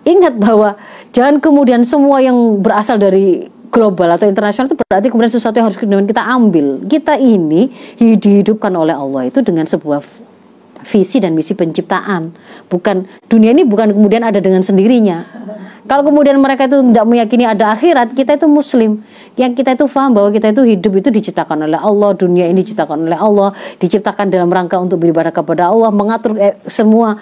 ingat 0.06 0.38
bahwa 0.38 0.78
jangan 1.10 1.42
kemudian 1.42 1.82
semua 1.82 2.22
yang 2.22 2.62
berasal 2.62 3.02
dari 3.02 3.50
global 3.72 4.12
atau 4.14 4.28
internasional 4.28 4.68
itu 4.68 4.78
berarti 4.78 5.08
kemudian 5.08 5.32
sesuatu 5.32 5.56
yang 5.58 5.72
harus 5.72 5.80
kita 5.80 6.24
ambil. 6.28 6.84
Kita 6.86 7.16
ini 7.18 7.72
dihidupkan 7.98 8.70
oleh 8.76 8.94
Allah 8.94 9.32
itu 9.32 9.40
dengan 9.42 9.64
sebuah 9.64 10.04
visi 10.86 11.18
dan 11.22 11.38
misi 11.38 11.54
penciptaan. 11.54 12.34
Bukan 12.68 13.08
dunia 13.30 13.54
ini 13.54 13.66
bukan 13.66 13.94
kemudian 13.94 14.26
ada 14.26 14.42
dengan 14.42 14.66
sendirinya. 14.66 15.24
Kalau 15.82 16.08
kemudian 16.08 16.38
mereka 16.38 16.70
itu 16.70 16.80
tidak 16.80 17.04
meyakini 17.10 17.44
ada 17.44 17.74
akhirat, 17.74 18.14
kita 18.14 18.38
itu 18.38 18.48
muslim. 18.48 19.04
Yang 19.36 19.60
kita 19.60 19.76
itu 19.76 19.86
paham 19.92 20.14
bahwa 20.16 20.30
kita 20.32 20.54
itu 20.54 20.64
hidup 20.64 20.94
itu 21.04 21.10
diciptakan 21.12 21.68
oleh 21.68 21.76
Allah, 21.76 22.16
dunia 22.16 22.46
ini 22.48 22.64
diciptakan 22.64 23.10
oleh 23.10 23.18
Allah, 23.18 23.50
diciptakan 23.82 24.30
dalam 24.32 24.48
rangka 24.48 24.78
untuk 24.80 25.02
beribadah 25.02 25.34
kepada 25.34 25.74
Allah, 25.74 25.90
mengatur 25.92 26.38
eh, 26.38 26.56
semua 26.70 27.18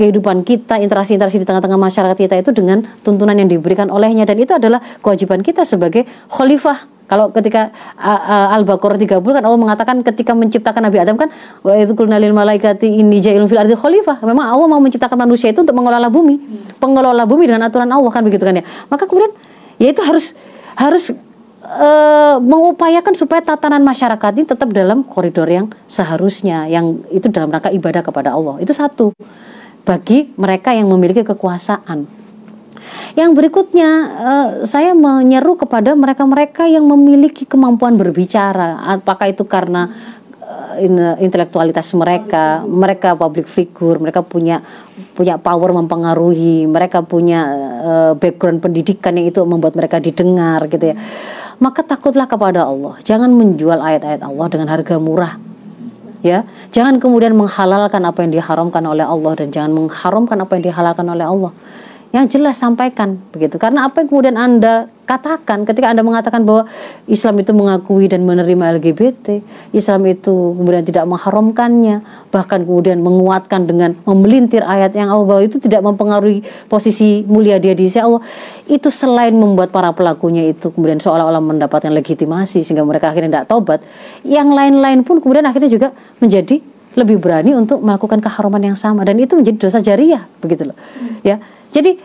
kehidupan 0.00 0.40
kita, 0.46 0.80
interaksi-interaksi 0.80 1.42
di 1.42 1.46
tengah-tengah 1.46 1.76
masyarakat 1.76 2.16
kita 2.16 2.34
itu 2.38 2.50
dengan 2.54 2.86
tuntunan 3.02 3.34
yang 3.34 3.50
diberikan 3.50 3.90
olehnya 3.90 4.24
dan 4.24 4.40
itu 4.40 4.56
adalah 4.56 4.80
kewajiban 5.02 5.44
kita 5.44 5.66
sebagai 5.66 6.06
khalifah 6.30 6.93
kalau 7.04 7.28
ketika 7.36 7.68
uh, 8.00 8.48
uh, 8.50 8.56
Al-Baqarah 8.56 8.96
30 8.96 9.20
kan 9.20 9.42
Allah 9.44 9.60
mengatakan 9.60 10.00
ketika 10.00 10.32
menciptakan 10.32 10.88
Nabi 10.88 10.98
Adam 11.04 11.20
kan 11.20 11.28
wa 11.60 11.76
itu 11.76 11.92
lil 11.92 12.32
malaikati 12.32 12.88
inni 12.88 13.20
ja'ilun 13.20 13.44
fil 13.44 13.60
ardi 13.60 13.76
khalifah. 13.76 14.24
Memang 14.24 14.48
Allah 14.48 14.66
mau 14.66 14.80
menciptakan 14.80 15.20
manusia 15.20 15.52
itu 15.52 15.60
untuk 15.60 15.76
mengelola 15.76 16.08
bumi, 16.08 16.40
pengelola 16.80 17.28
bumi 17.28 17.44
dengan 17.52 17.68
aturan 17.68 17.92
Allah 17.92 18.08
kan 18.08 18.24
begitu 18.24 18.48
kan 18.48 18.56
ya. 18.56 18.64
Maka 18.88 19.04
kemudian 19.04 19.36
ya 19.76 19.92
itu 19.92 20.00
harus 20.00 20.32
harus 20.80 21.12
uh, 21.60 22.40
mengupayakan 22.40 23.12
supaya 23.12 23.44
tatanan 23.44 23.84
masyarakat 23.84 24.30
ini 24.40 24.46
tetap 24.48 24.72
dalam 24.72 25.04
koridor 25.04 25.46
yang 25.46 25.68
seharusnya 25.84 26.64
yang 26.72 27.04
itu 27.12 27.28
dalam 27.28 27.52
rangka 27.52 27.68
ibadah 27.68 28.00
kepada 28.00 28.32
Allah. 28.32 28.64
Itu 28.64 28.72
satu. 28.72 29.12
Bagi 29.84 30.32
mereka 30.40 30.72
yang 30.72 30.88
memiliki 30.88 31.20
kekuasaan 31.20 32.23
yang 33.14 33.32
berikutnya 33.32 33.90
uh, 34.10 34.48
saya 34.66 34.92
menyeru 34.92 35.54
kepada 35.54 35.94
mereka-mereka 35.94 36.66
yang 36.66 36.84
memiliki 36.86 37.46
kemampuan 37.46 37.94
berbicara, 37.94 38.82
apakah 38.90 39.30
itu 39.30 39.46
karena 39.46 39.92
uh, 40.42 41.16
intelektualitas 41.22 41.94
mereka, 41.94 42.66
mereka 42.66 43.14
public 43.14 43.46
figure, 43.46 44.02
mereka 44.02 44.26
punya 44.26 44.60
punya 45.14 45.38
power 45.38 45.70
mempengaruhi, 45.70 46.66
mereka 46.66 47.06
punya 47.06 47.40
uh, 47.80 48.12
background 48.18 48.58
pendidikan 48.58 49.14
yang 49.14 49.30
itu 49.30 49.40
membuat 49.46 49.78
mereka 49.78 50.02
didengar 50.02 50.66
gitu 50.66 50.90
ya. 50.90 50.96
Maka 51.62 51.86
takutlah 51.86 52.26
kepada 52.26 52.66
Allah. 52.66 52.98
Jangan 53.06 53.30
menjual 53.30 53.78
ayat-ayat 53.78 54.26
Allah 54.26 54.46
dengan 54.50 54.68
harga 54.74 54.98
murah 54.98 55.38
ya 56.24 56.40
jangan 56.72 56.96
kemudian 56.96 57.36
menghalalkan 57.36 58.00
apa 58.00 58.24
yang 58.24 58.32
diharamkan 58.32 58.80
oleh 58.88 59.04
Allah 59.04 59.32
dan 59.36 59.52
jangan 59.52 59.76
mengharamkan 59.76 60.40
apa 60.40 60.56
yang 60.56 60.72
dihalalkan 60.72 61.04
oleh 61.04 61.26
Allah 61.28 61.52
yang 62.14 62.30
jelas 62.30 62.62
sampaikan 62.62 63.18
begitu. 63.34 63.58
Karena 63.58 63.90
apa 63.90 63.98
yang 63.98 64.06
kemudian 64.06 64.38
anda 64.38 64.86
katakan 65.02 65.66
ketika 65.66 65.90
anda 65.90 66.06
mengatakan 66.06 66.46
bahwa 66.46 66.64
Islam 67.10 67.42
itu 67.42 67.50
mengakui 67.52 68.06
dan 68.08 68.24
menerima 68.24 68.80
LGBT 68.80 69.42
Islam 69.74 70.06
itu 70.08 70.54
kemudian 70.56 70.80
tidak 70.86 71.04
mengharamkannya 71.10 72.00
bahkan 72.32 72.62
kemudian 72.62 73.02
menguatkan 73.02 73.66
dengan 73.68 73.98
memelintir 74.06 74.62
ayat 74.64 74.94
yang 74.94 75.10
Allah 75.10 75.26
bahwa 75.26 75.42
itu 75.42 75.58
tidak 75.58 75.82
mempengaruhi 75.82 76.40
posisi 76.70 77.26
mulia 77.26 77.58
dia 77.58 77.74
di 77.74 77.82
sisi 77.82 77.98
Allah. 77.98 78.22
Itu 78.70 78.94
selain 78.94 79.34
membuat 79.34 79.74
para 79.74 79.90
pelakunya 79.90 80.46
itu 80.46 80.70
kemudian 80.70 81.02
seolah-olah 81.02 81.42
mendapatkan 81.42 81.90
legitimasi 81.90 82.62
sehingga 82.62 82.86
mereka 82.86 83.10
akhirnya 83.10 83.42
tidak 83.42 83.46
tobat 83.50 83.82
yang 84.22 84.54
lain-lain 84.54 85.02
pun 85.02 85.18
kemudian 85.18 85.50
akhirnya 85.50 85.66
juga 85.66 85.90
menjadi 86.22 86.62
lebih 86.94 87.18
berani 87.18 87.58
untuk 87.58 87.82
melakukan 87.82 88.22
keharaman 88.22 88.70
yang 88.70 88.78
sama. 88.78 89.02
Dan 89.02 89.18
itu 89.18 89.34
menjadi 89.34 89.66
dosa 89.66 89.82
jariah 89.82 90.22
begitu 90.38 90.70
loh. 90.70 90.78
Ya 91.26 91.42
jadi 91.72 91.96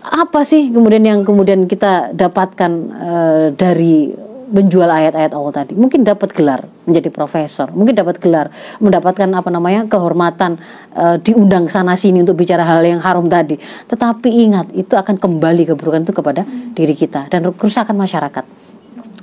apa 0.00 0.42
sih 0.48 0.72
kemudian 0.72 1.04
yang 1.04 1.20
kemudian 1.26 1.68
kita 1.68 2.16
dapatkan 2.16 2.72
uh, 2.88 3.44
dari 3.52 4.10
menjual 4.50 4.90
ayat-ayat 4.90 5.30
Allah 5.30 5.54
tadi? 5.62 5.78
Mungkin 5.78 6.02
dapat 6.02 6.34
gelar 6.34 6.66
menjadi 6.84 7.08
profesor, 7.14 7.70
mungkin 7.70 7.94
dapat 7.94 8.18
gelar 8.18 8.50
mendapatkan 8.82 9.30
apa 9.30 9.48
namanya 9.48 9.86
kehormatan 9.86 10.58
uh, 10.98 11.16
diundang 11.22 11.70
sana 11.70 11.94
sini 11.94 12.26
untuk 12.26 12.34
bicara 12.34 12.66
hal 12.66 12.82
yang 12.82 12.98
haram 12.98 13.30
tadi. 13.30 13.56
Tetapi 13.86 14.28
ingat 14.28 14.66
itu 14.74 14.98
akan 14.98 15.16
kembali 15.16 15.70
keburukan 15.70 16.02
itu 16.02 16.12
kepada 16.12 16.42
diri 16.74 16.94
kita 16.98 17.30
dan 17.30 17.46
kerusakan 17.54 17.94
masyarakat. 17.94 18.44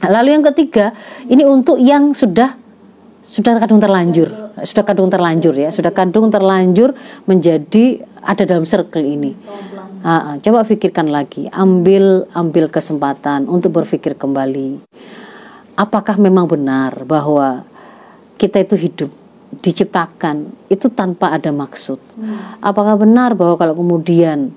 Lalu 0.08 0.30
yang 0.40 0.46
ketiga 0.54 0.96
ini 1.28 1.44
untuk 1.44 1.82
yang 1.82 2.16
sudah 2.16 2.56
sudah 3.28 3.60
kadung 3.60 3.84
terlanjur, 3.84 4.32
sudah 4.64 4.84
kadung 4.88 5.12
terlanjur 5.12 5.52
ya, 5.52 5.68
sudah 5.68 5.92
kadung 5.92 6.32
terlanjur 6.32 6.96
menjadi 7.28 8.00
ada 8.24 8.48
dalam 8.48 8.64
circle 8.64 9.04
ini. 9.04 9.36
Uh, 10.08 10.40
coba 10.40 10.64
pikirkan 10.64 11.12
lagi, 11.12 11.52
ambil 11.52 12.24
ambil 12.32 12.72
kesempatan 12.72 13.44
untuk 13.52 13.76
berpikir 13.76 14.16
kembali. 14.16 14.80
Apakah 15.76 16.16
memang 16.16 16.48
benar 16.48 17.04
bahwa 17.04 17.68
kita 18.40 18.64
itu 18.64 18.80
hidup 18.80 19.12
diciptakan 19.60 20.48
itu 20.72 20.88
tanpa 20.88 21.36
ada 21.36 21.52
maksud? 21.52 22.00
Hmm. 22.16 22.40
Apakah 22.64 22.96
benar 22.96 23.36
bahwa 23.36 23.60
kalau 23.60 23.76
kemudian 23.76 24.56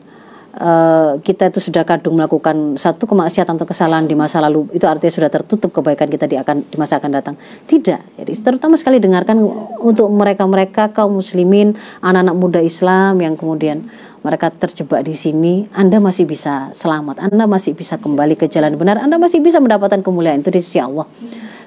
uh, 0.58 1.18
kita 1.22 1.52
itu 1.52 1.60
sudah 1.62 1.86
kadung 1.86 2.18
melakukan 2.18 2.74
satu 2.74 3.06
kemaksiatan 3.06 3.54
atau 3.54 3.68
kesalahan 3.68 4.06
di 4.08 4.18
masa 4.18 4.42
lalu 4.42 4.66
itu 4.74 4.86
artinya 4.88 5.12
sudah 5.12 5.30
tertutup 5.30 5.70
kebaikan 5.70 6.10
kita 6.10 6.26
di 6.26 6.36
akan 6.40 6.66
di 6.66 6.76
masa 6.80 6.98
akan 6.98 7.10
datang 7.14 7.34
tidak 7.68 8.02
jadi 8.18 8.32
terutama 8.34 8.74
sekali 8.74 8.98
dengarkan 8.98 9.38
untuk 9.78 10.10
mereka-mereka 10.10 10.90
kaum 10.90 11.20
muslimin 11.20 11.76
anak-anak 12.02 12.34
muda 12.34 12.60
Islam 12.62 13.20
yang 13.22 13.34
kemudian 13.38 13.86
mereka 14.20 14.52
terjebak 14.52 15.00
di 15.00 15.16
sini, 15.16 15.64
Anda 15.72 15.96
masih 15.96 16.28
bisa 16.28 16.68
selamat, 16.76 17.24
Anda 17.24 17.48
masih 17.48 17.72
bisa 17.72 17.96
kembali 17.96 18.36
ke 18.36 18.46
jalan 18.52 18.76
benar, 18.76 19.00
Anda 19.00 19.16
masih 19.16 19.40
bisa 19.40 19.56
mendapatkan 19.64 20.04
kemuliaan 20.04 20.44
itu 20.44 20.52
di 20.52 20.60
sisi 20.60 20.76
Allah. 20.76 21.08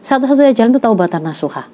Satu-satunya 0.05 0.53
jalan 0.53 0.69
itu 0.75 0.81
taubatan 0.81 1.25
nasuha. 1.25 1.65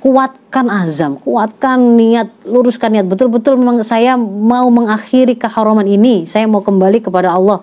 Kuatkan 0.00 0.72
azam, 0.72 1.18
kuatkan 1.20 1.98
niat, 1.98 2.30
luruskan 2.46 2.94
niat. 2.94 3.06
Betul-betul 3.10 3.58
memang 3.60 3.82
saya 3.84 4.16
mau 4.16 4.70
mengakhiri 4.72 5.36
keharaman 5.36 5.84
ini, 5.84 6.24
saya 6.24 6.48
mau 6.48 6.64
kembali 6.64 7.04
kepada 7.04 7.36
Allah. 7.36 7.60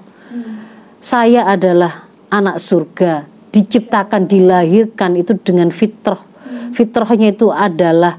Saya 0.99 1.49
adalah 1.49 2.05
anak 2.29 2.61
surga, 2.61 3.25
diciptakan, 3.49 4.29
dilahirkan 4.29 5.17
itu 5.17 5.37
dengan 5.41 5.73
fitrah. 5.73 6.21
Fitrahnya 6.73 7.33
itu 7.33 7.53
adalah 7.53 8.17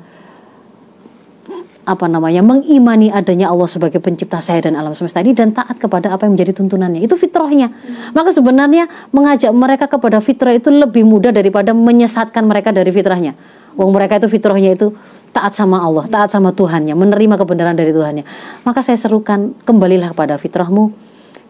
apa 1.84 2.08
namanya 2.08 2.40
mengimani 2.40 3.12
adanya 3.12 3.52
Allah 3.52 3.68
sebagai 3.68 4.00
pencipta 4.00 4.40
saya 4.40 4.64
dan 4.64 4.76
alam 4.76 4.96
semesta 4.96 5.20
ini 5.20 5.36
dan 5.36 5.52
taat 5.52 5.76
kepada 5.76 6.12
apa 6.12 6.24
yang 6.24 6.36
menjadi 6.36 6.56
tuntunannya 6.56 7.04
itu 7.04 7.14
fitrahnya 7.16 7.68
maka 8.16 8.32
sebenarnya 8.32 8.88
mengajak 9.12 9.52
mereka 9.52 9.86
kepada 9.88 10.18
fitrah 10.24 10.56
itu 10.56 10.72
lebih 10.72 11.04
mudah 11.04 11.30
daripada 11.30 11.76
menyesatkan 11.76 12.44
mereka 12.48 12.72
dari 12.72 12.88
fitrahnya 12.88 13.36
Wong 13.74 13.90
mereka 13.90 14.22
itu 14.22 14.30
fitrahnya 14.30 14.78
itu 14.78 14.94
taat 15.34 15.50
sama 15.50 15.82
Allah, 15.82 16.06
taat 16.06 16.30
sama 16.30 16.54
Tuhannya, 16.54 16.94
menerima 16.94 17.34
kebenaran 17.42 17.74
dari 17.74 17.90
Tuhannya. 17.90 18.22
Maka 18.62 18.86
saya 18.86 18.94
serukan 18.94 19.50
kembalilah 19.66 20.14
kepada 20.14 20.38
fitrahmu. 20.38 20.94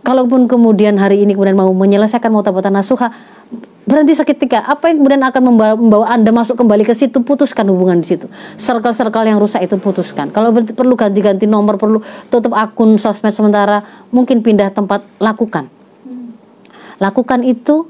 Kalaupun 0.05 0.44
kemudian 0.44 1.00
hari 1.00 1.24
ini 1.24 1.32
kemudian 1.32 1.57
mau 1.57 1.72
menyelesaikan 1.72 2.28
mau 2.28 2.44
tabatan 2.44 2.76
nasuha, 2.76 3.09
berhenti 3.88 4.12
seketika. 4.12 4.61
Apa 4.68 4.92
yang 4.92 5.00
kemudian 5.00 5.24
akan 5.24 5.42
membawa, 5.48 5.74
membawa 5.80 6.07
Anda 6.12 6.28
masuk 6.28 6.61
kembali 6.61 6.84
ke 6.84 6.92
situ, 6.92 7.24
putuskan 7.24 7.64
hubungan 7.72 8.05
di 8.05 8.12
situ. 8.12 8.28
Circle-circle 8.61 9.24
yang 9.24 9.40
rusak 9.40 9.64
itu 9.64 9.80
putuskan. 9.80 10.28
Kalau 10.28 10.52
perlu 10.52 10.92
ganti-ganti 10.92 11.48
nomor, 11.48 11.80
perlu 11.80 12.05
tutup 12.28 12.52
akun 12.52 13.00
sosmed 13.00 13.32
sementara, 13.32 13.80
mungkin 14.12 14.44
pindah 14.44 14.68
tempat, 14.76 15.05
lakukan. 15.16 15.72
Lakukan 17.00 17.40
itu 17.40 17.88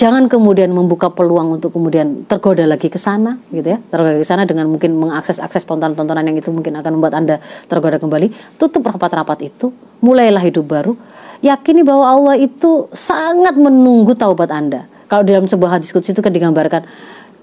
jangan 0.00 0.32
kemudian 0.32 0.72
membuka 0.72 1.12
peluang 1.12 1.60
untuk 1.60 1.76
kemudian 1.76 2.24
tergoda 2.24 2.64
lagi 2.64 2.88
ke 2.88 2.96
sana 2.96 3.36
gitu 3.52 3.76
ya 3.76 3.78
tergoda 3.92 4.16
ke 4.16 4.24
sana 4.24 4.48
dengan 4.48 4.64
mungkin 4.64 4.96
mengakses 4.96 5.36
akses 5.36 5.68
tontonan-tontonan 5.68 6.24
yang 6.24 6.40
itu 6.40 6.48
mungkin 6.48 6.72
akan 6.80 6.96
membuat 6.96 7.20
anda 7.20 7.36
tergoda 7.68 8.00
kembali 8.00 8.32
tutup 8.56 8.80
rapat-rapat 8.80 9.52
itu 9.52 9.68
mulailah 10.00 10.40
hidup 10.40 10.64
baru 10.64 10.96
yakini 11.40 11.84
bahwa 11.84 12.06
Allah 12.06 12.36
itu 12.36 12.88
sangat 12.92 13.56
menunggu 13.56 14.12
taubat 14.16 14.52
anda. 14.52 14.86
Kalau 15.10 15.26
dalam 15.26 15.50
sebuah 15.50 15.80
hadis 15.80 15.90
kudus 15.90 16.14
itu 16.14 16.22
kan 16.22 16.30
digambarkan 16.30 16.86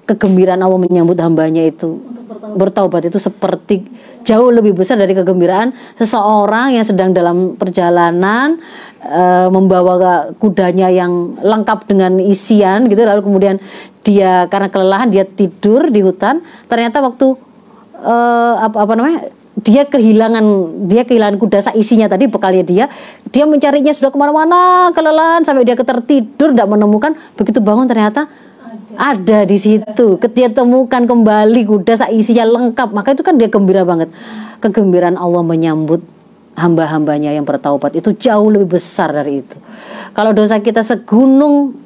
kegembiraan 0.07 0.63
Allah 0.63 0.79
menyambut 0.79 1.19
hambanya 1.19 1.67
itu 1.67 1.99
bertaubat 2.55 3.11
itu 3.11 3.19
seperti 3.19 3.83
jauh 4.23 4.47
lebih 4.47 4.71
besar 4.71 4.95
dari 4.95 5.11
kegembiraan 5.11 5.75
seseorang 5.99 6.79
yang 6.79 6.85
sedang 6.87 7.11
dalam 7.11 7.59
perjalanan 7.59 8.55
e, 9.03 9.23
membawa 9.51 10.31
kudanya 10.39 10.87
yang 10.87 11.35
lengkap 11.43 11.91
dengan 11.91 12.23
isian 12.23 12.87
gitu. 12.87 13.03
Lalu 13.03 13.21
kemudian 13.23 13.55
dia 14.07 14.47
karena 14.47 14.71
kelelahan 14.71 15.11
dia 15.11 15.27
tidur 15.27 15.91
di 15.91 15.99
hutan 15.99 16.39
ternyata 16.71 17.03
waktu 17.03 17.35
e, 17.99 18.15
apa 18.63 18.77
apa 18.87 18.93
namanya 18.95 19.27
dia 19.57 19.89
kehilangan 19.89 20.45
dia 20.85 21.01
kehilangan 21.01 21.41
kuda 21.41 21.73
isinya 21.73 22.05
tadi 22.05 22.29
bekalnya 22.29 22.61
dia. 22.61 22.85
Dia 23.33 23.49
mencarinya 23.49 23.89
sudah 23.89 24.13
ke 24.13 24.17
mana-mana 24.17 24.93
kelelahan 24.93 25.41
sampai 25.41 25.65
dia 25.65 25.73
ketertidur 25.73 26.53
tidak 26.53 26.69
menemukan. 26.69 27.17
Begitu 27.33 27.57
bangun 27.57 27.89
ternyata 27.89 28.29
ada, 28.97 29.45
di 29.45 29.57
situ. 29.57 30.17
Ketika 30.17 30.61
temukan 30.61 31.05
kembali 31.05 31.61
kuda 31.69 32.09
isinya 32.13 32.45
lengkap. 32.45 32.93
Maka 32.93 33.13
itu 33.17 33.21
kan 33.25 33.37
dia 33.37 33.49
gembira 33.49 33.85
banget. 33.85 34.09
Kegembiraan 34.61 35.17
Allah 35.17 35.45
menyambut 35.45 36.01
hamba-hambanya 36.57 37.33
yang 37.33 37.45
bertaubat. 37.45 37.93
Itu 37.93 38.17
jauh 38.17 38.49
lebih 38.49 38.77
besar 38.77 39.13
dari 39.13 39.45
itu. 39.45 39.57
Kalau 40.17 40.33
dosa 40.33 40.57
kita 40.57 40.81
segunung, 40.81 41.77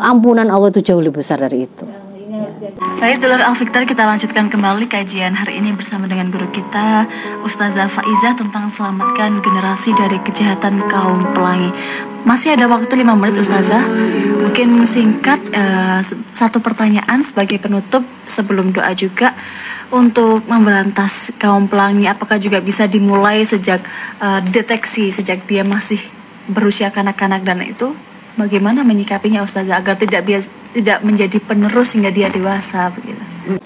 ampunan 0.00 0.48
Allah 0.48 0.72
itu 0.72 0.80
jauh 0.80 1.04
lebih 1.04 1.20
besar 1.20 1.40
dari 1.40 1.68
itu. 1.68 1.84
Ini 2.32 2.48
harus 2.48 2.56
jadi 2.64 2.80
Baik, 2.96 3.20
Dulur 3.20 3.44
Alfiktar, 3.44 3.84
kita 3.84 4.08
lanjutkan 4.08 4.48
kembali 4.48 4.88
kajian 4.88 5.36
hari 5.36 5.60
ini 5.60 5.76
bersama 5.76 6.08
dengan 6.08 6.32
guru 6.32 6.48
kita, 6.48 7.04
Ustazah 7.44 7.92
Faizah 7.92 8.32
tentang 8.32 8.72
selamatkan 8.72 9.44
generasi 9.44 9.92
dari 9.92 10.16
kejahatan 10.16 10.80
kaum 10.88 11.28
pelangi. 11.36 11.68
Masih 12.24 12.56
ada 12.56 12.72
waktu 12.72 12.88
5 12.88 13.20
menit 13.20 13.36
Ustazah. 13.36 13.84
Mungkin 14.48 14.88
singkat 14.88 15.44
eh, 15.52 16.00
satu 16.32 16.64
pertanyaan 16.64 17.20
sebagai 17.20 17.60
penutup 17.60 18.00
sebelum 18.24 18.72
doa 18.72 18.96
juga 18.96 19.36
untuk 19.92 20.40
memberantas 20.48 21.36
kaum 21.36 21.68
pelangi. 21.68 22.08
Apakah 22.08 22.40
juga 22.40 22.64
bisa 22.64 22.88
dimulai 22.88 23.44
sejak 23.44 23.84
eh, 24.24 24.40
dideteksi 24.40 25.12
sejak 25.12 25.44
dia 25.44 25.68
masih 25.68 26.00
berusia 26.48 26.88
kanak-kanak 26.88 27.44
dan 27.44 27.60
itu 27.60 27.92
bagaimana 28.40 28.88
menyikapinya 28.88 29.44
Ustazah 29.44 29.84
agar 29.84 30.00
tidak 30.00 30.24
bias, 30.24 30.48
tidak 30.72 31.04
menjadi 31.04 31.38
penerus 31.38 31.94
hingga 31.94 32.08
dia 32.08 32.32
dewasa 32.32 32.88
begitu. 32.92 33.20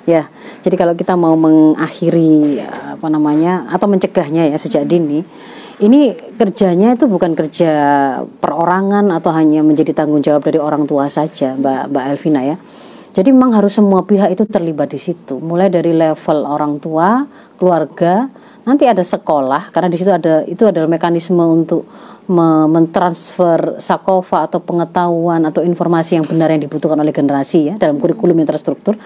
Ya, 0.08 0.26
jadi 0.64 0.74
kalau 0.74 0.94
kita 0.96 1.14
mau 1.14 1.36
mengakhiri 1.38 2.62
apa 2.66 3.06
namanya 3.12 3.68
atau 3.70 3.86
mencegahnya 3.86 4.48
ya 4.50 4.56
sejak 4.58 4.88
dini, 4.88 5.22
ini 5.78 6.16
kerjanya 6.34 6.96
itu 6.96 7.04
bukan 7.04 7.36
kerja 7.36 7.72
perorangan 8.40 9.12
atau 9.12 9.30
hanya 9.36 9.60
menjadi 9.60 9.92
tanggung 9.92 10.24
jawab 10.24 10.42
dari 10.48 10.56
orang 10.56 10.88
tua 10.88 11.06
saja, 11.12 11.54
Mbak 11.54 11.92
Mbak 11.92 12.04
Elvina 12.16 12.40
ya. 12.42 12.56
Jadi 13.16 13.32
memang 13.32 13.56
harus 13.56 13.72
semua 13.72 14.04
pihak 14.04 14.36
itu 14.36 14.44
terlibat 14.44 14.92
di 14.92 15.00
situ, 15.00 15.40
mulai 15.40 15.72
dari 15.72 15.96
level 15.96 16.44
orang 16.44 16.76
tua, 16.76 17.24
keluarga, 17.56 18.28
nanti 18.68 18.84
ada 18.84 19.00
sekolah 19.00 19.72
karena 19.72 19.88
di 19.88 19.96
situ 19.96 20.12
ada 20.12 20.44
itu 20.44 20.68
adalah 20.68 20.84
mekanisme 20.84 21.40
untuk 21.40 21.88
me- 22.28 22.68
mentransfer 22.68 23.80
sakofa 23.80 24.44
atau 24.52 24.60
pengetahuan 24.60 25.48
atau 25.48 25.64
informasi 25.64 26.20
yang 26.20 26.28
benar 26.28 26.52
yang 26.52 26.60
dibutuhkan 26.60 27.00
oleh 27.00 27.14
generasi 27.14 27.72
ya 27.72 27.74
dalam 27.80 27.96
kurikulum 27.96 28.36
yang 28.36 28.52
terstruktur. 28.52 29.00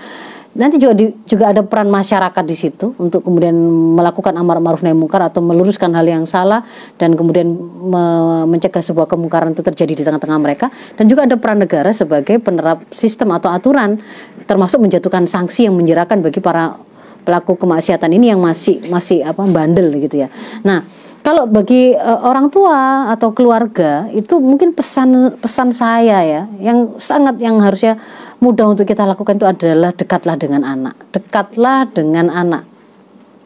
Nanti 0.51 0.83
juga 0.83 0.99
di- 0.99 1.15
juga 1.31 1.55
ada 1.55 1.63
peran 1.63 1.87
masyarakat 1.87 2.43
di 2.43 2.57
situ 2.59 2.91
untuk 2.99 3.23
kemudian 3.23 3.55
melakukan 3.95 4.35
amar 4.35 4.59
ma'ruf 4.59 4.83
nahi 4.83 4.99
munkar 4.99 5.23
atau 5.23 5.39
meluruskan 5.39 5.95
hal 5.95 6.03
yang 6.03 6.27
salah 6.27 6.67
dan 6.99 7.15
kemudian 7.15 7.47
me- 7.87 8.51
mencegah 8.51 8.83
sebuah 8.83 9.07
kemungkaran 9.07 9.55
itu 9.55 9.63
terjadi 9.63 9.93
di 9.95 10.03
tengah-tengah 10.03 10.39
mereka 10.43 10.67
dan 10.99 11.07
juga 11.07 11.23
ada 11.23 11.39
peran 11.39 11.63
negara 11.63 11.95
sebagai 11.95 12.43
penerap 12.43 12.83
sistem 12.91 13.31
atau 13.31 13.47
aturan 13.47 14.03
termasuk 14.51 14.83
menjatuhkan 14.83 15.31
sanksi 15.31 15.71
yang 15.71 15.79
menjerakan 15.79 16.19
bagi 16.19 16.43
para 16.43 16.75
pelaku 17.23 17.55
kemaksiatan 17.55 18.11
ini 18.11 18.35
yang 18.35 18.43
masih 18.43 18.83
masih 18.91 19.23
apa 19.23 19.47
bandel 19.47 19.93
gitu 20.03 20.27
ya. 20.27 20.29
Nah, 20.67 20.83
kalau 21.21 21.45
bagi 21.45 21.93
eh, 21.93 22.21
orang 22.25 22.49
tua 22.49 23.13
atau 23.13 23.37
keluarga 23.37 24.09
itu 24.13 24.41
mungkin 24.41 24.73
pesan 24.73 25.37
pesan 25.37 25.69
saya 25.71 26.25
ya 26.25 26.43
yang 26.59 26.97
sangat 26.97 27.37
yang 27.39 27.61
harusnya 27.61 28.01
mudah 28.41 28.73
untuk 28.73 28.89
kita 28.89 29.05
lakukan 29.05 29.37
itu 29.37 29.47
adalah 29.47 29.93
dekatlah 29.93 30.37
dengan 30.41 30.65
anak, 30.65 30.97
dekatlah 31.13 31.85
dengan 31.93 32.33
anak. 32.33 32.65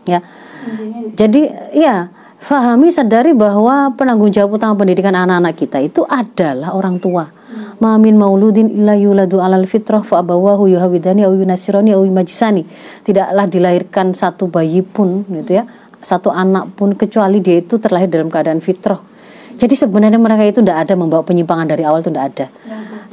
Ya. 0.07 0.22
Jadi 1.18 1.51
ya 1.75 2.09
fahami 2.41 2.93
sadari 2.93 3.33
bahwa 3.33 3.93
penanggung 3.99 4.31
jawab 4.31 4.61
utama 4.61 4.77
pendidikan 4.79 5.16
anak-anak 5.16 5.55
kita 5.57 5.83
itu 5.83 6.07
adalah 6.07 6.77
orang 6.77 7.03
tua. 7.03 7.27
Ma 7.83 7.99
min 7.99 8.14
mauludin 8.14 8.70
illa 8.70 8.95
yuladu 8.95 9.43
alal 9.43 9.66
fitrah 9.66 10.03
fa 10.03 10.22
abawahu 10.22 10.70
yuhawidani 10.70 11.27
au 11.27 11.35
yunasirani 11.35 11.91
au 11.95 12.07
yumajisani. 12.07 12.62
Tidaklah 13.03 13.47
dilahirkan 13.51 14.14
satu 14.14 14.47
bayi 14.47 14.83
pun 14.83 15.27
gitu 15.27 15.59
ya, 15.59 15.66
satu 16.05 16.28
anak 16.28 16.76
pun 16.76 16.92
kecuali 16.92 17.40
dia 17.40 17.64
itu 17.64 17.80
terlahir 17.80 18.12
dalam 18.12 18.28
keadaan 18.28 18.61
fitrah. 18.61 19.00
Jadi 19.55 19.74
sebenarnya 19.78 20.18
mereka 20.18 20.42
itu 20.42 20.59
tidak 20.61 20.82
ada 20.82 20.94
membawa 20.98 21.22
penyimpangan 21.22 21.66
dari 21.70 21.86
awal 21.86 22.02
itu 22.02 22.11
tidak 22.11 22.26
ada. 22.34 22.46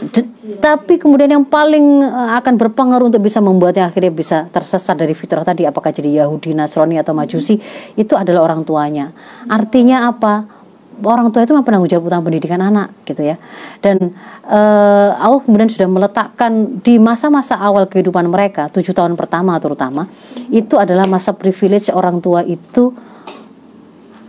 D- 0.02 0.58
tapi 0.58 0.98
kemudian 0.98 1.30
yang 1.30 1.46
paling 1.46 2.02
eh, 2.02 2.30
akan 2.42 2.58
berpengaruh 2.58 3.14
untuk 3.14 3.22
bisa 3.22 3.38
membuatnya 3.38 3.94
akhirnya 3.94 4.10
bisa 4.10 4.38
tersesat 4.50 4.98
dari 4.98 5.14
fitrah 5.14 5.46
tadi 5.46 5.70
apakah 5.70 5.94
jadi 5.94 6.26
Yahudi, 6.26 6.58
Nasrani 6.58 6.98
atau 6.98 7.14
Majusi 7.14 7.62
itu 7.94 8.14
adalah 8.18 8.50
orang 8.50 8.66
tuanya. 8.66 9.14
Artinya 9.46 10.10
apa? 10.10 10.61
Orang 11.02 11.34
tua 11.34 11.42
itu 11.42 11.58
memang 11.58 11.90
jawab 11.90 12.14
utama 12.14 12.30
pendidikan 12.30 12.62
anak 12.62 12.94
gitu 13.10 13.26
ya. 13.26 13.42
Dan 13.82 14.14
eh, 14.46 15.10
Allah 15.18 15.42
kemudian 15.42 15.66
sudah 15.66 15.90
meletakkan 15.90 16.78
di 16.86 17.02
masa-masa 17.02 17.58
awal 17.58 17.90
kehidupan 17.90 18.30
mereka, 18.30 18.70
tujuh 18.70 18.94
tahun 18.94 19.18
pertama 19.18 19.58
terutama, 19.58 20.06
itu 20.54 20.78
adalah 20.78 21.10
masa 21.10 21.34
privilege 21.34 21.90
orang 21.90 22.22
tua 22.22 22.46
itu 22.46 22.94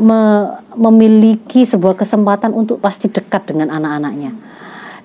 me- 0.01 0.49
memiliki 0.75 1.69
sebuah 1.69 1.95
kesempatan 1.95 2.57
untuk 2.57 2.81
pasti 2.81 3.13
dekat 3.13 3.53
dengan 3.53 3.69
anak-anaknya. 3.69 4.33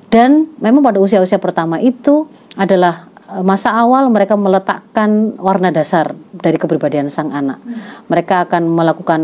Dan 0.08 0.48
memang 0.64 0.80
pada 0.80 1.04
usia-usia 1.04 1.36
pertama 1.36 1.84
itu 1.84 2.32
adalah 2.56 3.12
eh, 3.28 3.44
masa 3.44 3.76
awal 3.76 4.08
mereka 4.08 4.40
meletakkan 4.40 5.36
warna 5.36 5.70
dasar 5.76 6.16
dari 6.32 6.56
kepribadian 6.56 7.12
sang 7.12 7.36
anak. 7.36 7.60
Mereka 8.08 8.48
akan 8.48 8.64
melakukan 8.72 9.22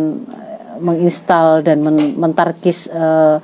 menginstal 0.80 1.61
dan 1.61 1.84
men- 1.84 2.15
mentarkis 2.17 2.88
eh, 2.89 3.38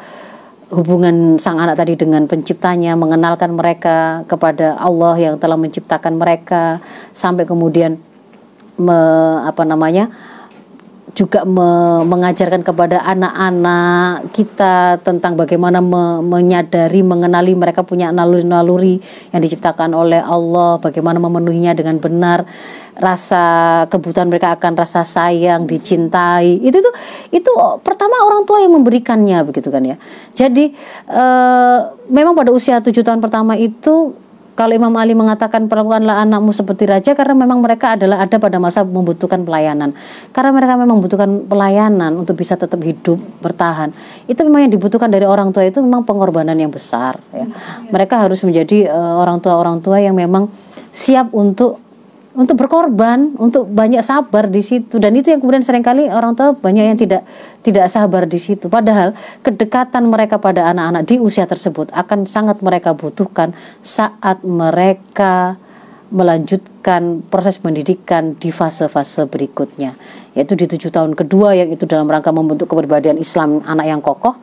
hubungan 0.69 1.41
sang 1.41 1.57
anak 1.57 1.81
tadi 1.81 1.97
dengan 1.97 2.29
penciptanya, 2.29 2.93
mengenalkan 2.93 3.57
mereka 3.57 4.21
kepada 4.29 4.77
Allah 4.77 5.17
yang 5.17 5.35
telah 5.41 5.57
menciptakan 5.57 6.17
mereka 6.21 6.77
sampai 7.11 7.49
kemudian 7.49 7.97
me- 8.77 9.39
apa 9.45 9.65
namanya? 9.65 10.09
juga 11.17 11.43
me- 11.43 12.05
mengajarkan 12.05 12.61
kepada 12.61 13.01
anak-anak 13.03 14.29
kita 14.31 15.01
tentang 15.01 15.35
bagaimana 15.35 15.81
me- 15.81 16.21
menyadari, 16.21 17.01
mengenali 17.01 17.57
mereka 17.57 17.81
punya 17.83 18.13
naluri-naluri 18.13 19.01
yang 19.33 19.41
diciptakan 19.41 19.91
oleh 19.97 20.21
Allah, 20.21 20.77
bagaimana 20.77 21.17
memenuhinya 21.17 21.73
dengan 21.73 21.97
benar, 21.97 22.45
rasa 22.99 23.43
kebutuhan 23.87 24.27
mereka 24.27 24.53
akan 24.59 24.75
rasa 24.75 25.07
sayang, 25.07 25.65
dicintai. 25.65 26.59
Itu 26.59 26.83
tuh 26.83 26.93
itu 27.31 27.51
pertama 27.81 28.19
orang 28.27 28.43
tua 28.43 28.59
yang 28.59 28.75
memberikannya 28.75 29.39
begitu 29.47 29.71
kan 29.71 29.81
ya. 29.87 29.95
Jadi 30.35 30.75
eh, 31.07 31.79
memang 32.11 32.35
pada 32.35 32.51
usia 32.51 32.83
tujuh 32.83 33.01
tahun 33.01 33.23
pertama 33.23 33.55
itu 33.55 34.13
kalau 34.59 34.75
Imam 34.75 34.91
Ali 34.99 35.15
mengatakan 35.15 35.71
perlakukanlah 35.71 36.19
anakmu 36.19 36.51
seperti 36.51 36.83
raja 36.83 37.15
karena 37.15 37.31
memang 37.31 37.63
mereka 37.63 37.95
adalah 37.95 38.27
ada 38.27 38.35
pada 38.43 38.59
masa 38.59 38.83
membutuhkan 38.83 39.47
pelayanan. 39.47 39.95
Karena 40.35 40.51
mereka 40.51 40.75
memang 40.75 40.99
membutuhkan 40.99 41.47
pelayanan 41.47 42.19
untuk 42.19 42.35
bisa 42.35 42.59
tetap 42.59 42.83
hidup, 42.83 43.15
bertahan. 43.39 43.95
Itu 44.27 44.43
memang 44.43 44.67
yang 44.67 44.75
dibutuhkan 44.75 45.07
dari 45.07 45.23
orang 45.23 45.55
tua 45.55 45.63
itu 45.63 45.79
memang 45.79 46.03
pengorbanan 46.03 46.59
yang 46.59 46.67
besar 46.67 47.23
ya. 47.31 47.47
Mereka 47.87 48.27
harus 48.27 48.43
menjadi 48.43 48.91
eh, 48.91 49.15
orang 49.15 49.39
tua-orang 49.39 49.79
tua 49.79 50.03
yang 50.03 50.19
memang 50.19 50.51
siap 50.91 51.31
untuk 51.31 51.79
untuk 52.39 52.55
berkorban, 52.55 53.35
untuk 53.35 53.67
banyak 53.67 53.99
sabar 53.99 54.47
di 54.47 54.63
situ. 54.63 54.95
Dan 54.95 55.19
itu 55.19 55.27
yang 55.27 55.43
kemudian 55.43 55.59
sering 55.59 55.83
kali 55.83 56.07
orang 56.07 56.39
tua 56.39 56.55
banyak 56.55 56.87
yang 56.87 56.95
tidak 56.95 57.27
tidak 57.59 57.91
sabar 57.91 58.23
di 58.23 58.39
situ. 58.39 58.71
Padahal 58.71 59.11
kedekatan 59.43 60.07
mereka 60.07 60.39
pada 60.39 60.71
anak-anak 60.71 61.03
di 61.03 61.19
usia 61.19 61.43
tersebut 61.43 61.91
akan 61.91 62.23
sangat 62.23 62.63
mereka 62.63 62.95
butuhkan 62.95 63.51
saat 63.83 64.39
mereka 64.47 65.59
melanjutkan 66.15 67.21
proses 67.27 67.59
pendidikan 67.61 68.33
di 68.33 68.49
fase-fase 68.49 69.29
berikutnya 69.29 69.93
yaitu 70.33 70.57
di 70.57 70.65
tujuh 70.65 70.89
tahun 70.89 71.13
kedua 71.13 71.53
yang 71.53 71.69
itu 71.69 71.85
dalam 71.85 72.09
rangka 72.09 72.33
membentuk 72.33 72.65
kepribadian 72.65 73.21
Islam 73.21 73.61
anak 73.61 73.85
yang 73.85 74.01
kokoh. 74.01 74.33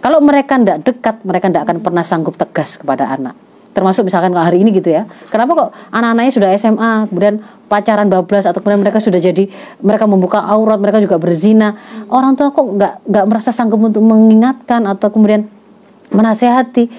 Kalau 0.00 0.24
mereka 0.24 0.56
tidak 0.56 0.88
dekat 0.88 1.20
mereka 1.26 1.52
tidak 1.52 1.62
akan 1.68 1.78
pernah 1.84 2.04
sanggup 2.06 2.38
tegas 2.40 2.80
kepada 2.80 3.12
anak 3.12 3.51
termasuk 3.72 4.06
misalkan 4.08 4.30
kalau 4.32 4.44
hari 4.44 4.60
ini 4.60 4.70
gitu 4.72 4.92
ya. 4.92 5.08
Kenapa 5.32 5.50
kok 5.56 5.68
anak-anaknya 5.92 6.32
sudah 6.32 6.48
SMA 6.56 6.92
kemudian 7.08 7.40
pacaran 7.66 8.08
bablas 8.12 8.44
atau 8.44 8.60
kemudian 8.60 8.84
mereka 8.84 9.00
sudah 9.00 9.18
jadi 9.18 9.48
mereka 9.80 10.04
membuka 10.04 10.44
aurat 10.44 10.76
mereka 10.76 11.00
juga 11.00 11.16
berzina. 11.16 11.76
Orang 12.12 12.36
tua 12.36 12.52
kok 12.52 12.64
nggak 12.64 13.08
nggak 13.08 13.24
merasa 13.26 13.50
sanggup 13.50 13.80
untuk 13.80 14.04
mengingatkan 14.04 14.84
atau 14.84 15.08
kemudian 15.08 15.48
menasehati? 16.12 16.92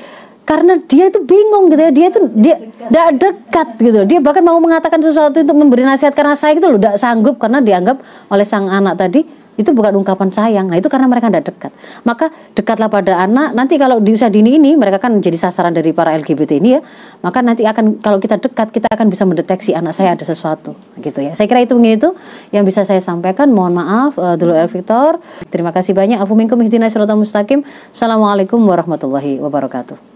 Karena 0.43 0.75
dia 0.75 1.07
itu 1.07 1.23
bingung 1.23 1.71
gitu 1.71 1.81
ya 1.87 1.91
dia 1.95 2.07
itu 2.11 2.19
dia 2.35 2.55
tidak 2.59 3.07
dekat 3.15 3.67
gitu 3.79 3.99
dia 4.03 4.19
bahkan 4.19 4.43
mau 4.43 4.59
mengatakan 4.59 4.99
sesuatu 4.99 5.39
untuk 5.39 5.55
memberi 5.55 5.87
nasihat 5.87 6.11
karena 6.11 6.35
saya 6.35 6.59
itu 6.59 6.67
loh 6.67 6.75
tidak 6.75 6.99
sanggup 6.99 7.39
karena 7.39 7.63
dianggap 7.63 8.03
oleh 8.27 8.43
sang 8.43 8.67
anak 8.67 8.99
tadi 8.99 9.23
itu 9.55 9.69
bukan 9.71 9.93
ungkapan 9.93 10.29
sayang. 10.33 10.65
Nah 10.69 10.77
itu 10.81 10.89
karena 10.89 11.05
mereka 11.05 11.29
tidak 11.29 11.45
dekat. 11.53 11.71
Maka 12.05 12.33
dekatlah 12.57 12.89
pada 12.89 13.21
anak. 13.21 13.53
Nanti 13.53 13.77
kalau 13.77 14.01
di 14.01 14.17
usia 14.17 14.29
dini 14.29 14.57
ini 14.57 14.73
mereka 14.73 14.97
kan 14.97 15.13
menjadi 15.13 15.37
sasaran 15.49 15.73
dari 15.73 15.93
para 15.93 16.13
LGBT 16.17 16.57
ini 16.57 16.69
ya. 16.77 16.81
Maka 17.21 17.45
nanti 17.45 17.61
akan 17.63 18.01
kalau 18.01 18.17
kita 18.17 18.41
dekat 18.41 18.73
kita 18.73 18.89
akan 18.89 19.07
bisa 19.13 19.23
mendeteksi 19.29 19.77
anak 19.77 19.93
saya 19.93 20.17
ada 20.17 20.25
sesuatu 20.25 20.73
gitu 20.97 21.19
ya. 21.21 21.37
Saya 21.37 21.45
kira 21.45 21.61
itu 21.61 21.77
mungkin 21.77 22.01
itu 22.01 22.09
yang 22.49 22.65
bisa 22.65 22.81
saya 22.81 23.01
sampaikan. 23.03 23.53
Mohon 23.53 23.73
maaf 23.83 24.11
uh, 24.17 24.33
dulu 24.33 24.57
El 24.57 24.69
Victor. 24.69 25.21
Terima 25.53 25.69
kasih 25.69 25.93
banyak. 25.93 26.17
Afu 26.17 26.33
minkum 26.33 26.57
mustaqim. 26.57 27.61
Assalamualaikum 27.93 28.57
warahmatullahi 28.57 29.37
wabarakatuh 29.37 30.12